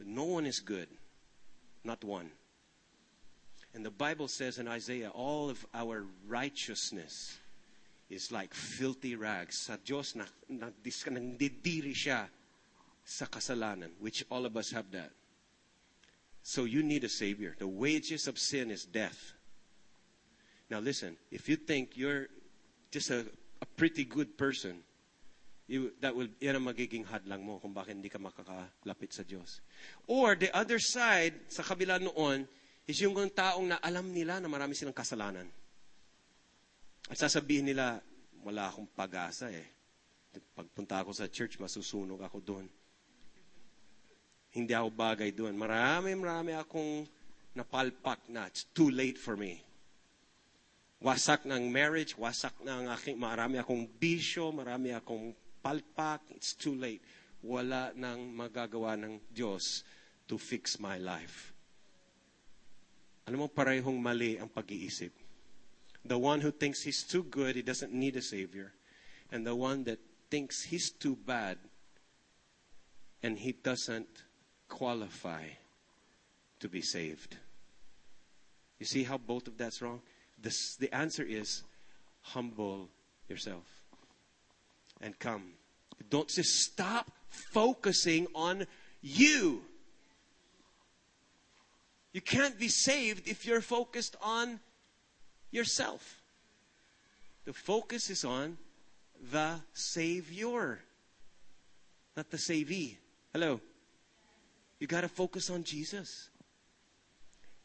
But 0.00 0.08
no 0.08 0.24
one 0.24 0.48
is 0.48 0.64
good. 0.64 0.88
Not 1.84 2.04
one. 2.04 2.30
And 3.74 3.84
the 3.84 3.90
Bible 3.90 4.28
says 4.28 4.58
in 4.58 4.66
Isaiah, 4.66 5.10
all 5.10 5.48
of 5.48 5.64
our 5.72 6.04
righteousness 6.26 7.38
is 8.08 8.32
like 8.32 8.52
filthy 8.52 9.14
rags. 9.14 9.56
Sa 9.56 9.76
Diyos, 9.76 10.16
na, 10.16 10.24
na, 10.48 10.70
nandidiri 10.84 11.94
siya 11.94 12.26
sa 13.04 13.26
kasalanan, 13.26 13.90
which 14.00 14.24
all 14.30 14.44
of 14.44 14.56
us 14.56 14.72
have 14.72 14.90
that. 14.90 15.10
So 16.42 16.64
you 16.64 16.82
need 16.82 17.04
a 17.04 17.08
Savior. 17.08 17.54
The 17.58 17.68
wages 17.68 18.26
of 18.26 18.38
sin 18.38 18.70
is 18.70 18.84
death. 18.84 19.34
Now 20.68 20.80
listen, 20.80 21.16
if 21.30 21.48
you 21.48 21.56
think 21.56 21.96
you're 21.96 22.28
just 22.90 23.10
a, 23.10 23.26
a 23.62 23.66
pretty 23.76 24.04
good 24.04 24.36
person, 24.36 24.82
that 26.02 26.10
will, 26.10 26.26
yan 26.42 26.58
ang 26.58 26.66
magiging 26.66 27.06
hadlang 27.06 27.46
mo 27.46 27.62
kung 27.62 27.70
bakit 27.70 27.94
hindi 27.94 28.10
ka 28.10 28.18
makakalapit 28.18 29.14
sa 29.14 29.22
Diyos. 29.22 29.62
Or 30.10 30.34
the 30.34 30.50
other 30.50 30.82
side, 30.82 31.46
sa 31.46 31.62
kabila 31.62 32.02
noon, 32.02 32.42
is 32.90 32.98
yung 32.98 33.14
mga 33.14 33.30
taong 33.38 33.70
na 33.70 33.78
alam 33.78 34.10
nila 34.10 34.42
na 34.42 34.50
marami 34.50 34.74
silang 34.74 34.96
kasalanan. 34.96 35.46
At 37.06 37.18
sasabihin 37.22 37.70
nila, 37.70 38.02
wala 38.42 38.66
akong 38.66 38.90
pag-asa 38.90 39.46
eh. 39.54 39.66
Pagpunta 40.54 40.98
ako 41.02 41.14
sa 41.14 41.30
church, 41.30 41.62
masusunog 41.62 42.18
ako 42.18 42.38
doon. 42.42 42.66
Hindi 44.50 44.74
ako 44.74 44.90
bagay 44.90 45.30
doon. 45.30 45.54
Marami, 45.54 46.18
marami 46.18 46.50
akong 46.58 47.06
napalpak 47.54 48.26
na. 48.26 48.50
It's 48.50 48.66
too 48.74 48.90
late 48.90 49.18
for 49.18 49.38
me. 49.38 49.62
Wasak 50.98 51.46
ng 51.46 51.70
marriage, 51.70 52.18
wasak 52.18 52.58
ng 52.60 52.90
aking, 52.98 53.16
marami 53.16 53.62
akong 53.62 53.86
bisyo, 53.86 54.50
marami 54.50 54.92
akong 54.92 55.32
palpak. 55.64 56.20
It's 56.30 56.52
too 56.52 56.74
late. 56.74 57.02
Wala 57.42 57.92
nang 57.96 58.36
magagawa 58.36 58.96
ng 59.00 59.20
Diyos 59.32 59.84
to 60.28 60.36
fix 60.36 60.78
my 60.80 60.98
life. 60.98 61.52
Alam 63.28 63.46
mo, 63.46 63.48
parehong 63.48 63.96
mali 64.00 64.36
ang 64.36 64.48
pag-iisip. 64.48 65.12
The 66.04 66.18
one 66.18 66.40
who 66.40 66.50
thinks 66.50 66.82
he's 66.82 67.04
too 67.04 67.22
good, 67.24 67.56
he 67.56 67.62
doesn't 67.62 67.92
need 67.92 68.16
a 68.16 68.24
Savior. 68.24 68.72
And 69.30 69.46
the 69.46 69.54
one 69.54 69.84
that 69.84 70.00
thinks 70.30 70.64
he's 70.64 70.90
too 70.90 71.16
bad 71.16 71.58
and 73.22 73.38
he 73.38 73.52
doesn't 73.52 74.24
qualify 74.68 75.44
to 76.58 76.68
be 76.68 76.80
saved. 76.80 77.36
You 78.78 78.86
see 78.86 79.04
how 79.04 79.18
both 79.18 79.46
of 79.46 79.58
that's 79.58 79.82
wrong? 79.82 80.00
This, 80.40 80.76
the 80.76 80.92
answer 80.94 81.22
is 81.22 81.62
humble 82.22 82.88
yourself 83.28 83.79
and 85.00 85.18
come. 85.18 85.52
Don't 86.08 86.28
just 86.28 86.60
stop 86.60 87.10
focusing 87.28 88.26
on 88.34 88.66
you. 89.00 89.62
You 92.12 92.20
can't 92.20 92.58
be 92.58 92.68
saved 92.68 93.28
if 93.28 93.46
you're 93.46 93.60
focused 93.60 94.16
on 94.22 94.60
yourself. 95.50 96.20
The 97.44 97.52
focus 97.52 98.10
is 98.10 98.24
on 98.24 98.58
the 99.32 99.60
Savior, 99.72 100.80
not 102.16 102.30
the 102.30 102.36
Savee. 102.36 102.96
Hello. 103.32 103.60
You 104.78 104.86
got 104.86 105.02
to 105.02 105.08
focus 105.08 105.50
on 105.50 105.62
Jesus. 105.62 106.30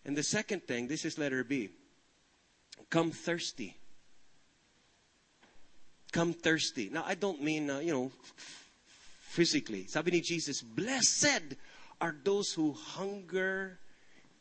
And 0.05 0.15
the 0.15 0.23
second 0.23 0.63
thing, 0.63 0.87
this 0.87 1.05
is 1.05 1.17
letter 1.17 1.43
B. 1.43 1.69
Come 2.89 3.11
thirsty. 3.11 3.77
Come 6.15 6.31
thirsty. 6.31 6.87
Now, 6.89 7.03
I 7.05 7.15
don't 7.15 7.43
mean, 7.43 7.69
uh, 7.69 7.79
you 7.79 7.91
know, 7.91 8.09
physically. 9.19 9.85
Sabi 9.87 10.11
ni 10.11 10.21
Jesus, 10.21 10.61
blessed 10.61 11.59
are 11.99 12.15
those 12.23 12.53
who 12.53 12.71
hunger 12.71 13.77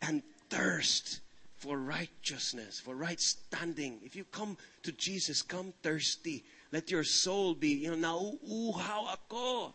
and 0.01 0.22
thirst 0.51 1.18
for 1.57 1.77
righteousness, 1.77 2.79
for 2.79 2.95
right 2.95 3.18
standing. 3.18 3.99
If 4.05 4.14
you 4.14 4.22
come 4.22 4.57
to 4.85 4.93
Jesus, 4.93 5.43
come 5.43 5.75
thirsty. 5.83 6.45
Let 6.70 6.93
your 6.93 7.03
soul 7.03 7.55
be, 7.55 7.70
you 7.70 7.97
know, 7.97 7.99
nauuhaw 8.39 9.11
ako 9.11 9.75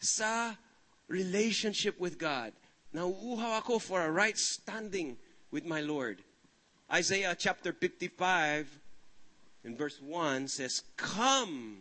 sa 0.00 0.54
relationship 1.08 2.00
with 2.00 2.16
God. 2.16 2.54
Nauuhaw 2.96 3.58
ako 3.60 3.80
for 3.80 4.00
a 4.00 4.10
right 4.10 4.38
standing 4.38 5.18
with 5.50 5.66
my 5.66 5.82
Lord. 5.82 6.24
Isaiah 6.90 7.36
chapter 7.38 7.74
55 7.74 8.80
in 9.64 9.76
verse 9.76 10.00
1 10.00 10.48
says, 10.48 10.82
Come. 10.96 11.78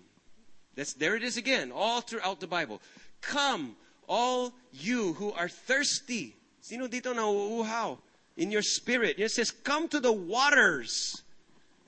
That's, 0.75 0.93
there 0.93 1.15
it 1.15 1.23
is 1.23 1.37
again, 1.37 1.71
all 1.71 2.01
throughout 2.01 2.39
the 2.39 2.47
Bible. 2.47 2.81
Come, 3.21 3.75
all 4.07 4.53
you 4.71 5.13
who 5.13 5.31
are 5.33 5.49
thirsty. 5.49 6.35
Sino 6.61 6.87
dito 6.87 7.13
nauuhaw? 7.13 7.97
In 8.37 8.49
your 8.49 8.63
spirit. 8.63 9.19
It 9.19 9.29
says, 9.29 9.51
Come 9.51 9.87
to 9.89 9.99
the 9.99 10.11
waters. 10.11 11.21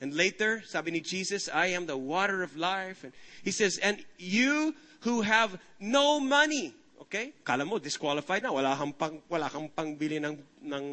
And 0.02 0.14
later, 0.14 0.62
sabi 0.68 0.92
ni 0.92 1.00
Jesus, 1.00 1.48
I 1.48 1.68
am 1.68 1.88
the 1.88 1.98
water 1.98 2.44
of 2.44 2.56
life. 2.58 3.04
And 3.04 3.14
he 3.44 3.52
says, 3.52 3.80
And 3.80 4.04
you 4.20 4.76
who 5.02 5.22
have 5.22 5.58
no 5.80 6.20
money. 6.20 6.76
Okay? 7.02 7.34
Kala 7.44 7.66
mo, 7.66 7.80
disqualified 7.80 8.44
na. 8.44 8.52
Wala 8.52 8.76
kang, 8.76 8.94
pang, 8.94 9.22
wala 9.30 9.50
kang 9.50 9.72
pangbili 9.72 10.20
ng, 10.20 10.36
ng 10.62 10.86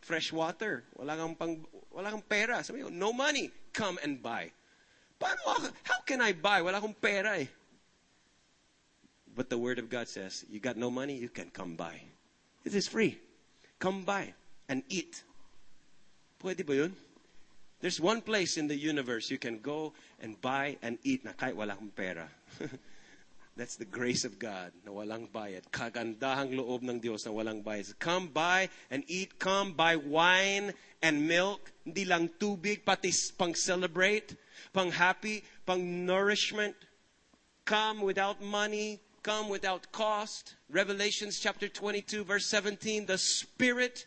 fresh 0.00 0.32
water. 0.32 0.84
Wala 0.94 1.16
kang, 1.16 1.34
pang, 1.34 1.54
wala 1.90 2.10
kang 2.14 2.22
pera. 2.22 2.62
Sabi 2.62 2.86
mo, 2.86 2.88
no 2.88 3.12
money. 3.12 3.50
Come 3.74 3.98
and 4.02 4.22
buy. 4.22 4.54
Paano 5.20 5.42
ako? 5.44 5.68
How 5.82 6.00
can 6.06 6.22
I 6.22 6.32
buy? 6.32 6.62
Wala 6.62 6.78
akong 6.78 6.94
pera 6.94 7.42
eh. 7.42 7.50
But 9.34 9.50
the 9.50 9.58
Word 9.58 9.82
of 9.82 9.90
God 9.90 10.06
says, 10.06 10.46
you 10.48 10.60
got 10.60 10.78
no 10.78 10.90
money, 10.90 11.18
you 11.18 11.28
can 11.28 11.50
come 11.50 11.74
buy. 11.74 11.98
It 12.64 12.74
is 12.74 12.86
free. 12.86 13.18
Come 13.82 14.06
buy 14.06 14.32
and 14.68 14.82
eat. 14.88 15.22
Pwede 16.38 16.64
ba 16.64 16.74
yun? 16.86 16.94
There's 17.80 18.00
one 18.00 18.22
place 18.22 18.56
in 18.56 18.68
the 18.68 18.78
universe 18.78 19.30
you 19.30 19.38
can 19.38 19.58
go 19.58 19.92
and 20.22 20.40
buy 20.40 20.78
and 20.80 20.96
eat 21.02 21.24
na 21.24 21.32
kahit 21.32 21.58
wala 21.58 21.74
kang 21.74 21.90
pera. 21.90 22.30
That's 23.56 23.76
the 23.76 23.86
grace 23.86 24.26
of 24.26 24.42
God 24.42 24.74
na 24.82 24.90
walang 24.90 25.30
bayad. 25.30 25.70
Kagandahang 25.70 26.58
loob 26.58 26.82
ng 26.82 26.98
Diyos 26.98 27.22
na 27.22 27.30
walang 27.30 27.62
bayad. 27.62 27.94
Come 28.02 28.26
buy 28.26 28.66
and 28.90 29.06
eat. 29.06 29.38
Come 29.38 29.78
buy 29.78 29.94
wine 29.94 30.74
and 30.98 31.30
milk. 31.30 31.70
Hindi 31.86 32.02
lang 32.02 32.34
tubig, 32.42 32.82
pati 32.82 33.14
pang 33.38 33.54
celebrate, 33.54 34.34
pang 34.74 34.90
happy, 34.90 35.46
pang 35.62 35.78
nourishment. 36.02 36.74
Come 37.62 38.02
without 38.02 38.42
money. 38.42 38.98
Come 39.22 39.48
without 39.48 39.86
cost. 39.94 40.58
Revelations 40.66 41.38
chapter 41.38 41.70
22 41.70 42.26
verse 42.26 42.50
17. 42.50 43.06
The 43.06 43.18
Spirit 43.18 44.04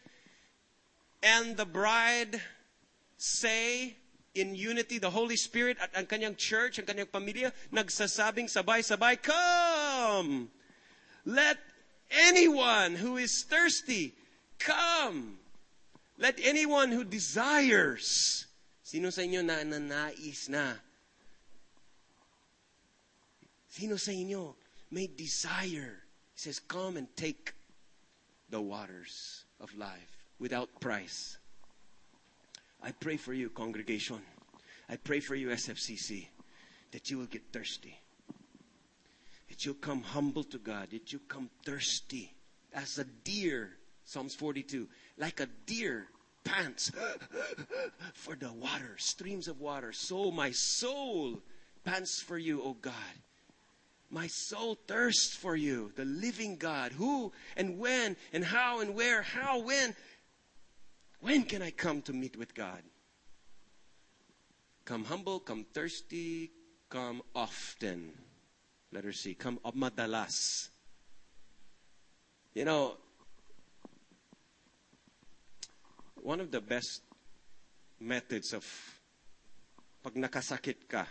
and 1.23 1.55
the 1.55 1.65
bride 1.65 2.43
say 3.15 3.95
in 4.37 4.55
unity, 4.55 4.97
the 4.97 5.09
Holy 5.09 5.35
Spirit 5.35 5.77
at 5.81 5.91
ang 5.97 6.05
kanyang 6.05 6.37
church, 6.37 6.79
ang 6.79 6.85
kanyang 6.85 7.09
pamilya, 7.09 7.51
nagsasabing 7.73 8.45
sabay-sabay, 8.45 9.17
Come! 9.21 10.49
Let 11.25 11.57
anyone 12.11 12.95
who 12.95 13.17
is 13.17 13.43
thirsty 13.43 14.15
come. 14.59 15.39
Let 16.17 16.39
anyone 16.41 16.91
who 16.91 17.03
desires. 17.03 18.45
Sino 18.81 19.09
sa 19.09 19.21
inyo 19.21 19.43
na 19.43 19.61
nanais 19.61 20.49
na? 20.49 20.79
Sino 23.67 23.99
sa 23.99 24.15
inyo 24.15 24.55
may 24.89 25.05
desire? 25.05 26.01
He 26.33 26.39
says, 26.39 26.57
Come 26.63 26.97
and 26.97 27.09
take 27.13 27.53
the 28.49 28.61
waters 28.61 29.43
of 29.59 29.75
life 29.75 30.25
without 30.39 30.71
price. 30.79 31.37
I 32.83 32.91
pray 32.91 33.17
for 33.17 33.33
you, 33.33 33.49
congregation. 33.49 34.21
I 34.89 34.95
pray 34.95 35.19
for 35.19 35.35
you, 35.35 35.49
SFCC, 35.49 36.27
that 36.91 37.09
you 37.11 37.17
will 37.17 37.25
get 37.25 37.51
thirsty. 37.51 37.99
That 39.49 39.65
you'll 39.65 39.75
come 39.75 40.03
humble 40.03 40.43
to 40.45 40.57
God. 40.57 40.89
That 40.91 41.11
you 41.11 41.19
come 41.27 41.49
thirsty 41.65 42.33
as 42.73 42.97
a 42.97 43.03
deer, 43.03 43.71
Psalms 44.05 44.35
42, 44.35 44.87
like 45.17 45.39
a 45.39 45.47
deer 45.65 46.07
pants 46.43 46.91
for 48.13 48.35
the 48.35 48.51
water, 48.53 48.95
streams 48.97 49.47
of 49.47 49.59
water. 49.59 49.91
So 49.91 50.31
my 50.31 50.51
soul 50.51 51.39
pants 51.83 52.21
for 52.21 52.37
you, 52.37 52.61
O 52.61 52.73
God. 52.73 52.93
My 54.09 54.27
soul 54.27 54.77
thirsts 54.87 55.35
for 55.35 55.55
you, 55.57 55.91
the 55.95 56.05
living 56.05 56.55
God. 56.55 56.93
Who 56.93 57.33
and 57.57 57.77
when 57.77 58.15
and 58.31 58.45
how 58.45 58.79
and 58.79 58.95
where? 58.95 59.21
How, 59.21 59.59
when? 59.59 59.95
When 61.19 61.43
can 61.43 61.61
I 61.61 61.71
come 61.71 62.01
to 62.03 62.13
meet 62.13 62.37
with 62.37 62.53
God? 62.53 62.83
Come 64.85 65.03
humble, 65.03 65.39
come 65.39 65.65
thirsty, 65.73 66.51
come 66.89 67.21
often. 67.35 68.13
Let 68.91 69.03
Letter 69.03 69.13
C. 69.13 69.33
Come 69.33 69.59
madalas. 69.75 70.69
You 72.53 72.65
know, 72.65 72.97
one 76.21 76.39
of 76.39 76.51
the 76.51 76.61
best 76.61 77.01
methods 77.99 78.53
of 78.53 78.65
pag 80.03 80.15
nakasakit 80.15 80.87
ka, 80.87 81.05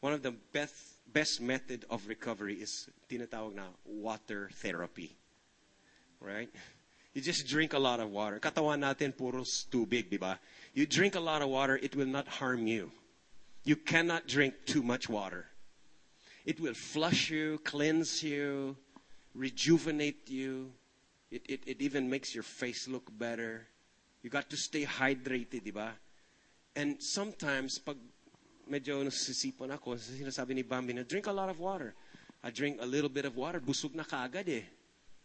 one 0.00 0.12
of 0.12 0.22
the 0.22 0.30
best 0.30 0.94
best 1.06 1.40
method 1.40 1.84
of 1.90 2.06
recovery 2.06 2.62
is 2.62 2.88
tinatawag 3.10 3.54
na 3.54 3.66
water 3.84 4.50
therapy. 4.62 5.16
Right? 6.20 6.48
You 7.14 7.22
just 7.22 7.46
drink 7.46 7.72
a 7.72 7.78
lot 7.78 8.00
of 8.00 8.10
water. 8.10 8.42
Katawan 8.42 8.82
natin 8.82 9.14
puros 9.14 9.70
tubig, 9.70 10.10
di 10.10 10.18
ba? 10.18 10.38
You 10.74 10.84
drink 10.84 11.14
a 11.14 11.22
lot 11.22 11.42
of 11.42 11.48
water, 11.48 11.78
it 11.78 11.94
will 11.94 12.10
not 12.10 12.26
harm 12.26 12.66
you. 12.66 12.90
You 13.62 13.76
cannot 13.76 14.26
drink 14.26 14.66
too 14.66 14.82
much 14.82 15.08
water. 15.08 15.46
It 16.44 16.58
will 16.58 16.74
flush 16.74 17.30
you, 17.30 17.62
cleanse 17.62 18.22
you, 18.22 18.76
rejuvenate 19.32 20.28
you. 20.28 20.74
It, 21.30 21.42
it, 21.46 21.60
it 21.66 21.78
even 21.80 22.10
makes 22.10 22.34
your 22.34 22.42
face 22.42 22.88
look 22.88 23.06
better. 23.16 23.66
You 24.22 24.28
got 24.28 24.50
to 24.50 24.56
stay 24.56 24.84
hydrated, 24.84 25.62
di 25.62 25.70
ba? 25.70 25.94
And 26.74 27.00
sometimes, 27.00 27.78
pag 27.78 27.96
medyo 28.66 28.98
nasisipan 29.06 29.70
ako, 29.70 29.94
sinasabi 29.94 30.58
ni 30.58 30.62
Bambi 30.66 30.92
na, 30.92 31.06
drink 31.06 31.30
a 31.30 31.32
lot 31.32 31.48
of 31.48 31.62
water. 31.62 31.94
I 32.42 32.50
drink 32.50 32.82
a 32.82 32.86
little 32.86 33.08
bit 33.08 33.24
of 33.24 33.38
water, 33.38 33.62
busog 33.62 33.94
na 33.94 34.02
kaagad 34.02 34.50
eh. 34.50 34.66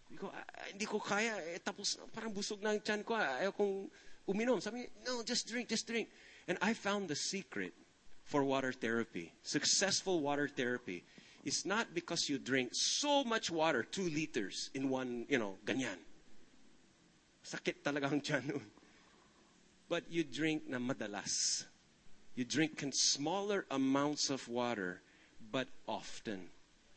Hindi 0.10 0.18
ko, 0.18 0.28
ah, 0.34 0.46
hindi 0.74 0.86
ko 0.90 0.98
kaya, 0.98 1.38
eh, 1.54 1.62
tapos 1.62 2.02
parang 2.10 2.34
busog 2.34 2.66
na 2.66 2.74
ang 2.74 2.82
tiyan 2.82 3.06
ko, 3.06 3.14
ah, 3.14 3.38
ayaw 3.38 3.54
kong 3.54 3.86
uminom. 4.26 4.58
Sabi 4.58 4.90
no, 5.06 5.22
just 5.22 5.46
drink, 5.46 5.70
just 5.70 5.86
drink. 5.86 6.10
And 6.50 6.58
I 6.66 6.74
found 6.74 7.08
the 7.08 7.16
secret 7.16 7.78
for 8.26 8.44
water 8.44 8.74
therapy. 8.74 9.34
Successful 9.46 10.22
water 10.22 10.50
therapy 10.50 11.06
is 11.46 11.66
not 11.66 11.94
because 11.94 12.30
you 12.30 12.38
drink 12.38 12.70
so 12.74 13.24
much 13.24 13.50
water, 13.50 13.84
two 13.84 14.10
liters 14.10 14.70
in 14.74 14.90
one, 14.90 15.26
you 15.30 15.38
know, 15.38 15.58
ganyan. 15.66 15.98
Sakit 17.46 17.86
talaga 17.86 18.12
ang 18.12 18.22
tiyan 18.22 18.46
nun. 18.50 18.66
But 19.90 20.06
you 20.10 20.24
drink 20.24 20.70
na 20.70 20.78
madalas. 20.78 21.66
You 22.38 22.46
drink 22.46 22.84
in 22.84 22.94
smaller 22.94 23.66
amounts 23.72 24.30
of 24.30 24.48
water, 24.48 25.02
but 25.52 25.68
often. 25.88 26.50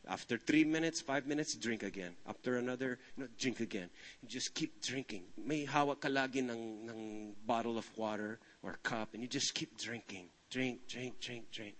After 0.07 0.37
three 0.37 0.65
minutes, 0.65 0.99
five 0.99 1.25
minutes, 1.27 1.55
drink 1.55 1.81
again. 1.81 2.11
After 2.27 2.57
another, 2.57 2.99
you 3.15 3.23
know, 3.23 3.29
drink 3.39 3.61
again. 3.61 3.89
And 4.21 4.29
just 4.29 4.53
keep 4.53 4.81
drinking. 4.81 5.23
May 5.37 5.65
hawak 5.65 6.01
ka 6.01 6.09
lagi 6.09 6.43
ng, 6.43 6.89
ng 6.89 7.35
bottle 7.47 7.77
of 7.77 7.87
water 7.97 8.39
or 8.61 8.77
cup, 8.83 9.13
and 9.13 9.23
you 9.23 9.29
just 9.29 9.53
keep 9.53 9.77
drinking. 9.77 10.27
Drink, 10.49 10.87
drink, 10.87 11.19
drink, 11.21 11.49
drink. 11.51 11.75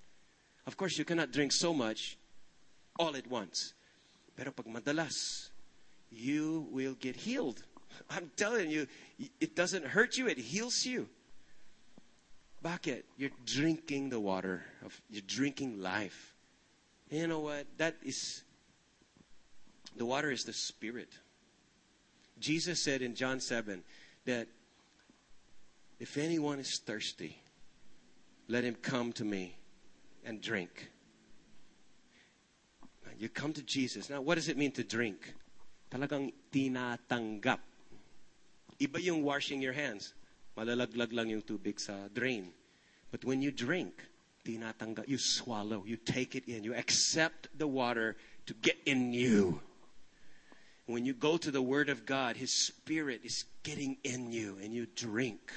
Of 0.65 0.77
course, 0.77 0.97
you 0.97 1.03
cannot 1.03 1.31
drink 1.31 1.51
so 1.51 1.73
much 1.73 2.17
all 2.97 3.15
at 3.15 3.27
once. 3.27 3.73
Pero 4.35 4.51
pag 4.51 4.65
madalas, 4.65 5.49
you 6.09 6.67
will 6.71 6.95
get 6.95 7.15
healed. 7.15 7.63
I'm 8.09 8.31
telling 8.37 8.69
you, 8.69 8.87
it 9.41 9.55
doesn't 9.55 9.85
hurt 9.85 10.17
you, 10.17 10.27
it 10.27 10.37
heals 10.37 10.85
you. 10.85 11.09
Bakit? 12.63 13.03
You're 13.17 13.35
drinking 13.45 14.09
the 14.09 14.19
water 14.19 14.63
of, 14.85 14.99
you're 15.09 15.27
drinking 15.27 15.81
life. 15.81 16.32
You 17.13 17.27
know 17.27 17.41
what? 17.41 17.67
That 17.77 17.97
is, 18.01 18.41
the 19.95 20.03
water 20.03 20.31
is 20.31 20.45
the 20.45 20.53
Spirit. 20.53 21.09
Jesus 22.39 22.81
said 22.81 23.03
in 23.03 23.13
John 23.13 23.39
7 23.39 23.83
that 24.25 24.47
if 25.99 26.17
anyone 26.17 26.57
is 26.57 26.79
thirsty, 26.79 27.37
let 28.47 28.63
him 28.63 28.73
come 28.81 29.13
to 29.13 29.23
me 29.23 29.55
and 30.25 30.41
drink. 30.41 30.89
You 33.19 33.29
come 33.29 33.53
to 33.53 33.61
Jesus. 33.61 34.09
Now, 34.09 34.21
what 34.21 34.35
does 34.35 34.49
it 34.49 34.57
mean 34.57 34.71
to 34.71 34.83
drink? 34.83 35.35
Talagang 35.91 36.33
tinatanggap. 36.51 37.59
Iba 38.81 39.03
yung 39.03 39.21
washing 39.21 39.61
your 39.61 39.73
hands. 39.73 40.15
Malalaglag 40.57 41.13
lang 41.13 41.29
yung 41.29 41.43
tubig 41.43 41.79
sa 41.79 42.09
drain. 42.11 42.49
But 43.11 43.23
when 43.23 43.43
you 43.43 43.51
drink, 43.51 44.01
tinatanggal. 44.45 45.07
You 45.07 45.17
swallow, 45.17 45.83
you 45.85 45.97
take 45.97 46.35
it 46.35 46.47
in, 46.47 46.63
you 46.63 46.73
accept 46.73 47.47
the 47.57 47.67
water 47.67 48.15
to 48.45 48.53
get 48.53 48.77
in 48.85 49.13
you. 49.13 49.61
When 50.85 51.05
you 51.05 51.13
go 51.13 51.37
to 51.37 51.49
the 51.49 51.61
Word 51.61 51.89
of 51.89 52.05
God, 52.05 52.35
His 52.35 52.51
Spirit 52.51 53.21
is 53.23 53.45
getting 53.63 53.97
in 54.03 54.31
you 54.31 54.57
and 54.61 54.73
you 54.73 54.85
drink. 54.95 55.51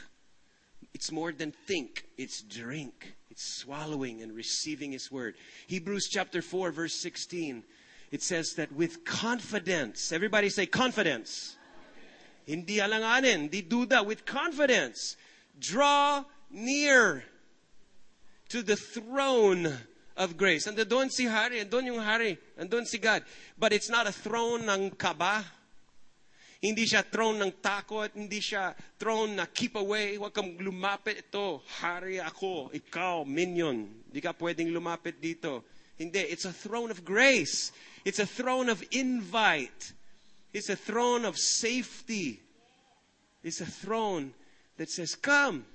It's 0.94 1.10
more 1.10 1.32
than 1.32 1.52
think, 1.52 2.04
it's 2.16 2.42
drink. 2.42 3.14
It's 3.30 3.44
swallowing 3.44 4.22
and 4.22 4.32
receiving 4.32 4.92
His 4.92 5.10
Word. 5.10 5.34
Hebrews 5.66 6.08
chapter 6.08 6.40
4, 6.40 6.70
verse 6.70 6.94
16, 6.94 7.64
it 8.12 8.22
says 8.22 8.54
that 8.54 8.72
with 8.72 9.04
confidence, 9.04 10.12
everybody 10.12 10.48
say 10.48 10.66
confidence. 10.66 11.56
Hindi 12.46 12.78
alanganin, 12.78 13.50
hindi 13.50 13.62
duda, 13.62 14.06
with 14.06 14.24
confidence, 14.24 15.16
draw 15.58 16.24
near 16.50 17.24
to 18.48 18.62
the 18.62 18.76
throne 18.76 19.70
of 20.16 20.36
grace. 20.36 20.66
And 20.66 20.76
doon 20.76 21.10
si 21.10 21.26
Hari, 21.26 21.62
doon 21.64 21.94
yung 21.94 22.02
Hari, 22.02 22.38
and 22.56 22.70
doon 22.70 22.86
si 22.86 22.98
God. 22.98 23.22
But 23.58 23.72
it's 23.72 23.90
not 23.90 24.06
a 24.06 24.12
throne 24.12 24.64
ng 24.68 24.96
kaba. 24.96 25.44
Hindi 26.56 26.88
siya 26.88 27.04
throne 27.04 27.36
ng 27.36 27.52
takot, 27.60 28.08
hindi 28.16 28.40
siya 28.40 28.72
throne 28.96 29.36
na 29.36 29.44
keep 29.44 29.76
away, 29.76 30.16
huwag 30.16 30.32
kang 30.32 30.56
lumapit 30.56 31.28
ito. 31.28 31.60
Hari 31.84 32.16
ako, 32.16 32.72
ikaw, 32.72 33.28
minion. 33.28 33.86
Hindi 34.08 34.20
ka 34.24 34.32
pwedeng 34.32 34.72
lumapit 34.72 35.20
dito. 35.20 35.68
Hindi, 36.00 36.24
it's 36.32 36.48
a 36.48 36.52
throne 36.52 36.88
of 36.88 37.04
grace. 37.04 37.72
It's 38.08 38.18
a 38.18 38.26
throne 38.26 38.72
of 38.72 38.80
invite. 38.90 39.92
It's 40.56 40.72
a 40.72 40.76
throne 40.76 41.28
of 41.28 41.36
safety. 41.36 42.40
It's 43.44 43.60
a 43.60 43.68
throne 43.68 44.32
that 44.80 44.88
says, 44.88 45.14
come. 45.14 45.68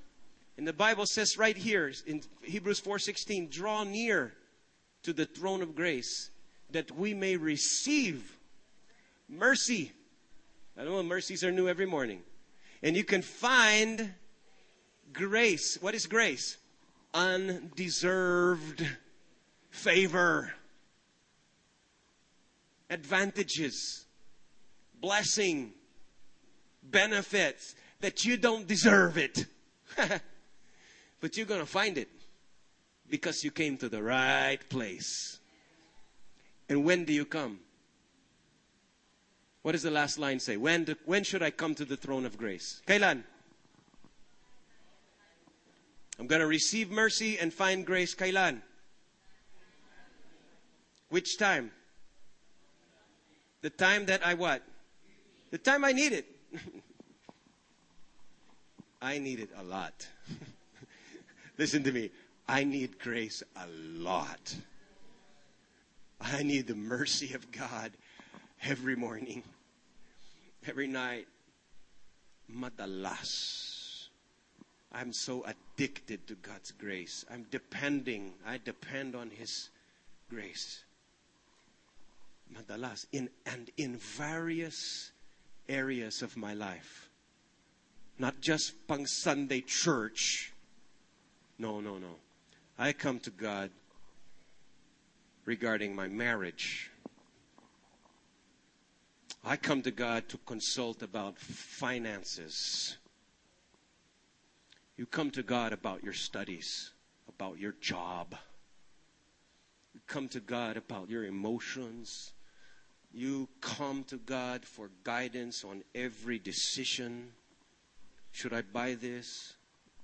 And 0.58 0.68
the 0.68 0.74
Bible 0.74 1.06
says 1.06 1.38
right 1.38 1.58
here 1.58 1.92
in 2.06 2.22
Hebrews 2.44 2.80
4:16, 2.82 3.50
draw 3.50 3.84
near 3.84 4.34
to 5.04 5.14
the 5.14 5.26
throne 5.26 5.62
of 5.62 5.76
grace 5.76 6.30
that 6.70 6.92
we 6.92 7.14
may 7.14 7.36
receive 7.38 8.38
mercy. 9.28 9.92
I 10.78 10.84
don't 10.84 10.94
know 10.94 11.04
mercies 11.04 11.44
are 11.44 11.52
new 11.52 11.68
every 11.68 11.86
morning. 11.86 12.24
And 12.84 12.96
you 12.96 13.04
can 13.04 13.22
find 13.22 14.14
grace. 15.14 15.78
What 15.82 15.96
is 15.96 16.08
grace? 16.08 16.58
Undeserved 17.14 18.88
favor. 19.70 20.54
advantages, 22.90 24.06
blessing, 25.00 25.72
benefits 26.84 27.74
that 28.02 28.26
you 28.26 28.36
don't 28.36 28.68
deserve 28.68 29.18
it. 29.18 29.46
but 31.22 31.38
you're 31.38 31.46
going 31.46 31.60
to 31.60 31.66
find 31.66 31.98
it 31.98 32.10
because 33.10 33.44
you 33.44 33.52
came 33.52 33.78
to 33.78 33.88
the 33.88 34.02
right 34.02 34.60
place. 34.70 35.40
And 36.68 36.84
when 36.84 37.06
do 37.06 37.14
you 37.14 37.26
come? 37.26 37.60
What 39.62 39.74
does 39.74 39.84
the 39.84 39.92
last 39.92 40.18
line 40.18 40.40
say? 40.40 40.58
When, 40.58 40.86
do, 40.86 40.96
when 41.06 41.24
should 41.24 41.44
I 41.44 41.52
come 41.52 41.76
to 41.76 41.86
the 41.86 41.96
throne 41.96 42.26
of 42.26 42.38
grace? 42.38 42.82
Kailan? 42.88 43.24
I'm 46.20 46.28
going 46.28 46.42
to 46.42 46.48
receive 46.48 46.90
mercy 46.90 47.38
and 47.38 47.54
find 47.54 47.86
grace. 47.86 48.16
Kailan? 48.16 48.62
Which 51.10 51.38
time? 51.38 51.72
The 53.62 53.70
time 53.70 54.06
that 54.08 54.26
I 54.26 54.34
what? 54.34 54.64
The 55.52 55.60
time 55.60 55.84
I 55.86 55.92
need 55.92 56.14
it. 56.14 56.26
I 59.02 59.20
need 59.20 59.40
it 59.40 59.50
a 59.58 59.64
lot. 59.64 60.08
Listen 61.62 61.84
to 61.84 61.92
me. 61.92 62.10
I 62.48 62.64
need 62.64 62.98
grace 62.98 63.44
a 63.56 63.68
lot. 63.68 64.56
I 66.20 66.42
need 66.42 66.66
the 66.66 66.74
mercy 66.74 67.36
of 67.36 67.52
God 67.52 67.92
every 68.64 68.96
morning, 68.96 69.44
every 70.66 70.88
night. 70.88 71.28
Madalas. 72.52 74.08
I'm 74.92 75.14
so 75.14 75.46
addicted 75.46 76.26
to 76.30 76.34
God's 76.34 76.72
grace. 76.72 77.26
I'm 77.32 77.46
depending. 77.52 78.34
I 78.44 78.58
depend 78.58 79.16
on 79.16 79.30
His 79.30 79.70
grace. 80.32 80.84
Madalas. 82.52 83.06
In, 83.12 83.30
and 83.46 83.70
in 83.78 83.98
various 83.98 85.12
areas 85.70 86.24
of 86.24 86.36
my 86.36 86.56
life. 86.56 87.12
Not 88.18 88.42
just 88.42 88.88
pang 88.88 89.06
Sunday 89.06 89.62
church. 89.62 90.52
No, 91.62 91.80
no, 91.80 92.00
no. 92.00 92.16
I 92.80 92.92
come 92.92 93.20
to 93.20 93.30
God 93.30 93.70
regarding 95.46 95.96
my 95.96 96.08
marriage. 96.08 96.90
I 99.46 99.58
come 99.58 99.84
to 99.84 99.92
God 99.92 100.28
to 100.30 100.40
consult 100.40 101.04
about 101.04 101.38
finances. 101.38 102.98
You 104.98 105.06
come 105.06 105.30
to 105.30 105.44
God 105.44 105.72
about 105.72 106.04
your 106.04 106.14
studies, 106.14 106.94
about 107.30 107.60
your 107.60 107.76
job. 107.80 108.36
You 109.94 110.00
come 110.08 110.30
to 110.30 110.40
God 110.40 110.78
about 110.78 111.12
your 111.12 111.26
emotions. 111.26 112.34
You 113.14 113.48
come 113.62 114.04
to 114.06 114.18
God 114.18 114.66
for 114.66 114.90
guidance 115.04 115.64
on 115.64 115.84
every 115.94 116.40
decision. 116.40 117.34
Should 118.32 118.52
I 118.52 118.64
buy 118.64 118.96
this? 118.96 119.54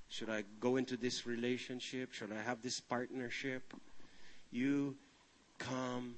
Should 0.10 0.30
I 0.30 0.44
go 0.60 0.78
into 0.78 0.98
this 0.98 1.26
relationship? 1.26 2.14
Should 2.14 2.32
I 2.32 2.42
have 2.42 2.62
this 2.62 2.80
partnership? 2.80 3.74
You 4.52 4.96
come 5.60 6.16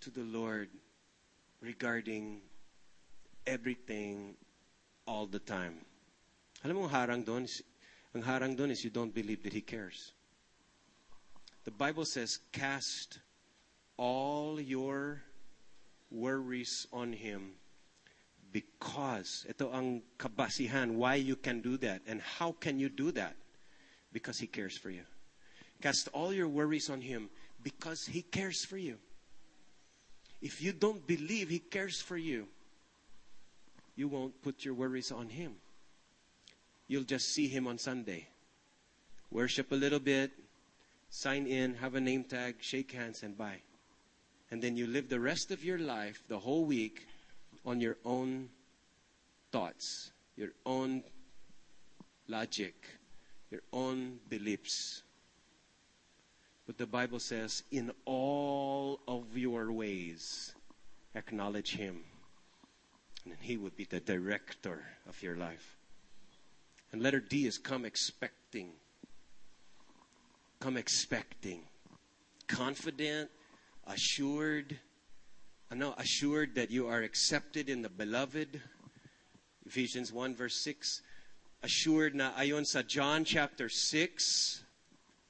to 0.00 0.10
the 0.10 0.22
Lord 0.22 0.68
regarding 1.60 2.42
everything 3.46 4.36
all 5.06 5.26
the 5.26 5.38
time. 5.38 5.80
Alam 6.64 6.76
mo, 6.76 6.88
harang 6.88 7.24
doon 7.24 7.46
ang 8.14 8.22
harang 8.22 8.56
doon 8.56 8.70
is 8.70 8.84
you 8.84 8.90
don't 8.90 9.14
believe 9.14 9.42
that 9.42 9.52
He 9.52 9.60
cares. 9.60 10.12
The 11.64 11.72
Bible 11.72 12.04
says, 12.04 12.38
cast 12.52 13.18
all 13.96 14.60
your 14.60 15.22
worries 16.10 16.86
on 16.92 17.12
Him 17.12 17.58
because 18.54 19.42
ito 19.50 19.66
ang 19.74 19.98
kabasihan 20.14 20.94
why 20.94 21.18
you 21.18 21.34
can 21.34 21.58
do 21.58 21.74
that 21.82 21.98
and 22.06 22.22
how 22.22 22.54
can 22.54 22.78
you 22.78 22.86
do 22.86 23.10
that? 23.10 23.34
Because 24.14 24.38
he 24.38 24.46
cares 24.46 24.78
for 24.78 24.94
you. 24.94 25.02
Cast 25.82 26.06
all 26.14 26.30
your 26.30 26.46
worries 26.46 26.86
on 26.88 27.02
him 27.02 27.28
because 27.66 28.06
he 28.06 28.22
cares 28.22 28.64
for 28.64 28.78
you. 28.78 28.94
If 30.40 30.62
you 30.62 30.70
don't 30.70 31.02
believe 31.04 31.50
he 31.50 31.58
cares 31.58 32.00
for 32.00 32.16
you 32.16 32.46
you 33.96 34.06
won't 34.06 34.40
put 34.42 34.64
your 34.64 34.74
worries 34.74 35.10
on 35.10 35.28
him. 35.28 35.54
You'll 36.86 37.10
just 37.10 37.34
see 37.34 37.48
him 37.48 37.66
on 37.66 37.78
sunday. 37.78 38.28
Worship 39.30 39.72
a 39.72 39.78
little 39.78 39.98
bit 39.98 40.30
sign 41.10 41.46
in 41.46 41.74
have 41.74 41.94
a 41.94 42.00
name 42.00 42.22
tag 42.22 42.56
shake 42.60 42.92
hands 42.92 43.22
and 43.22 43.36
bye. 43.36 43.62
And 44.50 44.62
then 44.62 44.76
you 44.76 44.86
live 44.86 45.08
the 45.08 45.18
rest 45.18 45.50
of 45.50 45.64
your 45.64 45.78
life 45.78 46.22
the 46.28 46.38
whole 46.38 46.64
week 46.64 47.06
on 47.64 47.80
your 47.80 47.96
own 48.04 48.48
thoughts, 49.50 50.12
your 50.36 50.50
own 50.66 51.02
logic, 52.28 52.74
your 53.50 53.62
own 53.72 54.18
beliefs. 54.28 55.02
But 56.66 56.78
the 56.78 56.86
Bible 56.86 57.18
says, 57.18 57.62
in 57.70 57.92
all 58.04 59.00
of 59.06 59.36
your 59.36 59.70
ways, 59.70 60.54
acknowledge 61.14 61.76
Him. 61.76 62.00
And 63.24 63.34
He 63.40 63.56
would 63.56 63.76
be 63.76 63.84
the 63.84 64.00
director 64.00 64.82
of 65.08 65.22
your 65.22 65.36
life. 65.36 65.76
And 66.92 67.02
letter 67.02 67.20
D 67.20 67.46
is 67.46 67.58
come 67.58 67.84
expecting. 67.84 68.72
Come 70.60 70.76
expecting. 70.76 71.62
Confident, 72.46 73.30
assured, 73.86 74.78
know, 75.74 75.94
assured 75.98 76.54
that 76.54 76.70
you 76.70 76.88
are 76.88 77.02
accepted 77.02 77.68
in 77.68 77.82
the 77.82 77.88
beloved. 77.88 78.60
Ephesians 79.66 80.12
1 80.12 80.34
verse 80.34 80.56
6. 80.56 81.02
Assured 81.62 82.14
na 82.14 82.32
ayon 82.32 82.66
sa 82.66 82.82
John 82.82 83.24
chapter 83.24 83.68
6 83.68 84.62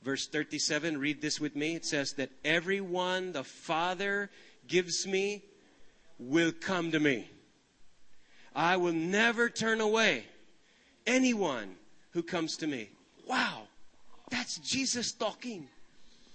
verse 0.02 0.26
37. 0.26 0.98
Read 0.98 1.22
this 1.22 1.40
with 1.40 1.56
me. 1.56 1.74
It 1.74 1.84
says 1.84 2.12
that 2.14 2.30
everyone 2.44 3.32
the 3.32 3.44
Father 3.44 4.30
gives 4.66 5.06
me 5.06 5.42
will 6.18 6.52
come 6.52 6.90
to 6.92 7.00
me. 7.00 7.28
I 8.54 8.76
will 8.76 8.92
never 8.92 9.48
turn 9.48 9.80
away 9.80 10.24
anyone 11.06 11.76
who 12.10 12.22
comes 12.22 12.56
to 12.58 12.66
me. 12.66 12.90
Wow. 13.26 13.68
That's 14.30 14.58
Jesus 14.58 15.12
talking. 15.12 15.68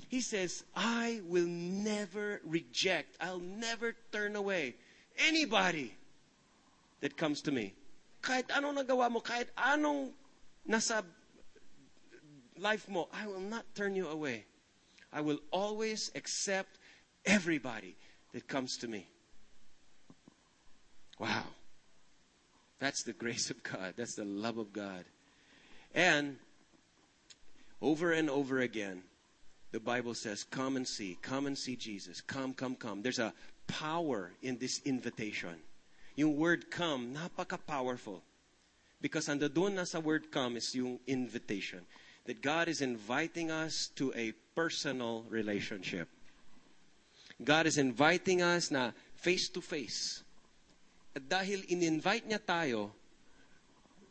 He 0.10 0.22
says, 0.22 0.64
I 0.76 1.22
will 1.26 1.46
never 1.46 2.42
reject, 2.44 3.16
I'll 3.22 3.40
never 3.40 3.96
turn 4.12 4.36
away 4.36 4.76
anybody 5.20 5.94
that 7.02 7.16
comes 7.16 7.42
to 7.44 7.52
me. 7.52 7.74
Kahit 8.22 8.50
anong 8.50 8.84
nagawa 8.84 9.12
mo, 9.12 9.22
kahit 9.22 9.48
anong 9.56 10.12
nasa 10.68 11.06
life 12.58 12.90
mo, 12.90 13.08
I 13.14 13.28
will 13.28 13.40
not 13.40 13.64
turn 13.76 13.96
you 13.96 14.08
away. 14.10 14.46
I 15.14 15.22
will 15.22 15.40
always 15.52 16.12
accept 16.16 16.80
everybody 17.26 17.96
that 18.34 18.48
comes 18.48 18.78
to 18.78 18.88
me. 18.88 19.08
Wow. 21.20 21.44
That's 22.80 23.04
the 23.04 23.14
grace 23.14 23.50
of 23.50 23.62
God. 23.62 23.94
That's 23.96 24.16
the 24.16 24.26
love 24.26 24.58
of 24.58 24.74
God. 24.74 25.06
And 25.94 26.38
over 27.82 28.12
and 28.12 28.30
over 28.30 28.60
again, 28.60 29.04
the 29.72 29.80
Bible 29.80 30.14
says, 30.14 30.44
Come 30.44 30.76
and 30.76 30.88
see, 30.88 31.18
come 31.22 31.46
and 31.46 31.58
see 31.58 31.76
Jesus. 31.76 32.22
Come, 32.22 32.54
come, 32.54 32.76
come. 32.76 33.02
There's 33.02 33.20
a 33.20 33.34
power 33.68 34.32
in 34.42 34.58
this 34.58 34.82
invitation. 34.86 35.56
Yung 36.16 36.36
word 36.36 36.72
come, 36.72 37.16
napaka-powerful. 37.16 38.24
Because 39.02 39.30
ando 39.30 39.48
doon 39.48 39.76
na 39.76 39.86
sa 39.86 40.00
word 40.00 40.32
come 40.32 40.58
is 40.58 40.76
yung 40.76 41.00
invitation. 41.08 41.86
That 42.26 42.42
God 42.42 42.68
is 42.68 42.82
inviting 42.82 43.50
us 43.50 43.90
to 43.96 44.12
a 44.14 44.34
personal 44.56 45.24
relationship. 45.30 46.10
God 47.42 47.66
is 47.66 47.78
inviting 47.78 48.42
us 48.42 48.70
na 48.70 48.92
face 49.16 49.48
to 49.56 49.62
face. 49.62 50.24
At 51.16 51.30
dahil 51.30 51.64
in-invite 51.72 52.28
niya 52.28 52.44
tayo, 52.44 52.92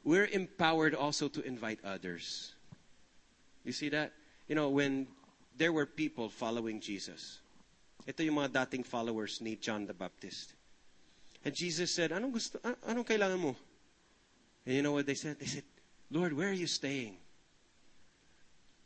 we're 0.02 0.32
empowered 0.32 0.94
also 0.96 1.28
to 1.28 1.44
invite 1.44 1.84
others. 1.84 2.56
You 3.64 3.72
see 3.76 3.92
that? 3.92 4.16
You 4.48 4.56
know, 4.56 4.72
when 4.72 5.06
there 5.58 5.74
were 5.74 5.86
people 5.86 6.30
following 6.30 6.78
Jesus. 6.78 7.42
Ito 8.06 8.22
yung 8.22 8.38
mga 8.38 8.64
dating 8.64 8.86
followers 8.86 9.42
ni 9.42 9.58
John 9.58 9.84
the 9.84 9.92
Baptist. 9.92 10.54
And 11.44 11.52
Jesus 11.54 11.90
said, 11.90 12.14
anong 12.14 12.32
gusto, 12.32 12.62
anong 12.86 13.04
kailangan 13.04 13.42
mo? 13.42 13.52
And 14.64 14.74
you 14.78 14.82
know 14.82 14.94
what 14.94 15.06
they 15.06 15.18
said? 15.18 15.38
They 15.38 15.50
said, 15.50 15.66
Lord, 16.10 16.32
where 16.32 16.48
are 16.48 16.56
you 16.56 16.70
staying? 16.70 17.18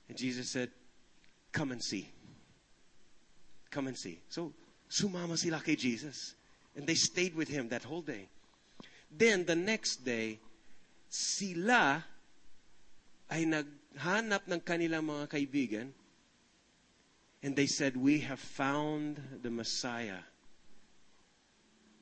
And 0.09 0.17
Jesus 0.17 0.49
said, 0.49 0.73
come 1.53 1.71
and 1.71 1.83
see. 1.83 2.09
Come 3.71 3.87
and 3.87 3.97
see. 3.97 4.19
So, 4.29 4.53
sumama 4.91 5.37
sila 5.37 5.61
kay 5.61 5.77
Jesus. 5.77 6.35
And 6.75 6.87
they 6.87 6.97
stayed 6.97 7.37
with 7.37 7.49
him 7.49 7.69
that 7.69 7.85
whole 7.85 8.03
day. 8.03 8.29
Then, 9.13 9.45
the 9.45 9.57
next 9.57 10.05
day, 10.05 10.41
sila 11.09 12.03
ay 13.29 13.45
naghanap 13.45 14.49
ng 14.49 14.61
kanilang 14.65 15.05
mga 15.05 15.29
kaibigan 15.29 15.93
and 17.43 17.57
they 17.57 17.67
said, 17.67 17.97
We 17.97 18.21
have 18.21 18.41
found 18.41 19.21
the 19.43 19.51
Messiah. 19.51 20.23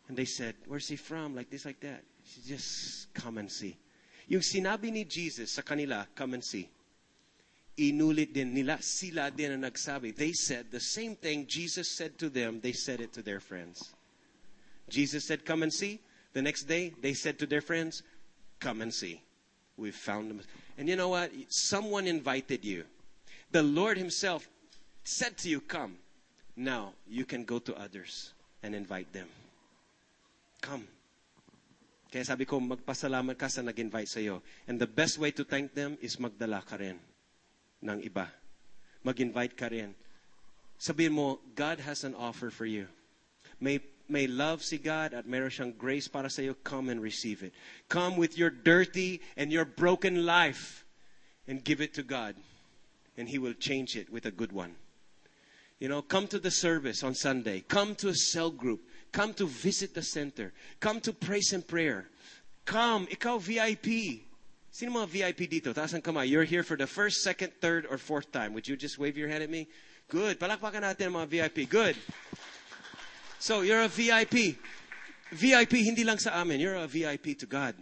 And 0.08 0.16
they 0.16 0.24
said, 0.24 0.54
Where's 0.66 0.88
he 0.88 0.96
from? 0.96 1.34
Like 1.34 1.50
this, 1.50 1.64
like 1.64 1.80
that. 1.80 2.02
She 2.24 2.40
Just 2.42 3.12
come 3.14 3.38
and 3.38 3.50
see. 3.50 3.76
Yung 4.28 4.42
sinabi 4.42 4.92
ni 4.92 5.04
Jesus 5.04 5.52
sa 5.52 5.62
kanila, 5.62 6.06
come 6.14 6.34
and 6.34 6.44
see. 6.44 6.68
Inulit 7.78 8.32
din 8.32 8.54
nila, 8.54 8.78
sila 8.82 9.30
din 9.30 9.52
ang 9.52 9.62
nagsabi. 9.62 10.14
They 10.14 10.32
said 10.32 10.70
the 10.70 10.78
same 10.78 11.16
thing 11.16 11.46
Jesus 11.46 11.90
said 11.90 12.18
to 12.18 12.28
them, 12.28 12.60
they 12.60 12.72
said 12.72 13.00
it 13.00 13.12
to 13.14 13.22
their 13.22 13.40
friends. 13.40 13.94
Jesus 14.88 15.24
said, 15.24 15.44
come 15.44 15.62
and 15.62 15.72
see. 15.72 16.00
The 16.32 16.42
next 16.42 16.64
day, 16.64 16.92
they 17.00 17.14
said 17.14 17.38
to 17.40 17.46
their 17.46 17.60
friends, 17.60 18.02
come 18.60 18.82
and 18.82 18.92
see. 18.92 19.22
We've 19.76 19.96
found 19.96 20.30
them. 20.30 20.42
And 20.78 20.88
you 20.88 20.94
know 20.94 21.08
what? 21.08 21.32
Someone 21.48 22.06
invited 22.06 22.64
you. 22.64 22.84
The 23.50 23.62
Lord 23.62 23.98
Himself 23.98 24.48
said 25.04 25.36
to 25.38 25.48
you, 25.48 25.60
come. 25.60 25.98
Now, 26.56 26.92
you 27.08 27.24
can 27.24 27.44
go 27.44 27.58
to 27.58 27.74
others 27.76 28.32
and 28.62 28.74
invite 28.74 29.12
them. 29.12 29.28
Come. 30.60 30.86
Kaya 32.10 32.24
sabi 32.26 32.44
ko, 32.44 32.58
magpasalamat 32.58 33.38
ka 33.38 33.46
sa 33.46 33.62
nag-invite 33.62 34.10
sa'yo. 34.10 34.42
And 34.66 34.82
the 34.82 34.90
best 34.90 35.16
way 35.16 35.30
to 35.30 35.46
thank 35.46 35.72
them 35.72 35.96
is 36.02 36.18
magdala 36.18 36.60
ka 36.66 36.76
rin 36.76 36.98
ng 37.80 38.02
iba. 38.02 38.26
Mag-invite 39.06 39.56
ka 39.56 39.70
rin. 39.70 39.94
Sabihin 40.76 41.14
mo, 41.14 41.38
God 41.54 41.78
has 41.80 42.02
an 42.04 42.18
offer 42.18 42.50
for 42.50 42.66
you. 42.66 42.90
May, 43.62 43.78
may 44.08 44.26
love 44.26 44.64
si 44.66 44.76
God 44.76 45.14
at 45.14 45.24
meron 45.24 45.54
siyang 45.54 45.78
grace 45.78 46.08
para 46.08 46.28
sa'yo. 46.28 46.58
Come 46.66 46.90
and 46.90 47.00
receive 47.00 47.46
it. 47.46 47.54
Come 47.88 48.18
with 48.18 48.36
your 48.36 48.50
dirty 48.50 49.22
and 49.38 49.52
your 49.52 49.64
broken 49.64 50.26
life 50.26 50.84
and 51.46 51.62
give 51.62 51.80
it 51.80 51.94
to 51.94 52.02
God. 52.02 52.34
And 53.16 53.28
He 53.28 53.38
will 53.38 53.54
change 53.54 53.94
it 53.94 54.10
with 54.10 54.26
a 54.26 54.34
good 54.34 54.50
one. 54.50 54.74
You 55.80 55.88
know, 55.88 56.02
come 56.02 56.28
to 56.28 56.38
the 56.38 56.50
service 56.50 57.02
on 57.02 57.14
Sunday. 57.14 57.64
Come 57.66 57.94
to 57.96 58.08
a 58.08 58.14
cell 58.14 58.50
group. 58.50 58.82
Come 59.12 59.32
to 59.34 59.46
visit 59.46 59.94
the 59.94 60.02
center. 60.02 60.52
Come 60.78 61.00
to 61.00 61.12
praise 61.12 61.52
and 61.52 61.66
prayer. 61.66 62.06
Come, 62.66 63.08
ikaw 63.08 63.40
VIP. 63.40 64.28
Sino 64.70 64.92
mga 64.92 65.08
VIP 65.08 65.50
dito? 65.50 65.74
Taas 65.74 65.96
ang 65.96 66.02
kamay. 66.04 66.28
You're 66.28 66.44
here 66.44 66.62
for 66.62 66.76
the 66.76 66.86
first, 66.86 67.24
second, 67.24 67.50
third, 67.60 67.88
or 67.90 67.98
fourth 67.98 68.30
time. 68.30 68.52
Would 68.52 68.68
you 68.68 68.76
just 68.76 69.00
wave 69.00 69.16
your 69.16 69.26
hand 69.26 69.42
at 69.42 69.50
me? 69.50 69.66
Good. 70.06 70.38
Palakpakan 70.38 70.84
natin 70.84 71.16
mga 71.16 71.26
VIP. 71.26 71.68
Good. 71.68 71.96
So, 73.40 73.62
you're 73.62 73.82
a 73.82 73.88
VIP. 73.88 74.60
VIP 75.32 75.80
hindi 75.80 76.04
lang 76.04 76.18
sa 76.18 76.38
amin. 76.38 76.60
You're 76.60 76.76
a 76.76 76.86
VIP 76.86 77.40
to 77.40 77.46
God. 77.46 77.74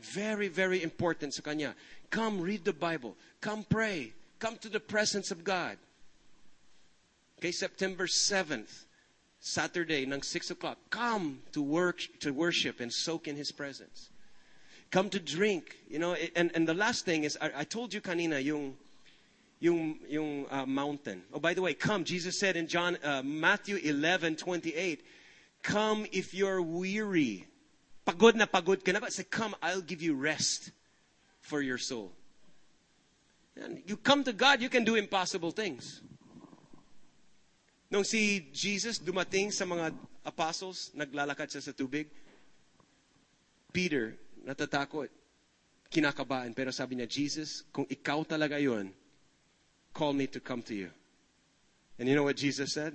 Very, 0.00 0.48
very 0.48 0.82
important 0.82 1.34
sa 1.34 1.42
Kanya. 1.42 1.76
Come 2.08 2.40
read 2.40 2.64
the 2.64 2.72
Bible. 2.72 3.14
Come 3.44 3.68
pray. 3.68 4.16
Come 4.40 4.56
to 4.64 4.72
the 4.72 4.80
presence 4.80 5.30
of 5.30 5.44
God. 5.44 5.76
Okay, 7.38 7.52
September 7.52 8.08
7th, 8.08 8.84
Saturday, 9.38 10.02
ng 10.02 10.22
6 10.22 10.50
o'clock. 10.50 10.76
Come 10.90 11.38
to 11.52 11.62
work, 11.62 12.02
to 12.18 12.32
worship 12.32 12.80
and 12.80 12.92
soak 12.92 13.28
in 13.28 13.36
His 13.36 13.52
presence. 13.52 14.10
Come 14.90 15.08
to 15.10 15.20
drink. 15.20 15.76
You 15.88 16.00
know, 16.00 16.16
and, 16.34 16.50
and 16.56 16.66
the 16.66 16.74
last 16.74 17.04
thing 17.04 17.22
is, 17.22 17.38
I, 17.40 17.50
I 17.58 17.64
told 17.64 17.94
you 17.94 18.00
kanina, 18.00 18.42
yung, 18.42 18.76
yung, 19.60 20.00
yung 20.08 20.46
uh, 20.50 20.66
mountain. 20.66 21.22
Oh, 21.32 21.38
by 21.38 21.54
the 21.54 21.62
way, 21.62 21.74
come. 21.74 22.02
Jesus 22.02 22.40
said 22.40 22.56
in 22.56 22.66
John, 22.66 22.98
uh, 23.04 23.22
Matthew 23.24 23.76
11, 23.76 24.34
28, 24.34 25.06
come 25.62 26.06
if 26.10 26.34
you're 26.34 26.60
weary. 26.60 27.46
Pagod 28.04 28.34
na 28.34 28.46
pagod 28.46 28.84
ka 28.84 28.90
na 28.90 28.98
ba? 28.98 29.12
Say, 29.12 29.22
come, 29.22 29.54
I'll 29.62 29.80
give 29.80 30.02
you 30.02 30.16
rest 30.16 30.72
for 31.40 31.62
your 31.62 31.78
soul. 31.78 32.10
And 33.54 33.80
you 33.86 33.96
come 33.96 34.24
to 34.24 34.32
God, 34.32 34.60
you 34.60 34.68
can 34.68 34.82
do 34.82 34.96
impossible 34.96 35.52
things. 35.52 36.00
Nung 37.88 38.04
si 38.04 38.52
Jesus 38.52 39.00
dumating 39.00 39.48
sa 39.48 39.64
mga 39.64 39.96
apostles, 40.28 40.92
naglalakad 40.92 41.48
siya 41.48 41.64
sa 41.64 41.72
tubig, 41.72 42.12
Peter, 43.72 44.12
natatakot, 44.44 45.08
kinakabahan, 45.88 46.52
pero 46.52 46.68
sabi 46.68 47.00
niya, 47.00 47.08
Jesus, 47.08 47.64
kung 47.72 47.88
ikaw 47.88 48.28
talaga 48.28 48.60
yon, 48.60 48.92
call 49.96 50.12
me 50.12 50.28
to 50.28 50.40
come 50.40 50.60
to 50.60 50.76
you. 50.76 50.92
And 51.96 52.06
you 52.06 52.14
know 52.14 52.28
what 52.28 52.36
Jesus 52.36 52.76
said? 52.76 52.92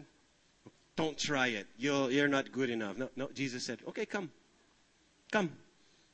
Don't 0.93 1.17
try 1.17 1.57
it. 1.57 1.65
You're, 1.77 2.13
you're 2.13 2.29
not 2.29 2.53
good 2.53 2.69
enough. 2.69 2.95
No, 2.97 3.09
no, 3.17 3.33
Jesus 3.33 3.65
said, 3.65 3.81
okay, 3.89 4.05
come. 4.05 4.29
Come. 5.33 5.49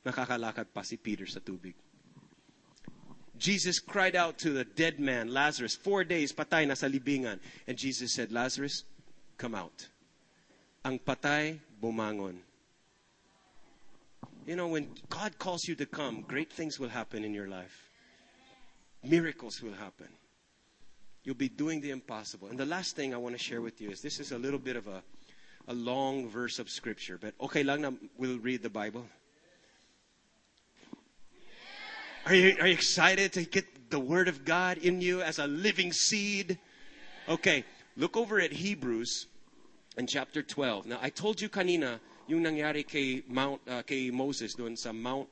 Nakakalakad 0.08 0.72
pa 0.72 0.80
si 0.80 0.96
Peter 0.96 1.28
sa 1.28 1.44
tubig. 1.44 1.76
Jesus 3.40 3.78
cried 3.78 4.14
out 4.14 4.36
to 4.38 4.50
the 4.50 4.64
dead 4.64 5.00
man, 5.00 5.32
Lazarus, 5.32 5.74
four 5.74 6.04
days, 6.04 6.30
patay 6.30 6.68
na 6.68 6.74
sa 6.74 6.86
libingan. 6.86 7.40
And 7.66 7.78
Jesus 7.78 8.12
said, 8.12 8.30
Lazarus, 8.30 8.84
come 9.38 9.54
out. 9.54 9.88
Ang 10.84 11.00
patay, 11.00 11.58
bumangon. 11.82 12.36
You 14.46 14.56
know, 14.56 14.68
when 14.68 14.88
God 15.08 15.38
calls 15.38 15.66
you 15.66 15.74
to 15.76 15.86
come, 15.86 16.20
great 16.20 16.52
things 16.52 16.78
will 16.78 16.90
happen 16.90 17.24
in 17.24 17.32
your 17.32 17.48
life. 17.48 17.88
Miracles 19.02 19.62
will 19.62 19.72
happen. 19.72 20.08
You'll 21.24 21.34
be 21.34 21.48
doing 21.48 21.80
the 21.80 21.90
impossible. 21.90 22.48
And 22.48 22.58
the 22.58 22.66
last 22.66 22.94
thing 22.94 23.14
I 23.14 23.16
want 23.16 23.34
to 23.34 23.42
share 23.42 23.62
with 23.62 23.80
you 23.80 23.88
is 23.90 24.02
this 24.02 24.20
is 24.20 24.32
a 24.32 24.38
little 24.38 24.58
bit 24.58 24.76
of 24.76 24.86
a, 24.86 25.02
a 25.68 25.72
long 25.72 26.28
verse 26.28 26.58
of 26.58 26.68
scripture, 26.68 27.16
but 27.20 27.32
okay 27.40 27.62
lang 27.62 27.82
na 27.82 27.92
we'll 28.18 28.38
read 28.38 28.62
the 28.62 28.70
Bible. 28.70 29.06
Are 32.26 32.34
you, 32.34 32.54
are 32.60 32.66
you 32.66 32.74
excited 32.74 33.32
to 33.32 33.44
get 33.44 33.90
the 33.90 33.98
Word 33.98 34.28
of 34.28 34.44
God 34.44 34.76
in 34.78 35.00
you 35.00 35.22
as 35.22 35.38
a 35.38 35.46
living 35.46 35.90
seed? 35.90 36.58
Okay, 37.28 37.64
look 37.96 38.16
over 38.16 38.38
at 38.38 38.52
Hebrews 38.52 39.26
in 39.96 40.06
chapter 40.06 40.42
12. 40.42 40.86
Now, 40.86 40.98
I 41.00 41.08
told 41.08 41.40
you 41.40 41.48
kanina, 41.48 41.98
yung 42.26 42.44
nangyari 42.44 42.86
kay, 42.86 43.22
Mount, 43.26 43.62
uh, 43.66 43.82
kay 43.82 44.10
Moses 44.10 44.54
doon 44.54 44.76
sa 44.76 44.92
Mount 44.92 45.28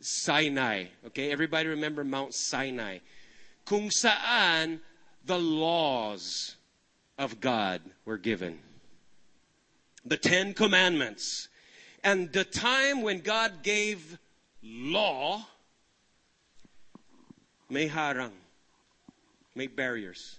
Sinai. 0.00 0.86
Okay, 1.06 1.30
everybody 1.30 1.68
remember 1.68 2.02
Mount 2.02 2.34
Sinai. 2.34 2.98
Kung 3.64 3.88
saan 3.88 4.80
the 5.24 5.38
laws 5.38 6.56
of 7.18 7.40
God 7.40 7.80
were 8.04 8.18
given. 8.18 8.58
The 10.04 10.16
Ten 10.16 10.54
Commandments. 10.54 11.48
And 12.02 12.32
the 12.32 12.44
time 12.44 13.00
when 13.00 13.20
God 13.20 13.62
gave 13.62 14.18
law, 14.60 15.46
may 17.68 17.88
harang, 17.88 18.32
may 19.54 19.66
barriers. 19.66 20.38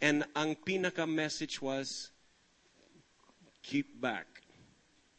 And 0.00 0.24
ang 0.34 0.56
pinaka 0.56 1.08
message 1.08 1.60
was, 1.62 2.10
keep 3.62 4.00
back, 4.00 4.26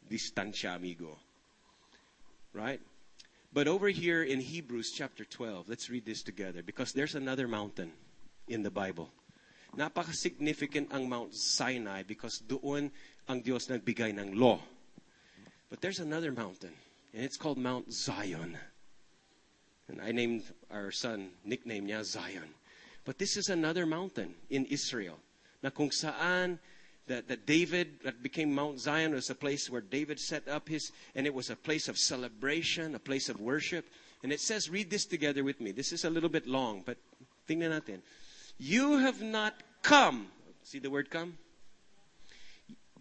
distancia 0.08 0.74
amigo. 0.74 1.18
Right? 2.52 2.80
But 3.52 3.66
over 3.66 3.88
here 3.88 4.22
in 4.22 4.40
Hebrews 4.40 4.92
chapter 4.94 5.24
12, 5.24 5.68
let's 5.68 5.90
read 5.90 6.04
this 6.04 6.22
together 6.22 6.62
because 6.62 6.92
there's 6.92 7.14
another 7.14 7.48
mountain 7.48 7.92
in 8.46 8.62
the 8.62 8.70
Bible. 8.70 9.10
Napaka-significant 9.76 10.92
ang 10.92 11.08
Mount 11.08 11.34
Sinai 11.34 12.02
because 12.02 12.38
doon 12.38 12.90
ang 13.28 13.42
Diyos 13.42 13.68
nagbigay 13.68 14.16
ng 14.16 14.36
law. 14.36 14.60
But 15.68 15.80
there's 15.80 16.00
another 16.00 16.32
mountain, 16.32 16.72
and 17.12 17.24
it's 17.24 17.36
called 17.36 17.58
Mount 17.58 17.92
Zion. 17.92 18.56
And 19.88 20.00
I 20.00 20.12
named 20.12 20.44
our 20.70 20.90
son, 20.90 21.30
nickname 21.44 21.86
niya 21.86 22.04
Zion. 22.04 22.54
But 23.04 23.18
this 23.18 23.36
is 23.36 23.48
another 23.48 23.86
mountain 23.86 24.34
in 24.50 24.66
Israel 24.66 25.18
na 25.62 25.70
kung 25.70 25.90
saan 25.90 26.58
that, 27.06 27.28
that 27.28 27.46
David, 27.46 28.00
that 28.04 28.22
became 28.22 28.54
Mount 28.54 28.78
Zion, 28.78 29.14
was 29.14 29.30
a 29.30 29.34
place 29.34 29.70
where 29.70 29.80
David 29.80 30.20
set 30.20 30.46
up 30.46 30.68
his, 30.68 30.92
and 31.14 31.26
it 31.26 31.34
was 31.34 31.50
a 31.50 31.56
place 31.56 31.88
of 31.88 31.98
celebration, 31.98 32.94
a 32.94 32.98
place 32.98 33.28
of 33.28 33.40
worship. 33.40 33.86
And 34.22 34.32
it 34.32 34.40
says, 34.40 34.68
read 34.68 34.90
this 34.90 35.06
together 35.06 35.42
with 35.42 35.60
me. 35.60 35.72
This 35.72 35.92
is 35.92 36.04
a 36.04 36.10
little 36.10 36.28
bit 36.28 36.46
long, 36.46 36.82
but 36.84 36.98
tingnan 37.48 37.70
natin. 37.70 38.00
You 38.58 38.98
have 38.98 39.22
not 39.22 39.54
come. 39.82 40.28
See 40.62 40.78
the 40.78 40.90
word 40.90 41.10
come? 41.10 41.38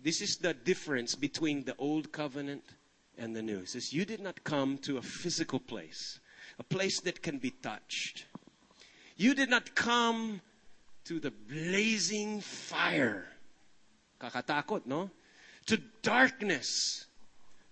This 0.01 0.21
is 0.21 0.37
the 0.37 0.53
difference 0.53 1.15
between 1.15 1.65
the 1.65 1.75
old 1.77 2.11
covenant 2.11 2.63
and 3.17 3.35
the 3.35 3.41
new. 3.41 3.59
It 3.59 3.69
says, 3.69 3.91
You 3.91 4.05
did 4.05 4.21
not 4.21 4.43
come 4.43 4.77
to 4.79 4.97
a 4.97 5.01
physical 5.01 5.59
place, 5.59 6.19
a 6.59 6.63
place 6.63 6.99
that 7.01 7.21
can 7.21 7.37
be 7.37 7.51
touched. 7.51 8.25
You 9.15 9.33
did 9.33 9.49
not 9.49 9.75
come 9.75 10.41
to 11.05 11.19
the 11.19 11.31
blazing 11.31 12.41
fire. 12.41 13.25
Kakatakot, 14.19 14.85
no? 14.85 15.09
To 15.67 15.77
darkness, 16.01 17.05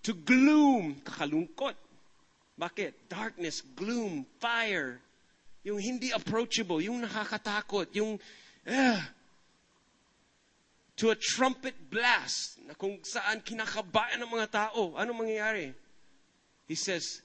to 0.04 0.14
gloom, 0.14 1.02
kakalungkot. 1.04 1.76
Bakit? 2.60 3.10
Darkness, 3.10 3.62
gloom, 3.76 4.26
fire. 4.40 5.02
Yung 5.64 5.82
hindi 5.82 6.12
approachable, 6.14 6.82
yung 6.82 7.02
nakakatakot, 7.02 7.90
yung 7.98 8.20
eh, 8.66 9.02
to 10.96 11.12
a 11.12 11.18
trumpet 11.18 11.76
blast 11.90 12.62
na 12.64 12.74
kung 12.74 13.02
saan 13.04 13.44
kinakabayan 13.44 14.24
ng 14.24 14.32
mga 14.32 14.48
tao. 14.48 14.96
Ano 14.96 15.12
mangyayari? 15.12 15.76
He 16.66 16.78
says, 16.78 17.25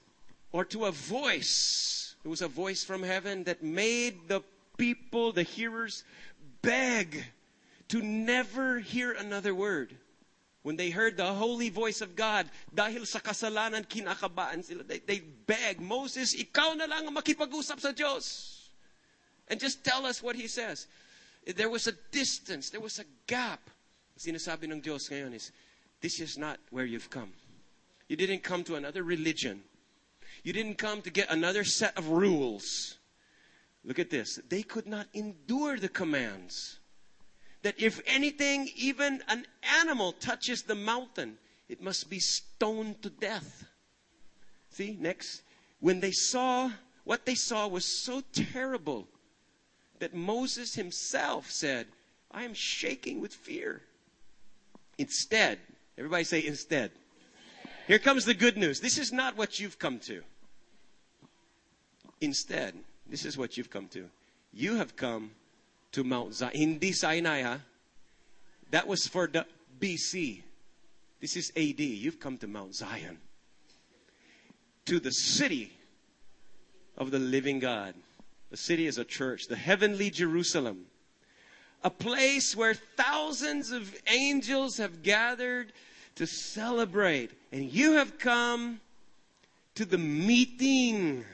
or 0.51 0.65
to 0.65 0.85
a 0.85 0.91
voice. 0.91 2.15
It 2.23 2.27
was 2.27 2.41
a 2.41 2.47
voice 2.47 2.83
from 2.83 3.03
heaven 3.03 3.43
that 3.45 3.63
made 3.63 4.27
the 4.27 4.41
people, 4.77 5.31
the 5.31 5.43
hearers, 5.43 6.03
beg 6.61 7.23
to 7.89 8.01
never 8.01 8.79
hear 8.79 9.11
another 9.11 9.55
word. 9.55 9.95
When 10.63 10.75
they 10.75 10.91
heard 10.91 11.17
the 11.17 11.33
holy 11.33 11.69
voice 11.69 12.01
of 12.01 12.15
God, 12.15 12.45
dahil 12.73 13.07
sa 13.07 13.17
kasalanan 13.17 13.87
kinakabaan 13.87 14.63
sila, 14.63 14.83
they, 14.83 14.99
they 14.99 15.19
beg, 15.19 15.81
Moses, 15.81 16.37
ikaw 16.37 16.77
na 16.77 16.85
lang 16.85 17.07
ang 17.07 17.15
makipag-usap 17.17 17.81
sa 17.81 17.91
Diyos. 17.91 18.69
And 19.49 19.59
just 19.59 19.83
tell 19.83 20.05
us 20.05 20.21
what 20.21 20.35
He 20.35 20.45
says. 20.45 20.85
There 21.43 21.69
was 21.69 21.87
a 21.87 21.97
distance, 22.13 22.69
there 22.69 22.79
was 22.79 22.99
a 22.99 23.05
gap. 23.25 23.59
Sinasabi 24.21 24.69
ng 24.69 24.85
Diyos 24.85 25.09
ngayon 25.09 25.33
is, 25.33 25.51
this 25.99 26.21
is 26.21 26.37
not 26.37 26.61
where 26.69 26.85
you've 26.85 27.09
come. 27.09 27.33
You 28.07 28.15
didn't 28.15 28.45
come 28.45 28.63
to 28.69 28.75
another 28.75 29.01
religion. 29.01 29.65
You 30.43 30.53
didn't 30.53 30.77
come 30.77 31.01
to 31.03 31.09
get 31.09 31.31
another 31.31 31.63
set 31.63 31.97
of 31.97 32.09
rules. 32.09 32.97
Look 33.83 33.99
at 33.99 34.09
this. 34.09 34.39
They 34.49 34.63
could 34.63 34.87
not 34.87 35.07
endure 35.13 35.77
the 35.77 35.89
commands. 35.89 36.79
That 37.63 37.79
if 37.79 38.01
anything, 38.07 38.69
even 38.75 39.21
an 39.27 39.45
animal 39.79 40.13
touches 40.13 40.63
the 40.63 40.75
mountain, 40.75 41.37
it 41.69 41.81
must 41.81 42.09
be 42.09 42.19
stoned 42.19 43.01
to 43.03 43.09
death. 43.09 43.65
See, 44.69 44.97
next. 44.99 45.43
When 45.79 45.99
they 45.99 46.11
saw, 46.11 46.71
what 47.03 47.25
they 47.25 47.35
saw 47.35 47.67
was 47.67 47.85
so 47.85 48.21
terrible 48.33 49.07
that 49.99 50.13
Moses 50.13 50.75
himself 50.75 51.49
said, 51.51 51.87
I 52.31 52.43
am 52.43 52.53
shaking 52.53 53.21
with 53.21 53.33
fear. 53.33 53.81
Instead, 54.97 55.59
everybody 55.97 56.23
say 56.23 56.45
instead. 56.45 56.91
Here 57.91 57.99
comes 57.99 58.23
the 58.23 58.33
good 58.33 58.55
news. 58.55 58.79
This 58.79 58.97
is 58.97 59.11
not 59.11 59.35
what 59.35 59.59
you've 59.59 59.77
come 59.77 59.99
to. 59.99 60.21
Instead, 62.21 62.73
this 63.05 63.25
is 63.25 63.37
what 63.37 63.57
you've 63.57 63.69
come 63.69 63.89
to. 63.89 64.05
You 64.53 64.75
have 64.75 64.95
come 64.95 65.31
to 65.91 66.05
Mount 66.05 66.33
Zion. 66.33 66.53
Hindi 66.55 66.93
Sinai, 66.93 67.41
ha? 67.41 67.59
That 68.69 68.87
was 68.87 69.07
for 69.07 69.27
the 69.27 69.45
BC. 69.81 70.41
This 71.19 71.35
is 71.35 71.51
AD. 71.57 71.81
You've 71.81 72.21
come 72.21 72.37
to 72.37 72.47
Mount 72.47 72.75
Zion. 72.75 73.17
To 74.85 75.01
the 75.01 75.11
city 75.11 75.73
of 76.97 77.11
the 77.11 77.19
living 77.19 77.59
God. 77.59 77.93
The 78.51 78.55
city 78.55 78.87
is 78.87 78.99
a 78.99 79.03
church, 79.03 79.47
the 79.49 79.57
heavenly 79.57 80.11
Jerusalem. 80.11 80.85
A 81.83 81.89
place 81.89 82.55
where 82.55 82.73
thousands 82.73 83.69
of 83.69 83.93
angels 84.07 84.77
have 84.77 85.03
gathered 85.03 85.73
to 86.21 86.27
celebrate. 86.29 87.33
And 87.51 87.65
you 87.65 87.93
have 87.93 88.19
come 88.21 88.79
to 89.73 89.89
the 89.89 89.97
meeting 89.97 91.25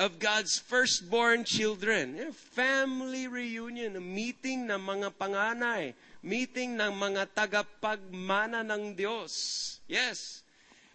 of 0.00 0.18
God's 0.18 0.58
firstborn 0.58 1.44
children. 1.44 2.18
A 2.18 2.32
family 2.32 3.30
reunion, 3.30 3.94
a 3.94 4.02
meeting 4.02 4.66
ng 4.66 4.82
mga 4.82 5.14
panganay, 5.14 5.94
meeting 6.26 6.74
ng 6.74 6.90
mga 6.90 7.30
tagapagmana 7.38 8.66
ng 8.66 8.98
Dios. 8.98 9.78
Yes. 9.86 10.42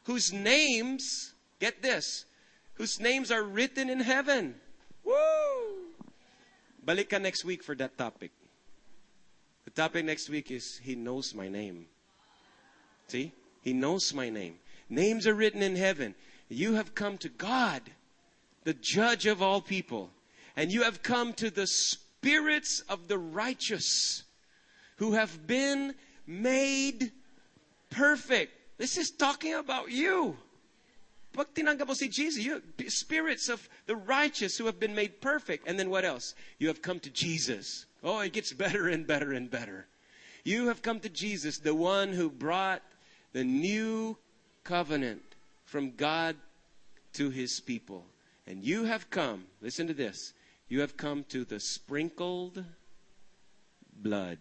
Whose 0.03 0.35
names, 0.35 1.31
get 1.63 1.79
this, 1.81 2.27
whose 2.75 2.99
names 2.99 3.31
are 3.31 3.47
written 3.47 3.87
in 3.87 4.03
heaven. 4.03 4.59
Woo! 5.07 5.95
Balik 6.83 7.15
ka 7.15 7.17
next 7.17 7.47
week 7.47 7.63
for 7.63 7.79
that 7.79 7.95
topic. 7.95 8.35
The 9.63 9.71
topic 9.71 10.03
next 10.03 10.27
week 10.27 10.51
is 10.51 10.83
He 10.83 10.99
knows 10.99 11.31
my 11.31 11.47
name. 11.47 11.87
See? 13.07 13.31
He 13.61 13.73
knows 13.73 14.13
my 14.13 14.29
name. 14.29 14.55
Names 14.89 15.27
are 15.27 15.33
written 15.33 15.61
in 15.61 15.75
heaven. 15.75 16.15
You 16.49 16.75
have 16.75 16.95
come 16.95 17.17
to 17.19 17.29
God, 17.29 17.81
the 18.63 18.73
judge 18.73 19.25
of 19.25 19.41
all 19.41 19.61
people. 19.61 20.11
And 20.55 20.71
you 20.71 20.83
have 20.83 21.03
come 21.03 21.33
to 21.33 21.49
the 21.49 21.67
spirits 21.67 22.81
of 22.89 23.07
the 23.07 23.17
righteous 23.17 24.23
who 24.97 25.13
have 25.13 25.45
been 25.45 25.93
made 26.25 27.11
perfect. 27.89 28.53
This 28.77 28.97
is 28.97 29.11
talking 29.11 29.53
about 29.53 29.91
you. 29.91 30.37
Pag 31.33 31.53
tinanggap 31.53 31.87
mo 31.87 31.93
si 31.93 32.07
Jesus, 32.07 32.43
you 32.43 32.61
spirits 32.87 33.49
of 33.49 33.69
the 33.85 33.95
righteous 33.95 34.57
who 34.57 34.65
have 34.65 34.79
been 34.79 34.95
made 34.95 35.21
perfect. 35.21 35.67
And 35.67 35.77
then 35.77 35.89
what 35.89 36.05
else? 36.05 36.33
You 36.57 36.67
have 36.67 36.81
come 36.81 36.99
to 37.01 37.09
Jesus. 37.09 37.85
Oh, 38.03 38.19
it 38.19 38.33
gets 38.33 38.53
better 38.53 38.87
and 38.87 39.05
better 39.05 39.33
and 39.33 39.49
better. 39.49 39.87
You 40.43 40.67
have 40.67 40.81
come 40.81 40.99
to 41.01 41.09
Jesus, 41.09 41.59
the 41.59 41.75
one 41.75 42.13
who 42.13 42.29
brought 42.29 42.81
the 43.37 43.43
new 43.43 44.17
covenant 44.63 45.21
from 45.63 45.91
God 45.91 46.35
to 47.13 47.29
his 47.29 47.59
people. 47.59 48.03
And 48.47 48.63
you 48.63 48.85
have 48.85 49.11
come, 49.11 49.45
listen 49.61 49.85
to 49.85 49.93
this, 49.93 50.33
you 50.69 50.81
have 50.81 50.97
come 50.97 51.23
to 51.29 51.45
the 51.45 51.59
sprinkled 51.59 52.65
blood. 53.93 54.39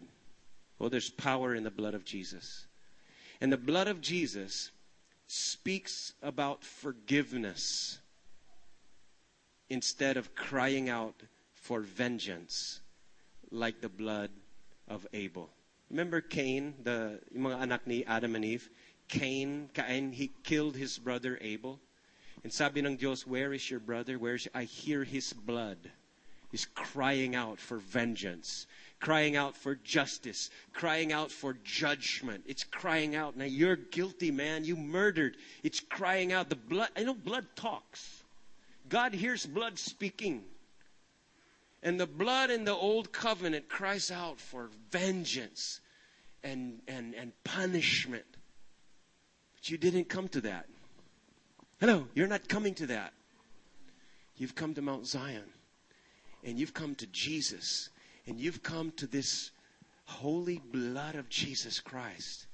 Oh, 0.81 0.89
there's 0.89 1.11
power 1.11 1.55
in 1.55 1.63
the 1.63 1.71
blood 1.71 1.93
of 1.93 2.07
Jesus. 2.07 2.67
And 3.39 3.53
the 3.53 3.59
blood 3.59 3.87
of 3.87 4.01
Jesus 4.01 4.71
speaks 5.27 6.15
about 6.23 6.65
forgiveness 6.65 7.99
instead 9.69 10.17
of 10.17 10.35
crying 10.35 10.89
out 10.89 11.23
for 11.53 11.81
vengeance 11.81 12.81
like 13.51 13.83
the 13.83 13.91
blood 13.91 14.31
of 14.89 15.07
Abel. 15.13 15.51
Remember 15.91 16.21
Cain, 16.21 16.75
the 16.83 17.21
mga 17.37 17.63
anak 17.63 17.87
ni 17.87 18.05
Adam 18.07 18.35
and 18.35 18.45
Eve? 18.45 18.69
Cain, 19.09 19.71
Cain, 19.75 20.13
he 20.13 20.33
killed 20.43 20.77
his 20.77 20.99
brother 20.99 21.39
Abel. 21.41 21.81
And 22.43 22.53
sabi 22.53 22.81
ng 22.81 22.97
Diyos, 22.97 23.27
where 23.27 23.53
is 23.53 23.71
your 23.71 23.81
brother? 23.81 24.19
Where 24.19 24.35
is 24.35 24.49
I 24.55 24.65
hear 24.65 25.05
his 25.05 25.33
blood. 25.33 25.79
He's 26.51 26.67
crying 26.75 27.35
out 27.35 27.59
for 27.59 27.79
vengeance, 27.79 28.67
crying 29.01 29.37
out 29.37 29.57
for 29.57 29.75
justice, 29.75 30.51
crying 30.73 31.13
out 31.13 31.31
for 31.31 31.55
judgment. 31.65 32.45
It's 32.47 32.65
crying 32.65 33.17
out. 33.17 33.37
Now 33.37 33.45
you're 33.47 33.77
guilty, 33.77 34.31
man. 34.31 34.65
You 34.65 34.77
murdered. 34.77 35.37
It's 35.63 35.81
crying 35.81 36.33
out. 36.33 36.49
The 36.49 36.57
blood, 36.57 36.89
I 36.97 37.03
know 37.03 37.15
blood 37.15 37.47
talks. 37.57 38.23
God 38.89 39.13
hears 39.13 39.45
blood 39.45 39.79
speaking. 39.79 40.45
And 41.83 42.01
the 42.01 42.07
blood 42.07 42.51
in 42.51 42.65
the 42.65 42.75
old 42.75 43.13
covenant 43.13 43.69
cries 43.69 44.11
out 44.11 44.41
for 44.41 44.71
vengeance 44.91 45.81
and, 46.43 46.81
and, 46.89 47.15
and 47.15 47.33
punishment. 47.45 48.25
You 49.69 49.79
didn't 49.79 50.09
come 50.09 50.29
to 50.29 50.41
that. 50.43 50.67
Hello, 51.81 52.07
you're 52.15 52.27
not 52.27 52.49
coming 52.49 52.75
to 52.75 52.87
that. 52.87 53.13
You've 54.37 54.55
come 54.55 54.75
to 54.75 54.83
Mount 54.83 55.07
Zion. 55.07 55.45
And 56.45 56.59
you've 56.59 56.75
come 56.75 56.95
to 56.97 57.07
Jesus. 57.07 57.91
And 58.27 58.39
you've 58.41 58.63
come 58.63 58.93
to 58.93 59.07
this 59.07 59.51
holy 60.05 60.61
blood 60.73 61.17
of 61.17 61.29
Jesus 61.29 61.81
Christ 61.81 62.47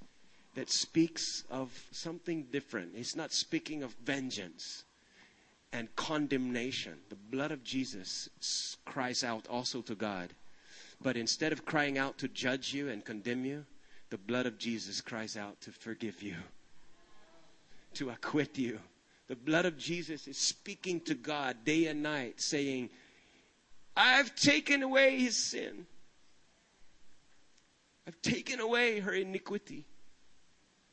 that 0.54 0.70
speaks 0.70 1.44
of 1.50 1.70
something 1.90 2.46
different. 2.50 2.92
It's 2.94 3.16
not 3.16 3.32
speaking 3.32 3.82
of 3.82 3.94
vengeance 4.04 4.84
and 5.72 5.94
condemnation. 5.96 6.94
The 7.08 7.16
blood 7.16 7.52
of 7.52 7.64
Jesus 7.64 8.28
cries 8.84 9.24
out 9.24 9.46
also 9.48 9.80
to 9.82 9.94
God. 9.94 10.30
But 11.00 11.16
instead 11.16 11.52
of 11.52 11.64
crying 11.64 11.98
out 11.98 12.18
to 12.18 12.28
judge 12.28 12.72
you 12.72 12.88
and 12.88 13.04
condemn 13.04 13.44
you, 13.44 13.64
the 14.10 14.18
blood 14.18 14.46
of 14.46 14.58
Jesus 14.58 15.00
cries 15.00 15.36
out 15.36 15.60
to 15.62 15.72
forgive 15.72 16.22
you, 16.22 16.36
to 17.94 18.10
acquit 18.10 18.58
you. 18.58 18.78
The 19.28 19.36
blood 19.36 19.66
of 19.66 19.78
Jesus 19.78 20.28
is 20.28 20.36
speaking 20.36 21.00
to 21.02 21.14
God 21.14 21.64
day 21.64 21.86
and 21.86 22.02
night, 22.02 22.40
saying, 22.40 22.90
I've 23.96 24.34
taken 24.34 24.82
away 24.82 25.18
his 25.18 25.36
sin. 25.36 25.86
I've 28.06 28.20
taken 28.22 28.60
away 28.60 29.00
her 29.00 29.12
iniquity. 29.12 29.86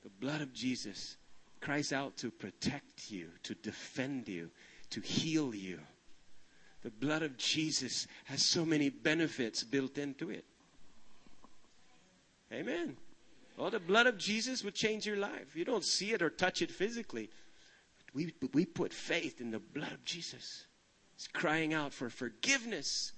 The 0.03 0.09
blood 0.09 0.41
of 0.41 0.53
Jesus 0.53 1.17
cries 1.59 1.91
out 1.91 2.17
to 2.17 2.31
protect 2.31 3.11
you, 3.11 3.29
to 3.43 3.55
defend 3.55 4.27
you, 4.27 4.49
to 4.91 5.01
heal 5.01 5.53
you. 5.53 5.79
The 6.81 6.91
blood 6.91 7.23
of 7.23 7.35
Jesus 7.35 8.07
has 8.25 8.41
so 8.41 8.63
many 8.63 8.89
benefits 8.89 9.63
built 9.63 9.97
into 9.97 10.29
it. 10.29 10.45
Amen. 12.53 12.95
Well, 13.59 13.69
the 13.69 13.79
blood 13.79 14.07
of 14.07 14.17
Jesus 14.17 14.63
would 14.63 14.73
change 14.73 15.05
your 15.05 15.17
life. 15.17 15.53
You 15.53 15.65
don't 15.65 15.83
see 15.83 16.13
it 16.13 16.21
or 16.21 16.29
touch 16.29 16.61
it 16.61 16.71
physically. 16.71 17.29
But 18.05 18.15
we, 18.15 18.33
we 18.53 18.65
put 18.65 18.93
faith 18.93 19.41
in 19.41 19.51
the 19.51 19.59
blood 19.59 19.91
of 19.91 20.05
Jesus. 20.05 20.65
It's 21.15 21.27
crying 21.27 21.73
out 21.73 21.93
for 21.93 22.09
forgiveness, 22.09 23.11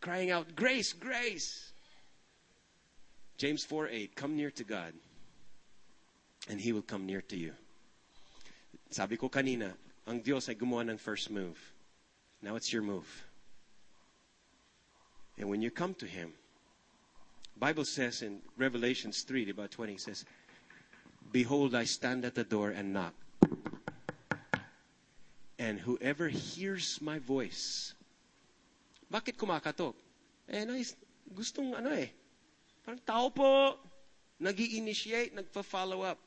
crying 0.00 0.30
out, 0.30 0.54
grace, 0.54 0.92
grace. 0.92 1.72
James 3.38 3.64
4 3.64 3.88
8, 3.88 4.14
come 4.14 4.36
near 4.36 4.52
to 4.52 4.62
God, 4.62 4.92
and 6.48 6.60
He 6.60 6.72
will 6.72 6.82
come 6.82 7.04
near 7.04 7.22
to 7.22 7.36
you. 7.36 7.52
Sabi 8.90 9.16
ko 9.16 9.28
kanina, 9.28 9.72
ang 10.06 10.22
Diyos 10.22 10.48
ay 10.48 10.54
gumawa 10.54 10.88
ng 10.88 10.98
first 10.98 11.28
move. 11.28 11.58
Now 12.40 12.54
it's 12.54 12.72
your 12.72 12.82
move. 12.82 13.06
And 15.36 15.48
when 15.48 15.60
you 15.60 15.72
come 15.72 15.94
to 15.94 16.06
Him, 16.06 16.34
Bible 17.58 17.84
says 17.84 18.22
in 18.22 18.40
Revelations 18.56 19.22
3, 19.22 19.50
about 19.50 19.70
20, 19.70 19.94
it 19.94 20.00
says, 20.00 20.24
Behold, 21.32 21.74
I 21.74 21.84
stand 21.84 22.24
at 22.24 22.34
the 22.34 22.44
door 22.44 22.70
and 22.70 22.92
knock. 22.92 23.14
And 25.58 25.80
whoever 25.80 26.28
hears 26.28 27.00
my 27.02 27.18
voice, 27.18 27.94
bakit 29.10 29.36
kumakatok? 29.36 29.94
Eh, 30.48 30.64
nais, 30.64 30.94
gustong 31.34 31.74
ano 31.74 31.90
eh, 31.90 32.08
parang 32.86 33.02
tao 33.04 33.28
po. 33.28 33.74
nag 34.40 34.60
initiate 34.60 35.34
nagpa-follow 35.34 36.02
up. 36.02 36.18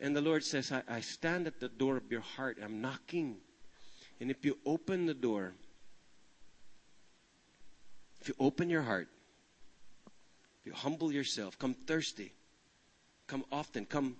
And 0.00 0.16
the 0.16 0.20
Lord 0.20 0.42
says, 0.42 0.72
I, 0.72 0.82
I 0.88 1.00
stand 1.00 1.46
at 1.46 1.60
the 1.60 1.68
door 1.68 1.96
of 1.96 2.10
your 2.10 2.20
heart. 2.20 2.58
I'm 2.62 2.80
knocking. 2.80 3.36
And 4.20 4.30
if 4.30 4.44
you 4.44 4.58
open 4.66 5.06
the 5.06 5.14
door, 5.14 5.54
if 8.20 8.28
you 8.28 8.34
open 8.40 8.68
your 8.68 8.82
heart, 8.82 9.08
if 10.62 10.66
you 10.66 10.72
humble 10.72 11.12
yourself, 11.12 11.58
come 11.58 11.74
thirsty, 11.74 12.32
come 13.26 13.44
often, 13.50 13.84
come, 13.84 14.16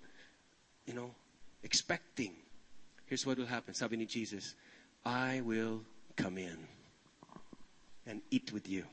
you 0.86 0.92
know, 0.92 1.14
expecting. 1.62 2.32
Here's 3.06 3.24
what 3.24 3.38
will 3.38 3.46
happen. 3.46 3.74
Sabi 3.74 4.04
Jesus, 4.06 4.56
I 5.04 5.40
will 5.44 5.82
come 6.16 6.38
in 6.38 6.58
and 8.08 8.22
eat 8.32 8.52
with 8.52 8.68
you, 8.68 8.84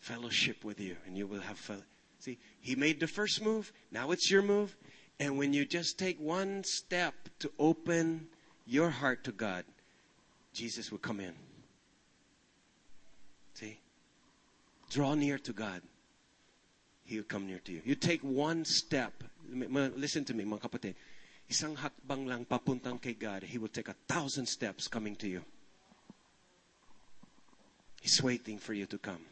fellowship 0.00 0.64
with 0.64 0.80
you, 0.80 0.96
and 1.06 1.14
you 1.14 1.26
will 1.26 1.40
have 1.40 1.58
fellowship. 1.58 1.86
See, 2.20 2.38
he 2.60 2.74
made 2.74 2.98
the 2.98 3.06
first 3.06 3.42
move. 3.42 3.70
Now 3.90 4.12
it's 4.12 4.30
your 4.30 4.42
move. 4.42 4.74
And 5.20 5.36
when 5.36 5.52
you 5.52 5.66
just 5.66 5.98
take 5.98 6.18
one 6.18 6.64
step 6.64 7.14
to 7.40 7.50
open 7.58 8.28
your 8.64 8.88
heart 8.88 9.24
to 9.24 9.32
God, 9.32 9.64
Jesus 10.54 10.90
will 10.90 10.98
come 10.98 11.20
in. 11.20 11.34
See? 13.54 13.78
Draw 14.92 15.16
near 15.16 15.38
to 15.40 15.52
God. 15.56 15.80
He 17.08 17.16
will 17.16 17.24
come 17.24 17.48
near 17.48 17.58
to 17.64 17.72
you. 17.72 17.80
You 17.84 17.96
take 17.96 18.20
one 18.20 18.64
step. 18.68 19.24
Listen 19.48 20.24
to 20.28 20.34
me, 20.36 20.44
mga 20.44 20.68
kapatid. 20.68 20.94
Isang 21.48 21.76
hakbang 21.76 22.28
lang 22.28 22.44
papuntang 22.44 23.00
kay 23.00 23.16
God, 23.16 23.42
He 23.42 23.56
will 23.56 23.72
take 23.72 23.88
a 23.88 23.96
thousand 24.06 24.44
steps 24.44 24.88
coming 24.88 25.16
to 25.16 25.28
you. 25.28 25.42
He's 28.00 28.20
waiting 28.22 28.58
for 28.58 28.76
you 28.76 28.84
to 28.86 28.98
come. 28.98 29.24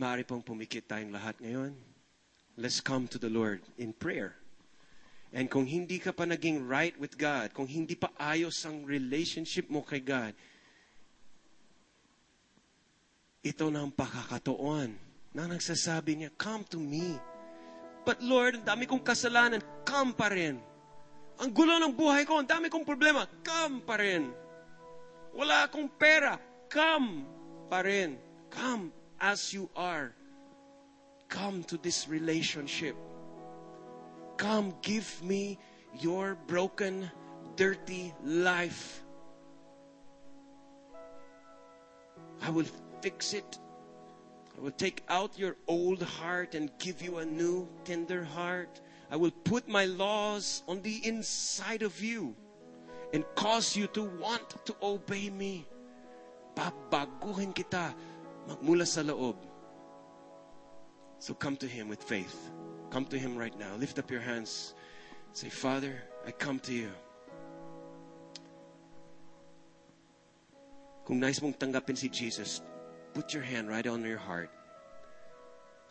Maaari 0.00 0.24
pong 0.24 0.44
pumikit 0.44 0.88
tayong 0.88 1.12
lahat 1.12 1.40
ngayon. 1.40 1.72
Let's 2.56 2.80
come 2.80 3.08
to 3.12 3.18
the 3.20 3.28
Lord 3.32 3.60
in 3.76 3.92
prayer. 3.92 4.36
And 5.32 5.48
kung 5.52 5.68
hindi 5.68 6.00
ka 6.00 6.12
pa 6.12 6.24
naging 6.24 6.64
right 6.64 6.96
with 6.96 7.16
God, 7.20 7.52
kung 7.52 7.68
hindi 7.68 7.96
pa 7.96 8.08
ayos 8.16 8.64
ang 8.64 8.84
relationship 8.84 9.68
mo 9.68 9.84
kay 9.84 10.00
God, 10.00 10.32
ito 13.44 13.66
na 13.68 13.84
ang 13.84 13.92
pakakatoon 13.92 14.96
na 15.36 15.42
nagsasabi 15.44 16.24
niya, 16.24 16.30
come 16.36 16.64
to 16.68 16.80
me. 16.80 17.18
But 18.06 18.22
Lord, 18.22 18.62
ang 18.62 18.64
dami 18.64 18.88
kong 18.88 19.02
kasalanan, 19.02 19.60
come 19.84 20.14
pa 20.14 20.32
rin. 20.32 20.62
Ang 21.36 21.50
gulo 21.52 21.76
ng 21.76 21.92
buhay 21.92 22.24
ko, 22.24 22.40
ang 22.40 22.48
dami 22.48 22.72
kong 22.72 22.86
problema, 22.86 23.28
come 23.44 23.84
pa 23.84 24.00
rin. 24.00 24.32
Wala 25.36 25.68
akong 25.68 25.92
pera, 26.00 26.40
come 26.72 27.28
pa 27.68 27.84
rin. 27.84 28.16
Come 28.48 28.88
as 29.20 29.52
you 29.52 29.68
are. 29.76 30.14
Come 31.28 31.64
to 31.68 31.76
this 31.76 32.08
relationship. 32.08 32.96
Come, 34.36 34.72
give 34.80 35.08
me 35.20 35.58
your 36.00 36.36
broken, 36.46 37.10
dirty 37.56 38.14
life. 38.24 39.02
I 42.40 42.50
will 42.50 42.68
fix 43.00 43.32
it. 43.32 43.58
I 44.56 44.60
will 44.60 44.72
take 44.72 45.04
out 45.08 45.38
your 45.38 45.56
old 45.68 46.02
heart 46.02 46.54
and 46.54 46.70
give 46.78 47.02
you 47.02 47.18
a 47.18 47.24
new, 47.24 47.68
tender 47.84 48.24
heart. 48.24 48.80
I 49.10 49.16
will 49.16 49.30
put 49.44 49.68
my 49.68 49.84
laws 49.84 50.62
on 50.66 50.82
the 50.82 51.06
inside 51.06 51.82
of 51.82 52.00
you 52.02 52.34
and 53.12 53.24
cause 53.34 53.76
you 53.76 53.86
to 53.88 54.02
want 54.18 54.64
to 54.64 54.74
obey 54.82 55.30
me. 55.30 55.66
Babaguhin 56.56 57.52
kita 57.52 57.92
magmula 58.48 58.86
sa 58.86 59.02
loob. 59.02 59.36
So 61.18 61.34
come 61.34 61.56
to 61.60 61.68
Him 61.68 61.88
with 61.88 62.02
faith. 62.02 62.50
Come 62.90 63.04
to 63.12 63.18
Him 63.18 63.36
right 63.36 63.56
now. 63.58 63.76
Lift 63.76 63.98
up 63.98 64.10
your 64.10 64.20
hands. 64.20 64.74
Say, 65.32 65.50
Father, 65.50 66.00
I 66.26 66.32
come 66.32 66.58
to 66.64 66.72
you. 66.72 66.90
Kung 71.04 71.20
nais 71.20 71.38
mong 71.38 71.54
tanggapin 71.54 71.94
si 71.94 72.10
Jesus, 72.10 72.64
put 73.16 73.32
your 73.32 73.42
hand 73.42 73.66
right 73.66 73.86
on 73.86 74.04
your 74.04 74.18
heart. 74.18 74.50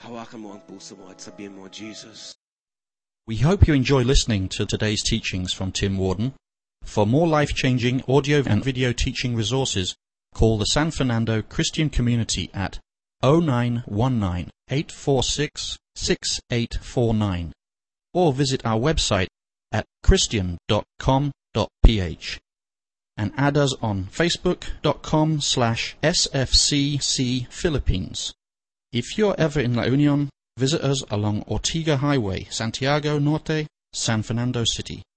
Hawakan 0.03 0.45
mo 0.45 0.53
ang 0.53 0.61
puso 0.69 0.93
mo 0.93 1.09
at 1.09 1.17
sabihin 1.17 1.57
mo, 1.57 1.65
Jesus. 1.67 2.37
We 3.25 3.37
hope 3.41 3.65
you 3.65 3.73
enjoy 3.73 4.05
listening 4.05 4.47
to 4.53 4.65
today's 4.69 5.01
teachings 5.01 5.49
from 5.51 5.71
Tim 5.71 5.97
Warden. 5.97 6.37
For 6.83 7.07
more 7.09 7.27
life-changing 7.27 8.03
audio 8.07 8.43
and 8.45 8.63
video 8.63 8.93
teaching 8.93 9.33
resources, 9.35 9.95
call 10.35 10.59
the 10.59 10.69
San 10.69 10.91
Fernando 10.91 11.41
Christian 11.41 11.89
Community 11.89 12.51
at 12.53 12.77
0919 13.23 14.53
846 14.69 15.77
6849 15.95 17.53
or 18.13 18.33
visit 18.33 18.61
our 18.63 18.77
website 18.77 19.33
at 19.71 19.85
christian.com.ph 20.03 20.61
and 23.17 23.31
add 23.37 23.57
us 23.57 23.73
on 23.81 24.05
facebook.com 24.05 25.41
slash 25.41 25.95
sfcc 26.03 27.47
philippines. 27.51 28.33
If 28.91 29.17
you're 29.17 29.35
ever 29.37 29.59
in 29.59 29.73
La 29.73 29.83
Union, 29.83 30.29
visit 30.57 30.81
us 30.81 31.03
along 31.09 31.43
Ortiga 31.43 31.97
Highway, 31.97 32.47
Santiago 32.49 33.19
Norte, 33.19 33.67
San 33.93 34.23
Fernando 34.23 34.63
City. 34.63 35.01